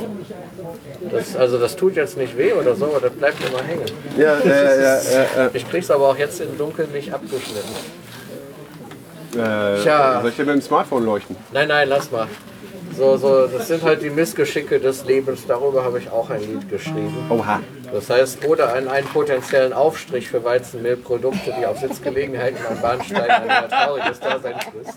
das, 1.10 1.36
also 1.36 1.58
das 1.58 1.76
tut 1.76 1.96
jetzt 1.96 2.16
nicht 2.16 2.36
weh 2.36 2.52
oder 2.52 2.74
so, 2.74 2.86
aber 2.86 3.00
das 3.00 3.12
bleibt 3.12 3.38
immer 3.48 3.62
hängen. 3.62 3.86
Ja, 4.18 4.38
ja, 4.44 4.54
ja, 4.54 4.74
ja, 4.74 5.00
ja. 5.36 5.50
Ich 5.54 5.68
krieg's 5.70 5.90
aber 5.90 6.08
auch 6.08 6.18
jetzt 6.18 6.40
im 6.40 6.58
Dunkeln 6.58 6.92
nicht 6.92 7.12
abgeschnitten. 7.12 7.74
Äh, 9.32 9.82
Tja. 9.82 10.20
Soll 10.20 10.30
ich 10.30 10.36
dir 10.36 10.44
mit 10.44 10.54
dem 10.56 10.62
Smartphone 10.62 11.04
leuchten? 11.04 11.36
Nein, 11.52 11.68
nein, 11.68 11.88
lass 11.88 12.10
mal. 12.10 12.26
So, 12.96 13.16
so, 13.18 13.46
das 13.46 13.68
sind 13.68 13.82
halt 13.82 14.00
die 14.02 14.08
Missgeschicke 14.08 14.80
des 14.80 15.04
Lebens. 15.04 15.46
Darüber 15.46 15.84
habe 15.84 15.98
ich 15.98 16.10
auch 16.10 16.30
ein 16.30 16.40
Lied 16.40 16.70
geschrieben. 16.70 17.26
Oha. 17.28 17.60
Das 17.92 18.08
heißt, 18.08 18.46
oder 18.46 18.74
an 18.74 18.88
einen 18.88 19.06
potenziellen 19.06 19.72
Aufstrich 19.72 20.28
für 20.28 20.42
Weizenmehlprodukte, 20.42 21.54
die 21.58 21.66
auf 21.66 21.78
Sitzgelegenheiten 21.78 22.58
am 22.66 22.80
Bahnsteig 22.80 23.30
ein 23.30 23.68
trauriges 23.68 24.18
Dasein 24.18 24.54
frisst. 24.60 24.94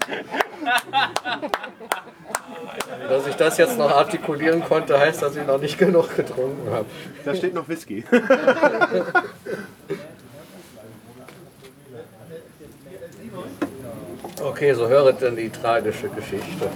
Dass 3.10 3.28
ich 3.28 3.36
das 3.36 3.58
jetzt 3.58 3.78
noch 3.78 3.92
artikulieren 3.92 4.64
konnte, 4.64 4.98
heißt, 5.00 5.22
dass 5.22 5.36
ich 5.36 5.46
noch 5.46 5.60
nicht 5.60 5.78
genug 5.78 6.16
getrunken 6.16 6.72
habe. 6.72 6.86
Da 7.26 7.36
steht 7.36 7.54
noch 7.54 7.68
Whisky. 7.68 8.06
Okay, 14.42 14.74
so 14.74 14.88
höret 14.88 15.22
denn 15.22 15.36
die 15.36 15.50
tragische 15.50 16.08
Geschichte. 16.10 16.70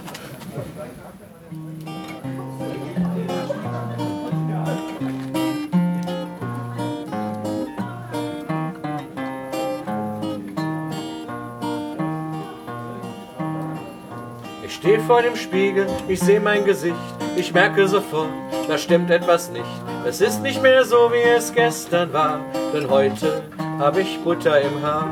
Stehe 14.84 15.00
vor 15.00 15.22
dem 15.22 15.34
Spiegel, 15.34 15.86
ich 16.08 16.20
sehe 16.20 16.40
mein 16.40 16.66
Gesicht, 16.66 16.94
ich 17.36 17.54
merke 17.54 17.88
sofort, 17.88 18.28
da 18.68 18.76
stimmt 18.76 19.10
etwas 19.10 19.48
nicht. 19.48 19.64
Es 20.06 20.20
ist 20.20 20.42
nicht 20.42 20.60
mehr 20.60 20.84
so, 20.84 21.10
wie 21.10 21.26
es 21.26 21.54
gestern 21.54 22.12
war, 22.12 22.40
denn 22.74 22.90
heute 22.90 23.44
habe 23.78 24.02
ich 24.02 24.20
Butter 24.22 24.60
im 24.60 24.82
Haar. 24.82 25.08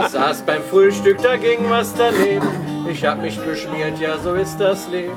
Ich 0.00 0.08
saß 0.08 0.42
beim 0.42 0.60
Frühstück, 0.64 1.22
da 1.22 1.36
ging 1.36 1.70
was 1.70 1.94
daneben. 1.94 2.48
Ich 2.90 3.06
hab 3.06 3.22
mich 3.22 3.38
beschmiert, 3.38 3.96
ja, 4.00 4.18
so 4.18 4.34
ist 4.34 4.58
das 4.58 4.88
Leben. 4.88 5.14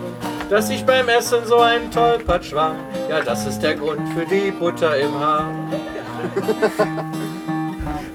Dass 0.52 0.70
ich 0.70 0.86
beim 0.86 1.10
Essen 1.10 1.48
so 1.48 1.58
ein 1.58 1.90
Tollpatsch 1.90 2.54
war, 2.54 2.76
ja, 3.10 3.22
das 3.22 3.48
ist 3.48 3.62
der 3.62 3.74
Grund 3.74 4.08
für 4.10 4.28
die 4.28 4.52
Butter 4.52 4.96
im 5.00 5.20
Haar. 5.20 5.50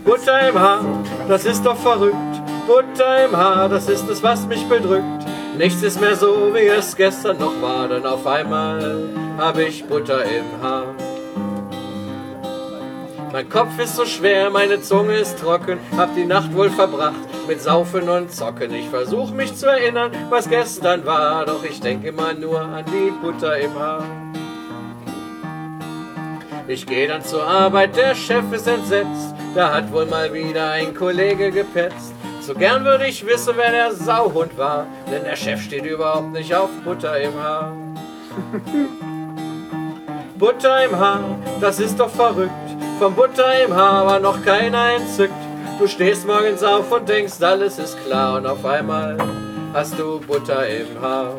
Butter 0.04 0.48
im 0.48 0.56
Haar, 0.56 0.84
das 1.26 1.44
ist 1.44 1.66
doch 1.66 1.76
verrückt. 1.76 2.31
Butter 2.66 3.24
im 3.24 3.36
Haar, 3.36 3.68
das 3.68 3.88
ist 3.88 4.08
es, 4.08 4.22
was 4.22 4.46
mich 4.46 4.64
bedrückt. 4.68 5.26
Nichts 5.58 5.82
ist 5.82 6.00
mehr 6.00 6.14
so, 6.14 6.54
wie 6.54 6.66
es 6.66 6.96
gestern 6.96 7.38
noch 7.38 7.60
war, 7.60 7.88
denn 7.88 8.06
auf 8.06 8.26
einmal 8.26 9.08
habe 9.36 9.64
ich 9.64 9.84
Butter 9.84 10.24
im 10.24 10.62
Haar. 10.62 10.94
Mein 13.32 13.48
Kopf 13.48 13.78
ist 13.78 13.96
so 13.96 14.04
schwer, 14.04 14.50
meine 14.50 14.80
Zunge 14.80 15.16
ist 15.16 15.38
trocken, 15.38 15.78
hab 15.96 16.14
die 16.14 16.24
Nacht 16.24 16.54
wohl 16.54 16.70
verbracht 16.70 17.14
mit 17.48 17.60
Saufen 17.60 18.08
und 18.08 18.30
Zocken. 18.30 18.72
Ich 18.74 18.88
versuch 18.88 19.32
mich 19.32 19.56
zu 19.56 19.66
erinnern, 19.66 20.12
was 20.30 20.48
gestern 20.48 21.04
war, 21.04 21.44
doch 21.46 21.64
ich 21.64 21.80
denk 21.80 22.04
immer 22.04 22.32
nur 22.32 22.60
an 22.60 22.84
die 22.86 23.10
Butter 23.10 23.58
im 23.58 23.74
Haar. 23.74 24.04
Ich 26.68 26.86
geh 26.86 27.08
dann 27.08 27.24
zur 27.24 27.44
Arbeit, 27.44 27.96
der 27.96 28.14
Chef 28.14 28.44
ist 28.52 28.68
entsetzt, 28.68 29.34
da 29.54 29.74
hat 29.74 29.92
wohl 29.92 30.06
mal 30.06 30.32
wieder 30.32 30.70
ein 30.70 30.94
Kollege 30.94 31.50
gepetzt. 31.50 32.14
So 32.52 32.58
gern 32.58 32.84
würde 32.84 33.06
ich 33.06 33.26
wissen, 33.26 33.54
wer 33.56 33.70
der 33.70 33.94
Sauhund 33.94 34.58
war, 34.58 34.86
denn 35.10 35.24
der 35.24 35.36
Chef 35.36 35.62
steht 35.62 35.86
überhaupt 35.86 36.32
nicht 36.32 36.54
auf 36.54 36.68
Butter 36.84 37.18
im 37.18 37.32
Haar. 37.34 37.72
Butter 40.38 40.84
im 40.84 40.98
Haar, 40.98 41.38
das 41.62 41.80
ist 41.80 41.98
doch 41.98 42.10
verrückt. 42.10 42.52
Vom 42.98 43.14
Butter 43.14 43.64
im 43.64 43.74
Haar 43.74 44.04
war 44.04 44.20
noch 44.20 44.44
keiner 44.44 44.96
entzückt. 44.96 45.32
Du 45.78 45.86
stehst 45.86 46.26
morgens 46.26 46.62
auf 46.62 46.92
und 46.92 47.08
denkst, 47.08 47.40
alles 47.40 47.78
ist 47.78 47.96
klar 48.04 48.36
und 48.36 48.46
auf 48.46 48.62
einmal 48.66 49.16
hast 49.72 49.98
du 49.98 50.20
Butter 50.20 50.68
im 50.68 51.00
Haar. 51.00 51.32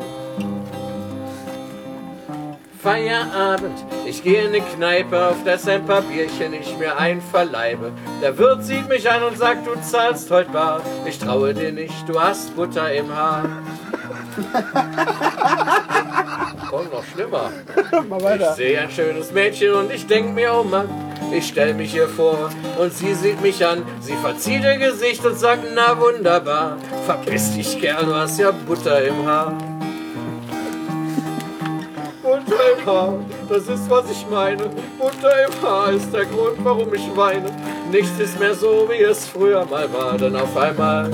Feierabend, 2.84 3.82
ich 4.04 4.22
gehe 4.22 4.42
in 4.42 4.48
eine 4.48 4.60
Kneipe, 4.60 5.28
auf 5.28 5.42
das 5.42 5.66
ein 5.66 5.86
paar 5.86 6.02
Bierchen 6.02 6.52
ich 6.52 6.76
mir 6.76 6.98
einverleibe. 6.98 7.92
Der 8.20 8.36
Wirt 8.36 8.62
sieht 8.62 8.90
mich 8.90 9.10
an 9.10 9.22
und 9.22 9.38
sagt, 9.38 9.66
du 9.66 9.70
zahlst 9.80 10.30
heute 10.30 10.50
bar. 10.50 10.82
Ich 11.06 11.18
traue 11.18 11.54
dir 11.54 11.72
nicht, 11.72 12.06
du 12.06 12.20
hast 12.20 12.54
Butter 12.54 12.92
im 12.92 13.08
Haar. 13.08 13.48
Kommt 16.68 16.92
noch 16.92 17.04
schlimmer. 17.04 17.50
Ich 18.38 18.46
sehe 18.56 18.78
ein 18.78 18.90
schönes 18.90 19.32
Mädchen 19.32 19.72
und 19.72 19.90
ich 19.90 20.06
denk 20.06 20.34
mir, 20.34 20.52
oh 20.52 20.64
Mann, 20.64 20.90
ich 21.32 21.48
stell 21.48 21.72
mich 21.72 21.94
ihr 21.94 22.08
vor 22.08 22.50
und 22.78 22.92
sie 22.92 23.14
sieht 23.14 23.40
mich 23.40 23.64
an. 23.64 23.82
Sie 24.00 24.16
verzieht 24.16 24.62
ihr 24.62 24.76
Gesicht 24.76 25.24
und 25.24 25.38
sagt, 25.38 25.64
na 25.74 25.98
wunderbar, 25.98 26.76
verpiss 27.06 27.54
dich 27.54 27.80
Kerl, 27.80 28.04
du 28.04 28.14
hast 28.14 28.38
ja 28.38 28.50
Butter 28.50 29.02
im 29.02 29.24
Haar. 29.24 29.56
Butter 32.24 32.78
im 32.78 32.86
Haar, 32.86 33.18
das 33.50 33.68
ist 33.68 33.90
was 33.90 34.10
ich 34.10 34.26
meine. 34.30 34.70
Butter 34.98 35.46
im 35.46 35.62
Haar 35.62 35.92
ist 35.92 36.10
der 36.10 36.24
Grund, 36.24 36.56
warum 36.64 36.94
ich 36.94 37.14
weine. 37.14 37.50
Nichts 37.92 38.18
ist 38.18 38.40
mehr 38.40 38.54
so, 38.54 38.88
wie 38.88 39.02
es 39.02 39.26
früher 39.26 39.66
mal 39.66 39.92
war, 39.92 40.16
denn 40.16 40.34
auf 40.34 40.56
einmal 40.56 41.10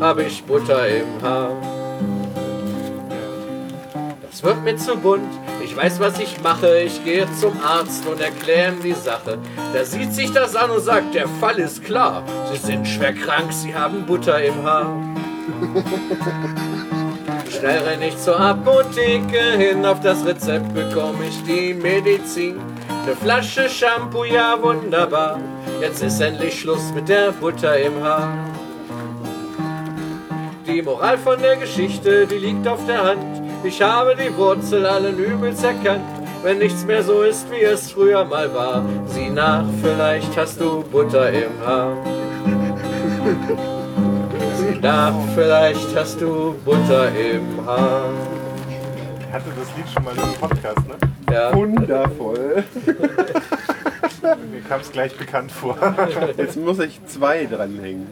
habe 0.00 0.22
ich 0.22 0.44
Butter 0.44 0.86
im 0.86 1.20
Haar. 1.20 1.50
Es 4.30 4.44
wird 4.44 4.62
mir 4.62 4.76
zu 4.76 4.96
bunt, 4.96 5.26
ich 5.64 5.76
weiß, 5.76 5.98
was 5.98 6.20
ich 6.20 6.40
mache. 6.40 6.78
Ich 6.82 7.04
gehe 7.04 7.26
zum 7.40 7.60
Arzt 7.60 8.06
und 8.06 8.20
erkläre 8.20 8.74
ihm 8.74 8.80
die 8.80 8.92
Sache. 8.92 9.38
Der 9.74 9.84
sieht 9.84 10.12
sich 10.12 10.30
das 10.30 10.54
an 10.54 10.70
und 10.70 10.82
sagt, 10.82 11.16
der 11.16 11.26
Fall 11.40 11.58
ist 11.58 11.82
klar. 11.82 12.22
Sie 12.52 12.58
sind 12.58 12.86
schwer 12.86 13.12
krank, 13.12 13.52
sie 13.52 13.74
haben 13.74 14.06
Butter 14.06 14.40
im 14.40 14.62
Haar. 14.62 14.86
Schnell 17.58 17.78
renn 17.84 18.02
ich 18.02 18.18
zur 18.18 18.38
Apotheke 18.38 19.52
hin, 19.56 19.86
auf 19.86 20.00
das 20.00 20.26
Rezept 20.26 20.74
bekomme 20.74 21.26
ich 21.28 21.42
die 21.44 21.72
Medizin. 21.72 22.60
Eine 23.04 23.14
Flasche 23.14 23.68
Shampoo, 23.68 24.24
ja 24.24 24.58
wunderbar. 24.60 25.38
Jetzt 25.80 26.02
ist 26.02 26.20
endlich 26.20 26.58
Schluss 26.58 26.92
mit 26.92 27.08
der 27.08 27.30
Butter 27.30 27.78
im 27.78 28.02
Haar. 28.02 28.28
Die 30.66 30.82
Moral 30.82 31.16
von 31.16 31.40
der 31.40 31.56
Geschichte, 31.56 32.26
die 32.26 32.38
liegt 32.38 32.66
auf 32.66 32.84
der 32.86 33.04
Hand. 33.04 33.42
Ich 33.62 33.80
habe 33.80 34.16
die 34.16 34.36
Wurzel 34.36 34.84
allen 34.84 35.18
Übels 35.18 35.62
erkannt. 35.62 36.04
Wenn 36.42 36.58
nichts 36.58 36.84
mehr 36.84 37.04
so 37.04 37.22
ist, 37.22 37.48
wie 37.52 37.62
es 37.62 37.92
früher 37.92 38.24
mal 38.24 38.52
war, 38.52 38.84
sieh 39.06 39.30
nach, 39.30 39.64
vielleicht 39.80 40.36
hast 40.36 40.60
du 40.60 40.82
Butter 40.82 41.30
im 41.30 41.52
Haar. 41.64 41.96
Nach, 44.84 45.14
vielleicht 45.34 45.96
hast 45.96 46.20
du 46.20 46.54
Butter 46.62 47.08
im 47.08 47.64
Haar. 47.64 48.10
Ich 49.18 49.32
hatte 49.32 49.46
das 49.58 49.74
Lied 49.78 49.88
schon 49.90 50.04
mal 50.04 50.12
im 50.14 50.38
Podcast, 50.38 50.86
ne? 50.86 50.96
Ja. 51.32 51.54
Wundervoll. 51.54 52.64
Mir 54.52 54.60
kam 54.68 54.82
es 54.82 54.92
gleich 54.92 55.16
bekannt 55.16 55.50
vor. 55.50 55.78
Jetzt 56.36 56.58
muss 56.58 56.80
ich 56.80 57.00
zwei 57.06 57.46
dranhängen. 57.46 58.08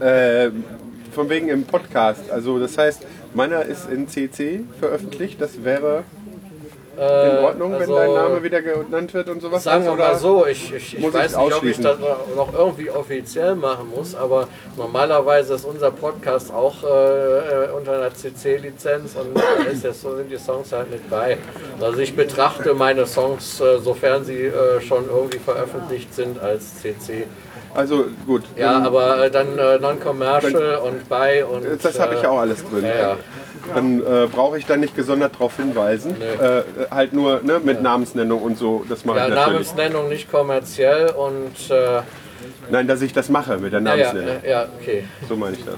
äh, 0.00 0.50
von 1.10 1.28
wegen 1.28 1.48
im 1.48 1.64
Podcast. 1.64 2.30
Also 2.30 2.60
das 2.60 2.78
heißt, 2.78 3.04
meiner 3.34 3.62
ist 3.62 3.90
in 3.90 4.06
CC 4.06 4.60
veröffentlicht. 4.78 5.40
Das 5.40 5.64
wäre 5.64 6.04
in 7.02 7.44
Ordnung, 7.44 7.74
also, 7.74 7.94
wenn 7.94 7.96
dein 7.96 8.14
Name 8.14 8.42
wieder 8.42 8.62
genannt 8.62 9.14
wird 9.14 9.28
und 9.28 9.40
sowas. 9.40 9.64
Sagen 9.64 9.84
wir 9.84 9.92
Oder 9.92 10.08
mal 10.08 10.18
so, 10.18 10.46
ich, 10.46 10.72
ich, 10.72 10.98
ich 10.98 11.12
weiß 11.12 11.36
nicht, 11.36 11.54
ob 11.54 11.64
ich 11.64 11.80
das 11.80 11.98
noch 12.36 12.52
irgendwie 12.52 12.90
offiziell 12.90 13.54
machen 13.54 13.90
muss, 13.94 14.14
aber 14.14 14.48
normalerweise 14.76 15.54
ist 15.54 15.64
unser 15.64 15.90
Podcast 15.90 16.52
auch 16.52 16.82
äh, 16.82 17.70
unter 17.76 17.96
einer 17.96 18.14
CC-Lizenz 18.14 19.16
und 19.16 19.36
da 19.36 19.70
ist 19.70 19.84
jetzt, 19.84 20.02
so 20.02 20.16
sind 20.16 20.30
die 20.30 20.38
Songs 20.38 20.72
halt 20.72 20.90
nicht 20.90 21.08
bei. 21.08 21.38
Also 21.80 21.98
ich 21.98 22.14
betrachte 22.14 22.74
meine 22.74 23.06
Songs, 23.06 23.60
äh, 23.60 23.78
sofern 23.78 24.24
sie 24.24 24.46
äh, 24.46 24.80
schon 24.80 25.06
irgendwie 25.08 25.38
veröffentlicht 25.38 26.14
sind, 26.14 26.40
als 26.40 26.80
CC. 26.80 27.26
Also 27.74 28.06
gut. 28.26 28.42
Ja, 28.56 28.82
aber 28.82 29.24
äh, 29.24 29.30
dann 29.30 29.58
äh, 29.58 29.78
Non-Commercial 29.78 30.76
und 30.76 31.08
bei 31.08 31.44
und. 31.44 31.64
Das 31.82 31.98
habe 31.98 32.14
ich 32.14 32.22
äh, 32.22 32.26
auch 32.26 32.38
alles 32.38 32.62
drin. 32.68 32.84
Ja, 32.84 33.16
ja. 33.68 33.74
Dann 33.74 34.00
äh, 34.00 34.26
brauche 34.26 34.58
ich 34.58 34.66
da 34.66 34.76
nicht 34.76 34.94
gesondert 34.96 35.34
darauf 35.34 35.56
hinweisen. 35.56 36.14
Äh, 36.20 36.62
halt 36.90 37.12
nur 37.12 37.40
ne, 37.42 37.60
mit 37.62 37.82
Namensnennung 37.82 38.42
und 38.42 38.58
so. 38.58 38.84
Das 38.88 39.04
mache 39.04 39.18
Ja, 39.18 39.24
ich 39.28 39.34
natürlich. 39.34 39.52
Namensnennung 39.74 40.08
nicht 40.08 40.30
kommerziell 40.30 41.10
und. 41.10 41.70
Äh, 41.70 42.02
Nein, 42.70 42.88
dass 42.88 43.02
ich 43.02 43.12
das 43.12 43.28
mache 43.28 43.58
mit 43.58 43.72
der 43.72 43.80
ja, 43.80 43.94
ja, 43.94 44.04
Namensnennung. 44.12 44.44
ja, 44.44 44.66
okay. 44.80 45.04
So 45.28 45.36
meine 45.36 45.56
ich 45.56 45.64
das. 45.64 45.74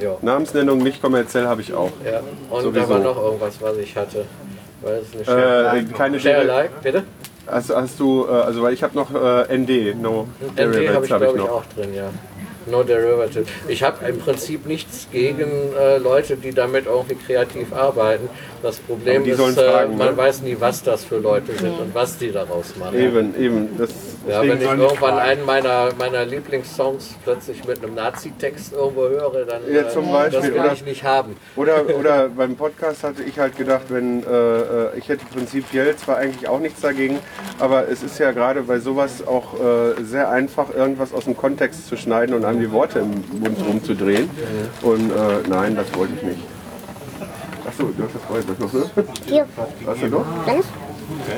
Ja. 0.00 0.16
Namensnennung 0.22 0.78
nicht 0.78 1.02
kommerziell 1.02 1.46
habe 1.46 1.60
ich 1.60 1.74
auch. 1.74 1.90
Ja, 2.04 2.20
und 2.50 2.62
Sowieso. 2.62 2.80
da 2.82 2.88
war 2.88 2.98
noch 3.00 3.20
irgendwas, 3.22 3.60
was 3.60 3.76
ich 3.78 3.96
hatte. 3.96 4.24
Weil 4.80 5.00
es 5.02 5.12
eine 5.12 5.22
Äh, 5.22 5.24
Share 5.24 5.84
keine 5.96 6.20
Share 6.20 6.36
Alike, 6.52 6.70
bitte? 6.82 7.02
Hast, 7.48 7.74
hast 7.74 7.98
du, 7.98 8.26
äh, 8.28 8.32
also 8.32 8.62
weil 8.62 8.74
ich 8.74 8.82
habe 8.84 8.94
noch 8.94 9.12
äh, 9.12 9.56
ND, 9.58 10.00
No 10.00 10.28
ND 10.54 10.60
habe 10.60 11.04
ich 11.04 11.10
hab 11.12 11.18
glaube 11.20 11.38
ich 11.38 11.48
auch 11.48 11.64
drin, 11.74 11.94
ja. 11.94 12.10
No 12.70 12.82
Derivative. 12.82 13.44
Ich 13.68 13.82
habe 13.82 14.06
im 14.06 14.18
Prinzip 14.18 14.66
nichts 14.66 15.08
gegen 15.10 15.74
äh, 15.76 15.98
Leute, 15.98 16.36
die 16.36 16.52
damit 16.52 16.86
irgendwie 16.86 17.14
kreativ 17.14 17.72
arbeiten. 17.72 18.28
Das 18.62 18.78
Problem 18.78 19.24
die 19.24 19.30
ist, 19.30 19.36
sollen 19.38 19.56
äh, 19.56 19.70
fragen, 19.70 19.96
man 19.96 20.10
ne? 20.10 20.16
weiß 20.16 20.42
nie, 20.42 20.56
was 20.58 20.82
das 20.82 21.04
für 21.04 21.18
Leute 21.18 21.52
sind 21.52 21.78
und 21.78 21.94
was 21.94 22.18
die 22.18 22.32
daraus 22.32 22.74
machen. 22.76 22.98
Eben, 22.98 23.34
eben. 23.40 23.68
Das, 23.78 23.90
Ja, 24.28 24.42
wenn 24.42 24.58
ich 24.58 24.64
irgendwann 24.64 24.96
fragen. 24.96 25.18
einen 25.18 25.44
meiner, 25.44 25.90
meiner 25.98 26.24
Lieblingssongs 26.24 27.14
plötzlich 27.24 27.64
mit 27.64 27.82
einem 27.82 27.94
Nazi-Text 27.94 28.72
irgendwo 28.72 29.02
höre, 29.02 29.44
dann 29.44 29.62
Ja, 29.72 29.88
zum 29.88 30.08
äh, 30.08 30.12
Beispiel. 30.12 30.40
das 30.40 30.50
will 30.50 30.60
oder, 30.60 30.72
ich 30.72 30.84
nicht 30.84 31.04
haben. 31.04 31.36
Oder, 31.56 31.82
oder 31.98 32.28
beim 32.28 32.56
Podcast 32.56 33.04
hatte 33.04 33.22
ich 33.22 33.38
halt 33.38 33.56
gedacht, 33.56 33.84
wenn 33.90 34.24
äh, 34.24 34.26
äh, 34.26 34.98
ich 34.98 35.08
hätte 35.08 35.24
prinzipiell 35.32 35.94
zwar 35.96 36.16
eigentlich 36.16 36.48
auch 36.48 36.58
nichts 36.58 36.80
dagegen, 36.80 37.18
aber 37.60 37.88
es 37.88 38.02
ist 38.02 38.18
ja 38.18 38.32
gerade 38.32 38.62
bei 38.62 38.80
sowas 38.80 39.26
auch 39.26 39.54
äh, 39.54 40.02
sehr 40.02 40.30
einfach, 40.30 40.74
irgendwas 40.74 41.12
aus 41.12 41.24
dem 41.24 41.36
Kontext 41.36 41.86
zu 41.86 41.96
schneiden 41.96 42.34
und 42.34 42.44
einem 42.44 42.60
die 42.60 42.72
Worte 42.72 42.98
im 43.00 43.40
Mund 43.40 43.58
rumzudrehen. 43.66 44.28
Und 44.82 45.10
äh, 45.10 45.48
nein, 45.48 45.76
das 45.76 45.94
wollte 45.96 46.14
ich 46.16 46.22
nicht. 46.22 46.57
Achso, 47.78 47.92
du 47.96 48.02
hast 48.02 48.14
das 48.16 48.22
vorher 48.24 48.44
noch, 48.58 48.72
ne? 48.72 48.90
Hier, 49.26 49.46
Hast 49.86 50.02
du 50.02 50.06
noch? 50.08 50.24
Dennis? 50.44 50.66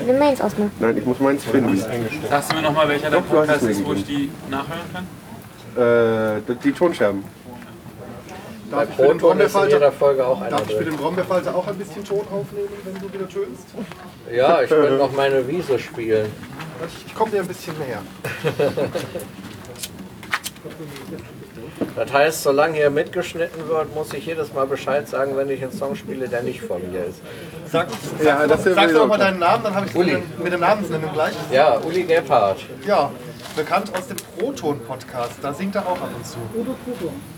Nimm 0.06 0.18
meins 0.18 0.40
ausmachen. 0.40 0.72
Nein, 0.80 0.96
ich 0.96 1.04
muss 1.04 1.20
meins 1.20 1.44
finden. 1.44 1.76
Sagst 2.30 2.50
du 2.50 2.56
mir 2.56 2.62
nochmal, 2.62 2.88
welcher 2.88 3.10
der 3.10 3.20
Podcast 3.20 3.62
ist, 3.64 3.84
wo 3.84 3.92
ich 3.92 4.06
die 4.06 4.30
nachhören 4.48 4.80
kann? 4.90 5.06
Äh, 5.76 6.40
die 6.64 6.72
Tonscherben. 6.72 7.24
Bei 8.70 8.84
ich 8.84 8.98
mit 8.98 9.10
dem 9.10 9.18
Brombeerfalter- 9.18 9.74
jeder 9.74 9.92
Folge 9.92 10.26
auch 10.26 10.40
einer 10.40 10.48
Darf 10.50 10.62
ich 10.62 10.68
mit 10.68 10.78
drin. 10.86 10.94
dem 10.94 10.96
Brombeerfalter 10.96 11.54
auch 11.54 11.66
ein 11.66 11.76
bisschen 11.76 12.04
Ton 12.04 12.20
aufnehmen, 12.20 12.68
wenn 12.84 12.94
du 12.94 13.12
wieder 13.12 13.28
tönst? 13.28 13.66
Ja, 14.32 14.62
ich 14.62 14.70
könnte 14.70 14.92
noch 14.96 15.12
meine 15.12 15.46
Wiese 15.46 15.78
spielen. 15.78 16.30
Ich 17.06 17.14
komme 17.14 17.32
dir 17.32 17.42
ein 17.42 17.48
bisschen 17.48 17.74
näher. 17.78 18.00
Das 21.96 22.12
heißt, 22.12 22.42
solange 22.42 22.74
hier 22.76 22.90
mitgeschnitten 22.90 23.68
wird, 23.68 23.94
muss 23.94 24.12
ich 24.12 24.26
jedes 24.26 24.52
Mal 24.52 24.66
Bescheid 24.66 25.08
sagen, 25.08 25.36
wenn 25.36 25.48
ich 25.50 25.62
einen 25.62 25.72
Song 25.72 25.94
spiele, 25.96 26.28
der 26.28 26.42
nicht 26.42 26.60
von 26.62 26.80
mir 26.90 27.04
ist. 27.06 27.20
Sag, 27.70 27.88
Ja, 28.24 28.46
das 28.46 28.64
Sagst 28.64 28.76
sowieso 28.76 28.98
doch 29.00 29.06
mal 29.06 29.18
deinen 29.18 29.38
Namen, 29.38 29.64
dann 29.64 29.74
habe 29.74 29.86
ich 29.86 29.94
Uli. 29.94 30.12
mit, 30.14 30.22
dem- 30.38 30.44
mit 30.44 30.52
dem 30.52 30.60
Namensnennung 30.60 31.12
gleich. 31.12 31.32
Ja, 31.50 31.78
Uli 31.78 32.02
Gebhardt. 32.04 32.58
Ja, 32.86 33.10
bekannt 33.56 33.90
aus 33.96 34.08
dem 34.08 34.16
Proton-Podcast. 34.38 35.32
Da 35.42 35.52
singt 35.54 35.74
er 35.74 35.86
auch 35.86 35.92
ab 36.00 36.10
und 36.16 36.26
zu. 36.26 36.36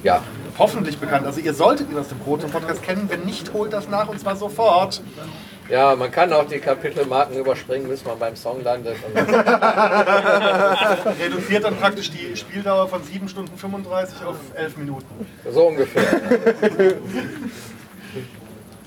Ja. 0.02 0.22
Hoffentlich 0.58 0.98
bekannt. 0.98 1.24
Also 1.26 1.40
ihr 1.40 1.54
solltet 1.54 1.90
ihn 1.90 1.98
aus 1.98 2.08
dem 2.08 2.18
Proton-Podcast 2.18 2.82
kennen. 2.82 3.06
Wenn 3.08 3.20
nicht, 3.20 3.52
holt 3.52 3.72
das 3.72 3.88
nach 3.88 4.08
und 4.08 4.20
zwar 4.20 4.36
sofort. 4.36 5.00
Ja, 5.68 5.96
man 5.96 6.10
kann 6.10 6.32
auch 6.32 6.46
die 6.46 6.58
Kapitelmarken 6.58 7.36
überspringen, 7.36 7.88
bis 7.88 8.04
man 8.04 8.18
beim 8.18 8.36
Song 8.36 8.62
landet. 8.62 8.96
Reduziert 11.20 11.64
dann 11.64 11.76
praktisch 11.76 12.10
die 12.10 12.36
Spieldauer 12.36 12.88
von 12.88 13.02
7 13.02 13.28
Stunden 13.28 13.56
35 13.56 14.24
auf 14.24 14.36
11 14.54 14.76
Minuten. 14.76 15.26
so 15.50 15.68
ungefähr. 15.68 16.04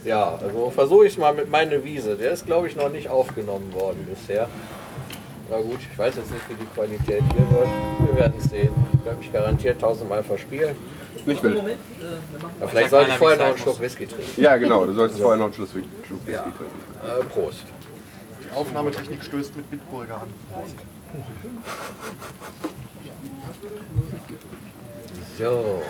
Ja, 0.03 0.37
also 0.39 0.69
versuche 0.69 1.07
ich 1.07 1.17
mal 1.17 1.33
mit 1.33 1.49
meine 1.49 1.83
Wiese. 1.83 2.15
Der 2.15 2.31
ist, 2.31 2.45
glaube 2.45 2.67
ich, 2.67 2.75
noch 2.75 2.89
nicht 2.89 3.09
aufgenommen 3.09 3.73
worden 3.73 4.07
bisher. 4.07 4.47
Na 5.49 5.57
gut, 5.61 5.79
ich 5.91 5.97
weiß 5.97 6.15
jetzt 6.15 6.31
nicht, 6.31 6.49
wie 6.49 6.55
die 6.55 6.65
Qualität 6.65 7.23
hier 7.33 7.49
wird. 7.51 7.67
Wir 7.99 8.15
werden 8.19 8.33
es 8.39 8.45
sehen. 8.49 8.73
Ich 8.93 9.05
werde 9.05 9.19
mich 9.19 9.31
garantiert 9.31 9.79
tausendmal 9.79 10.23
verspielen. 10.23 10.75
Nicht 11.25 11.41
wild. 11.43 11.61
Aber 12.59 12.69
vielleicht 12.69 12.89
sollte 12.89 13.11
ich 13.11 13.17
vorher 13.17 13.37
noch 13.37 13.45
einen 13.45 13.57
Schluck 13.57 13.79
Whisky 13.79 14.07
trinken. 14.07 14.41
Ja, 14.41 14.57
genau. 14.57 14.85
Du 14.85 14.93
solltest 14.93 15.19
vorher 15.21 15.37
noch 15.37 15.45
einen 15.45 15.53
Schluss 15.53 15.69
Schluck 15.71 15.85
Whisky 16.25 16.31
Ja. 16.31 16.41
trinken. 16.41 17.21
Äh, 17.21 17.23
Prost. 17.25 17.63
Die 18.43 18.55
Aufnahmetechnik 18.55 19.23
stößt 19.23 19.55
mit 19.55 19.69
Bitburger 19.69 20.21
an. 20.21 20.27
So. 25.37 25.81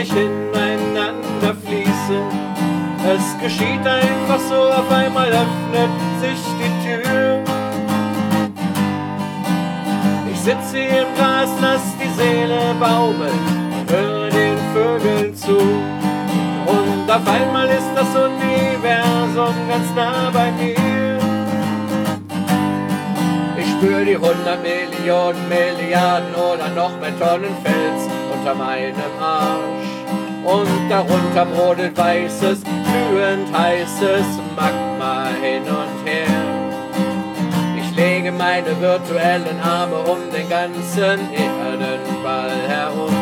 Sich 0.00 0.12
ineinander 0.16 1.54
fließen. 1.66 2.24
Es 3.04 3.42
geschieht 3.42 3.86
einfach 3.86 4.40
so, 4.48 4.54
auf 4.54 4.90
einmal 4.90 5.28
öffnet 5.28 5.90
sich 6.20 6.40
die 6.60 6.86
Tür. 6.86 7.42
Ich 10.32 10.40
sitze 10.40 10.78
hier 10.78 11.02
im 11.02 11.14
Gras, 11.16 11.50
lass 11.60 11.82
die 11.98 12.08
Seele 12.20 12.74
baumeln 12.80 13.60
höre 13.90 14.30
den 14.30 14.56
Vögeln 14.72 15.34
zu. 15.34 15.58
Und 15.58 17.10
auf 17.10 17.26
einmal 17.26 17.68
ist 17.68 17.90
das 17.94 18.08
Universum 18.14 19.54
ganz 19.68 19.94
nah 19.96 20.30
bei 20.32 20.50
mir. 20.52 21.18
Ich 23.58 23.68
spür 23.70 24.04
die 24.04 24.14
100 24.14 24.62
Millionen 24.62 25.48
Milliarden 25.48 26.34
oder 26.34 26.68
noch 26.68 26.98
mehr 27.00 27.18
Tonnen 27.18 27.56
Fels 27.64 28.08
unter 28.32 28.54
meinem 28.54 28.94
Arsch. 29.20 29.69
Und 30.44 30.88
darunter 30.88 31.44
brodelt 31.44 31.96
weißes, 31.96 32.62
glühend 32.62 33.56
heißes 33.56 34.26
Magma 34.56 35.28
hin 35.42 35.62
und 35.62 36.08
her. 36.08 36.26
Ich 37.76 37.96
lege 37.96 38.32
meine 38.32 38.80
virtuellen 38.80 39.60
Arme 39.62 39.96
um 39.96 40.18
den 40.34 40.48
ganzen 40.48 41.20
Erdenball 41.32 42.50
herum 42.68 43.14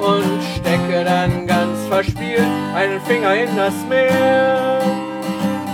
und 0.00 0.42
stecke 0.56 1.04
dann 1.04 1.46
ganz 1.46 1.78
verspielt 1.88 2.40
einen 2.74 3.00
Finger 3.02 3.34
in 3.34 3.56
das 3.56 3.74
Meer. 3.88 4.80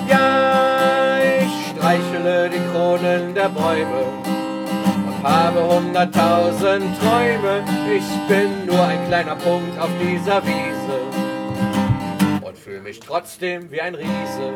Ja, 0.09 1.19
ich 1.41 1.71
streichele 1.71 2.51
die 2.51 2.61
Kronen 2.73 3.35
der 3.35 3.49
Bäume 3.49 4.20
habe 5.23 5.63
hunderttausend 5.63 6.99
Träume. 6.99 7.63
Ich 7.95 8.29
bin 8.29 8.67
nur 8.67 8.83
ein 8.83 9.07
kleiner 9.07 9.37
Punkt 9.37 9.79
auf 9.79 9.91
dieser 10.01 10.43
Wiese 10.45 10.99
und 12.43 12.59
fühle 12.59 12.81
mich 12.81 13.01
trotzdem 13.01 13.71
wie 13.71 13.81
ein 13.81 13.95
Riese. 13.95 14.53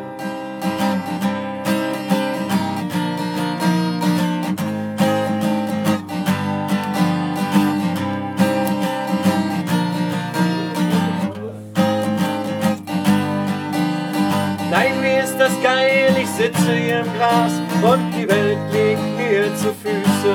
Nein, 14.71 14.93
wie 15.03 15.23
ist 15.23 15.37
das 15.39 15.53
geil, 15.63 16.17
ich 16.21 16.29
sitze 16.29 16.73
hier 16.73 17.01
im 17.01 17.15
Gras 17.17 17.64
und 17.83 18.13
die 18.13 18.29
Welt 18.29 18.59
liegt 18.73 19.17
mir 19.17 19.55
zu 19.57 19.75
Füße. 19.75 20.35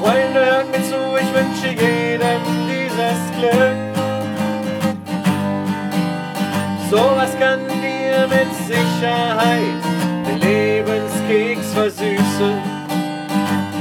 Freunde, 0.00 0.44
hört 0.44 0.70
mir 0.70 0.82
zu, 0.84 0.96
ich 1.20 1.30
wünsche 1.34 1.68
jedem 1.68 2.42
dieses 2.68 3.20
Glück. 3.38 3.94
Sowas 6.90 7.30
kann 7.38 7.60
dir 7.82 8.28
mit 8.28 8.54
Sicherheit 8.66 9.82
den 10.26 10.40
Lebenskeks 10.40 11.72
versüßen. 11.72 12.58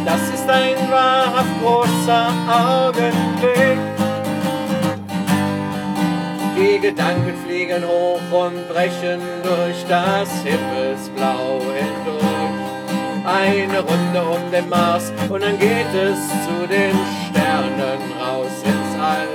Das 0.05 0.21
ist 0.34 0.49
ein 0.49 0.76
wahrhaft 0.89 1.61
großer 1.61 2.30
Augenblick. 2.49 3.92
Die 6.64 6.80
Gedanken 6.80 7.34
fliegen 7.45 7.84
hoch 7.84 8.22
und 8.32 8.70
brechen 8.70 9.20
durch 9.43 9.86
das 9.89 10.30
Himmelsblau 10.43 11.59
hindurch. 11.59 12.24
Eine 13.26 13.80
Runde 13.80 14.22
um 14.24 14.49
den 14.49 14.70
Mars 14.70 15.11
und 15.28 15.43
dann 15.43 15.59
geht 15.59 15.93
es 15.93 16.18
zu 16.45 16.66
den 16.70 16.95
Sternen 17.28 17.99
raus 18.18 18.64
ins 18.64 19.01
All. 19.01 19.28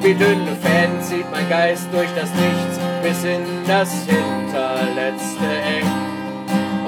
Wie 0.00 0.14
dünne 0.14 0.56
Fäden 0.62 1.02
zieht 1.02 1.30
mein 1.30 1.46
Geist 1.50 1.86
durch 1.92 2.08
das 2.16 2.30
Nichts 2.32 2.80
bis 3.02 3.24
in 3.24 3.44
das 3.66 3.90
hinterletzte 4.06 5.50
Eck 5.76 5.84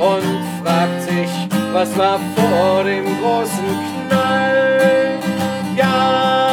und 0.01 0.65
fragt 0.65 1.03
sich, 1.03 1.31
was 1.75 1.99
war 1.99 2.19
vor 2.35 2.85
dem 2.85 3.05
großen 3.21 4.09
Knall? 4.09 5.19
Ja, 5.77 6.50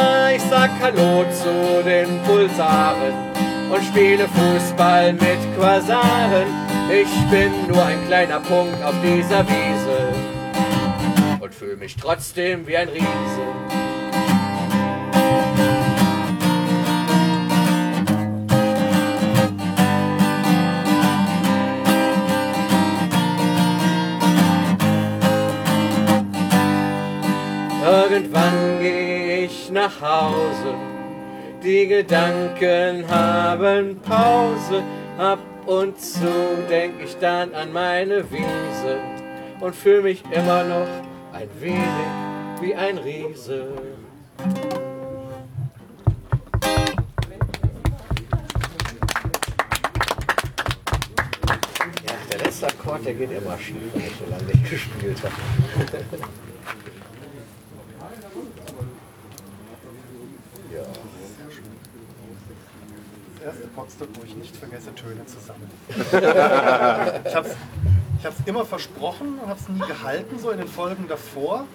Hallo 0.80 1.24
zu 1.32 1.82
den 1.84 2.22
Pulsaren 2.22 3.14
und 3.70 3.82
spiele 3.84 4.28
Fußball 4.28 5.12
mit 5.12 5.56
Quasaren. 5.56 6.46
Ich 6.90 7.30
bin 7.30 7.52
nur 7.68 7.84
ein 7.84 8.06
kleiner 8.06 8.40
Punkt 8.40 8.82
auf 8.82 8.94
dieser 9.02 9.46
Wiese 9.46 10.12
und 11.40 11.54
fühle 11.54 11.76
mich 11.76 11.96
trotzdem 11.96 12.66
wie 12.66 12.76
ein 12.76 12.88
Riese. 12.88 13.08
Irgendwann 27.84 28.80
gehe 28.80 29.07
nach 29.70 30.00
Hause, 30.00 30.74
die 31.62 31.86
Gedanken 31.86 33.08
haben 33.08 34.00
Pause. 34.00 34.82
Ab 35.18 35.38
und 35.66 36.00
zu 36.00 36.32
denk 36.68 36.94
ich 37.04 37.16
dann 37.18 37.54
an 37.54 37.72
meine 37.72 38.24
Wiese 38.30 38.98
und 39.60 39.74
fühle 39.74 40.02
mich 40.02 40.22
immer 40.30 40.64
noch 40.64 40.86
ein 41.32 41.48
wenig 41.58 41.82
wie 42.60 42.74
ein 42.74 42.98
Riese. 42.98 43.68
Ja, 52.06 52.14
der 52.32 52.38
letzte 52.44 52.66
Akkord, 52.68 53.04
der 53.04 53.14
geht 53.14 53.30
immer 53.32 53.58
schief, 53.58 53.76
wenn 53.92 54.02
ich 54.02 54.12
so 54.16 54.30
lange 54.30 54.44
nicht 54.44 54.70
gespielt 54.70 55.18
habe. 55.22 55.34
Das 63.38 63.54
erste 63.54 63.68
Boxstück, 63.68 64.08
wo 64.14 64.24
ich 64.24 64.34
nicht 64.36 64.56
vergesse, 64.56 64.94
Töne 64.94 65.24
zu 65.26 65.36
sammeln. 65.38 65.70
ich 67.24 67.34
habe 67.34 67.48
es 67.48 67.56
ich 68.18 68.26
hab's 68.26 68.38
immer 68.46 68.64
versprochen 68.64 69.38
und 69.38 69.48
habe 69.48 69.60
es 69.60 69.68
nie 69.68 69.78
gehalten, 69.78 70.38
so 70.40 70.50
in 70.50 70.58
den 70.58 70.66
Folgen 70.66 71.06
davor. 71.06 71.66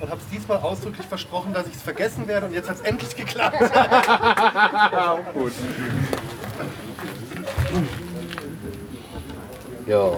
Und 0.00 0.08
habe 0.08 0.18
es 0.22 0.28
diesmal 0.30 0.58
ausdrücklich 0.58 1.06
versprochen, 1.06 1.52
dass 1.52 1.66
ich 1.66 1.74
es 1.74 1.82
vergessen 1.82 2.26
werde 2.26 2.46
und 2.46 2.54
jetzt 2.54 2.70
hat 2.70 2.76
es 2.76 2.82
endlich 2.82 3.14
geklappt. 3.14 3.62
Auch 4.96 5.20
gut. 5.34 5.52
Ja. 9.86 10.12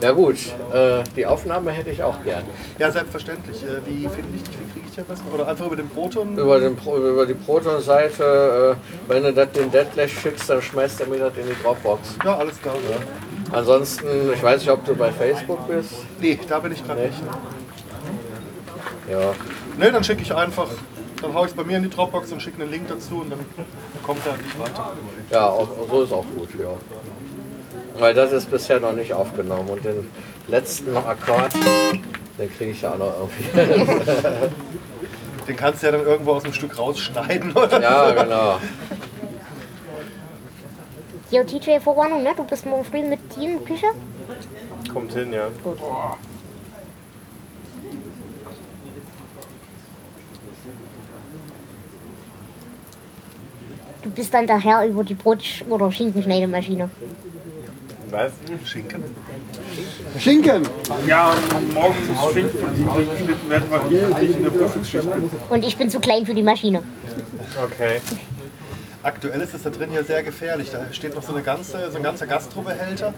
Ja 0.00 0.12
gut, 0.12 0.36
äh, 0.72 1.02
die 1.16 1.24
Aufnahme 1.24 1.70
hätte 1.70 1.90
ich 1.90 2.02
auch 2.02 2.22
gern. 2.24 2.42
Ja, 2.78 2.90
selbstverständlich. 2.90 3.62
Äh, 3.62 3.78
Wie 3.86 4.02
finde 4.08 4.36
ich 4.36 4.42
dich? 4.42 4.58
Wie 4.58 4.72
kriege 4.72 4.86
ich 4.90 4.94
dich 4.96 5.04
besten? 5.04 5.26
Oder 5.32 5.48
einfach 5.48 5.66
über 5.66 5.76
den 5.76 5.88
Proton? 5.88 6.36
Über, 6.36 6.60
den, 6.60 6.76
Pro- 6.76 6.98
über 6.98 7.24
die 7.26 7.34
Proton-Seite, 7.34 8.76
äh, 8.76 9.10
wenn 9.10 9.22
du 9.22 9.32
das 9.32 9.50
den 9.52 9.70
Deadlash 9.70 10.12
schickst, 10.20 10.50
dann 10.50 10.60
schmeißt 10.60 11.00
er 11.00 11.06
mir 11.06 11.18
das 11.18 11.32
in 11.38 11.46
die 11.46 11.62
Dropbox. 11.62 12.16
Ja, 12.24 12.36
alles 12.36 12.60
klar. 12.60 12.74
Ansonsten, 13.52 14.06
ich 14.34 14.42
weiß 14.42 14.60
nicht, 14.60 14.70
ob 14.70 14.84
du 14.84 14.94
bei 14.94 15.10
Facebook 15.10 15.66
bist. 15.68 15.92
Nee, 16.20 16.38
da 16.48 16.58
bin 16.58 16.72
ich 16.72 16.84
gerade 16.86 17.02
nicht. 17.02 17.18
Ja. 19.10 19.32
Ne, 19.78 19.90
dann 19.92 20.04
schicke 20.04 20.22
ich 20.22 20.34
einfach, 20.34 20.68
dann 21.22 21.34
haue 21.34 21.46
ich 21.46 21.50
es 21.52 21.56
bei 21.56 21.64
mir 21.64 21.76
in 21.78 21.84
die 21.84 21.90
Dropbox 21.90 22.30
und 22.32 22.40
schicke 22.42 22.60
einen 22.62 22.70
Link 22.70 22.88
dazu 22.88 23.20
und 23.20 23.30
dann 23.30 23.40
kommt 24.04 24.20
er 24.26 24.36
nicht 24.36 24.58
weiter. 24.58 24.92
Ja, 25.30 25.48
auch, 25.48 25.68
so 25.90 26.02
ist 26.02 26.12
auch 26.12 26.24
gut, 26.36 26.48
ja. 26.58 26.68
Weil 27.98 28.14
das 28.14 28.32
ist 28.32 28.50
bisher 28.50 28.80
noch 28.80 28.92
nicht 28.92 29.12
aufgenommen 29.12 29.68
und 29.68 29.84
den 29.84 30.10
letzten 30.48 30.96
Akkord, 30.96 31.54
den 32.38 32.52
kriege 32.56 32.72
ich 32.72 32.82
ja 32.82 32.92
auch 32.92 32.98
noch 32.98 33.14
irgendwie. 33.20 33.94
Den 35.46 35.56
kannst 35.56 35.82
du 35.82 35.86
ja 35.86 35.92
dann 35.92 36.06
irgendwo 36.06 36.32
aus 36.32 36.42
dem 36.42 36.54
Stück 36.54 36.78
rausschneiden, 36.78 37.52
oder? 37.52 37.78
ja, 37.82 38.10
genau. 38.12 38.58
Jo, 41.30 41.44
TJ, 41.44 41.80
Vorwarnung, 41.80 42.22
ne? 42.22 42.32
Du 42.34 42.44
bist 42.44 42.64
morgen 42.64 42.84
früh 42.84 43.02
mit 43.02 43.18
Team 43.30 43.62
Küche? 43.64 43.88
Kommt 44.92 45.12
hin, 45.12 45.32
ja. 45.32 45.48
Gut. 45.62 45.78
Du 54.02 54.10
bist 54.10 54.32
dann 54.32 54.46
der 54.46 54.60
Herr 54.60 54.86
über 54.86 55.02
die 55.02 55.14
Brot- 55.14 55.64
oder 55.68 55.90
Schinkenschneidemaschine. 55.90 56.88
Was? 58.14 58.32
Schinken. 58.64 59.02
Schinken! 60.20 60.62
Ja, 61.04 61.34
und 61.56 61.74
morgen 61.74 61.96
muss 62.06 62.32
Schinken 62.32 62.60
geschnitten 62.60 63.50
werden, 63.50 63.64
weil 63.70 63.92
ich 63.92 64.18
nicht 64.28 64.36
in 64.36 64.44
der 64.44 64.50
Prüfungsschicht. 64.50 65.08
Und 65.50 65.64
ich 65.64 65.76
bin 65.76 65.90
zu 65.90 65.98
klein 65.98 66.24
für 66.24 66.32
die 66.32 66.44
Maschine. 66.44 66.84
Okay. 67.60 68.00
Aktuell 69.04 69.42
ist 69.42 69.52
es 69.52 69.62
da 69.62 69.68
drin 69.68 69.90
hier 69.90 70.02
sehr 70.02 70.22
gefährlich. 70.22 70.70
Da 70.70 70.86
steht 70.92 71.14
noch 71.14 71.22
so, 71.22 71.34
eine 71.34 71.42
ganze, 71.42 71.90
so 71.90 71.98
ein 71.98 72.02
ganzer 72.02 72.26
Gastrobehälter 72.26 73.12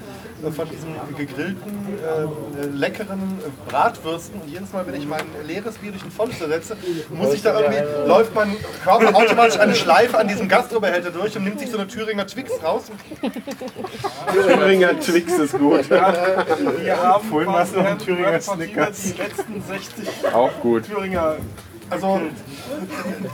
äh, 0.44 0.50
von 0.50 0.68
diesen 0.68 0.96
gegrillten, 1.16 1.72
äh, 2.02 2.66
leckeren 2.76 3.20
äh, 3.20 3.70
Bratwürsten. 3.70 4.40
Und 4.40 4.48
jedes 4.48 4.72
Mal, 4.72 4.84
wenn 4.84 4.96
ich 4.96 5.06
mein 5.06 5.24
leeres 5.46 5.78
Bier 5.78 5.92
durch 5.92 6.04
ein 6.04 6.10
volles 6.10 6.40
ersetze, 6.40 6.76
muss 7.10 7.32
ich 7.32 7.42
da 7.42 7.60
irgendwie, 7.60 8.08
läuft 8.08 8.34
mein 8.34 8.56
Körper 8.82 9.14
automatisch 9.14 9.60
eine 9.60 9.76
Schleife 9.76 10.18
an 10.18 10.26
diesem 10.26 10.48
Gastrobehälter 10.48 11.12
durch 11.12 11.36
und 11.36 11.44
nimmt 11.44 11.60
sich 11.60 11.70
so 11.70 11.78
eine 11.78 11.86
Thüringer 11.86 12.26
Twix 12.26 12.50
raus. 12.64 12.90
Thüringer 14.32 14.98
Twix 14.98 15.38
ist 15.38 15.56
gut. 15.56 15.88
Wir 15.88 17.00
haben 17.00 17.28
Vorhin 17.28 17.48
noch 17.52 17.58
ein 17.60 17.68
quasi 17.68 18.04
Thüringer 18.04 18.40
Snickers. 18.40 19.02
die 19.02 19.22
letzten 19.22 19.62
60 19.62 20.08
Auch 20.34 20.52
gut. 20.60 20.86
Thüringer. 20.86 21.36
Also 21.90 22.20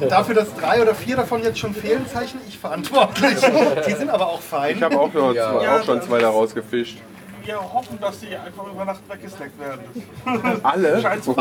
dafür, 0.08 0.34
dass 0.34 0.54
drei 0.54 0.82
oder 0.82 0.94
vier 0.94 1.16
davon 1.16 1.42
jetzt 1.42 1.58
schon 1.58 1.74
fehlen, 1.74 2.06
zeichne 2.06 2.40
ich 2.46 2.58
verantwortlich. 2.58 3.38
Die 3.86 3.92
sind 3.92 4.10
aber 4.10 4.26
auch 4.28 4.40
fein. 4.40 4.76
Ich 4.76 4.82
habe 4.82 4.98
auch, 4.98 5.12
noch 5.12 5.32
Ja. 5.34 5.52
zwei, 5.52 5.70
auch 5.70 5.84
schon 5.84 6.02
zwei 6.02 6.18
da 6.18 6.28
rausgefischt. 6.28 6.98
Wir 7.44 7.56
hoffen, 7.72 7.98
dass 8.00 8.20
die 8.20 8.36
einfach 8.36 8.66
über 8.72 8.84
Nacht 8.84 9.00
weggesnackt 9.08 9.58
werden. 9.58 10.60
Alle? 10.62 11.00
Scheint 11.02 11.24
zu. 11.24 11.34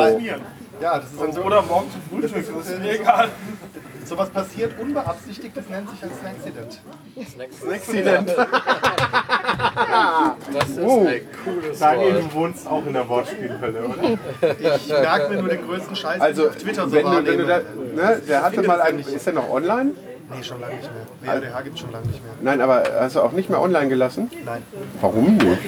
Ja, 0.81 0.97
das 0.97 1.11
ist 1.11 1.21
dann 1.21 1.31
so. 1.31 1.41
Oder 1.43 1.61
morgen 1.61 1.91
zum 1.91 2.01
Frühstück, 2.21 2.57
das 2.57 2.69
ist 2.69 2.79
mir 2.79 2.99
egal. 2.99 3.29
Sowas 4.03 4.29
passiert 4.29 4.79
unbeabsichtigt, 4.79 5.55
das 5.55 5.69
nennt 5.69 5.89
sich 5.91 6.03
ein 6.03 6.09
Snacksident. 6.19 6.81
Accident. 7.71 8.35
Das 10.53 10.69
ist 10.69 10.79
Oh. 10.79 11.07
ein 11.07 11.21
cooles 11.43 11.79
Daniel, 11.79 12.13
Wort. 12.15 12.23
du 12.23 12.33
wohnst 12.33 12.67
auch 12.67 12.85
in 12.85 12.93
der 12.93 13.07
Wortspielhölle, 13.07 13.79
oder? 13.85 14.57
Ich 14.59 14.87
merke 14.89 15.29
mir 15.33 15.39
nur 15.41 15.49
den 15.49 15.65
größten 15.67 15.95
Scheiß, 15.95 16.13
den 16.15 16.21
Also, 16.21 16.43
ich 16.43 16.49
auf 16.49 16.55
Twitter 16.57 16.87
so 16.89 16.91
wenn 16.93 17.05
du, 17.05 17.25
wenn 17.25 17.37
du 17.37 17.45
da, 17.45 17.57
ne, 17.59 18.21
der 18.27 18.41
hatte 18.43 18.61
mal 18.63 18.81
einen, 18.81 18.99
ist 18.99 19.25
der 19.25 19.33
noch 19.33 19.49
online? 19.49 19.91
Nee, 20.33 20.43
schon 20.43 20.61
lange 20.61 20.75
nicht 20.75 20.89
mehr. 21.21 21.33
WRDH 21.41 21.61
gibt 21.61 21.75
es 21.75 21.81
schon 21.81 21.91
lange 21.91 22.07
nicht 22.07 22.23
mehr. 22.23 22.31
Nein, 22.41 22.61
aber 22.61 22.83
hast 23.01 23.17
du 23.17 23.21
auch 23.21 23.33
nicht 23.33 23.49
mehr 23.49 23.59
online 23.61 23.89
gelassen? 23.89 24.31
Nein. 24.45 24.63
Warum 25.01 25.35
nicht? 25.35 25.61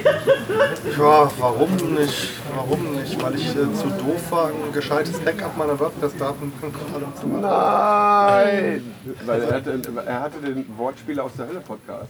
Ja, 0.98 1.30
warum 1.38 1.76
nicht? 1.96 2.30
Warum 2.56 2.94
nicht? 2.94 3.22
Weil 3.22 3.36
ich 3.36 3.50
äh, 3.50 3.74
zu 3.74 3.88
doof 3.90 4.22
war, 4.32 4.48
ein 4.48 4.72
gescheites 4.72 5.20
Backup 5.20 5.58
meiner 5.58 5.78
WordPress-Daten 5.78 6.54
zu 7.20 7.28
machen. 7.28 7.42
Nein! 7.42 8.96
Weil 9.26 9.42
er 9.44 9.54
hatte, 9.56 9.82
er 10.06 10.20
hatte 10.22 10.40
den 10.40 10.66
Wortspiele 10.78 11.22
aus 11.24 11.32
der 11.38 11.48
Hölle 11.48 11.60
Podcast. 11.60 12.10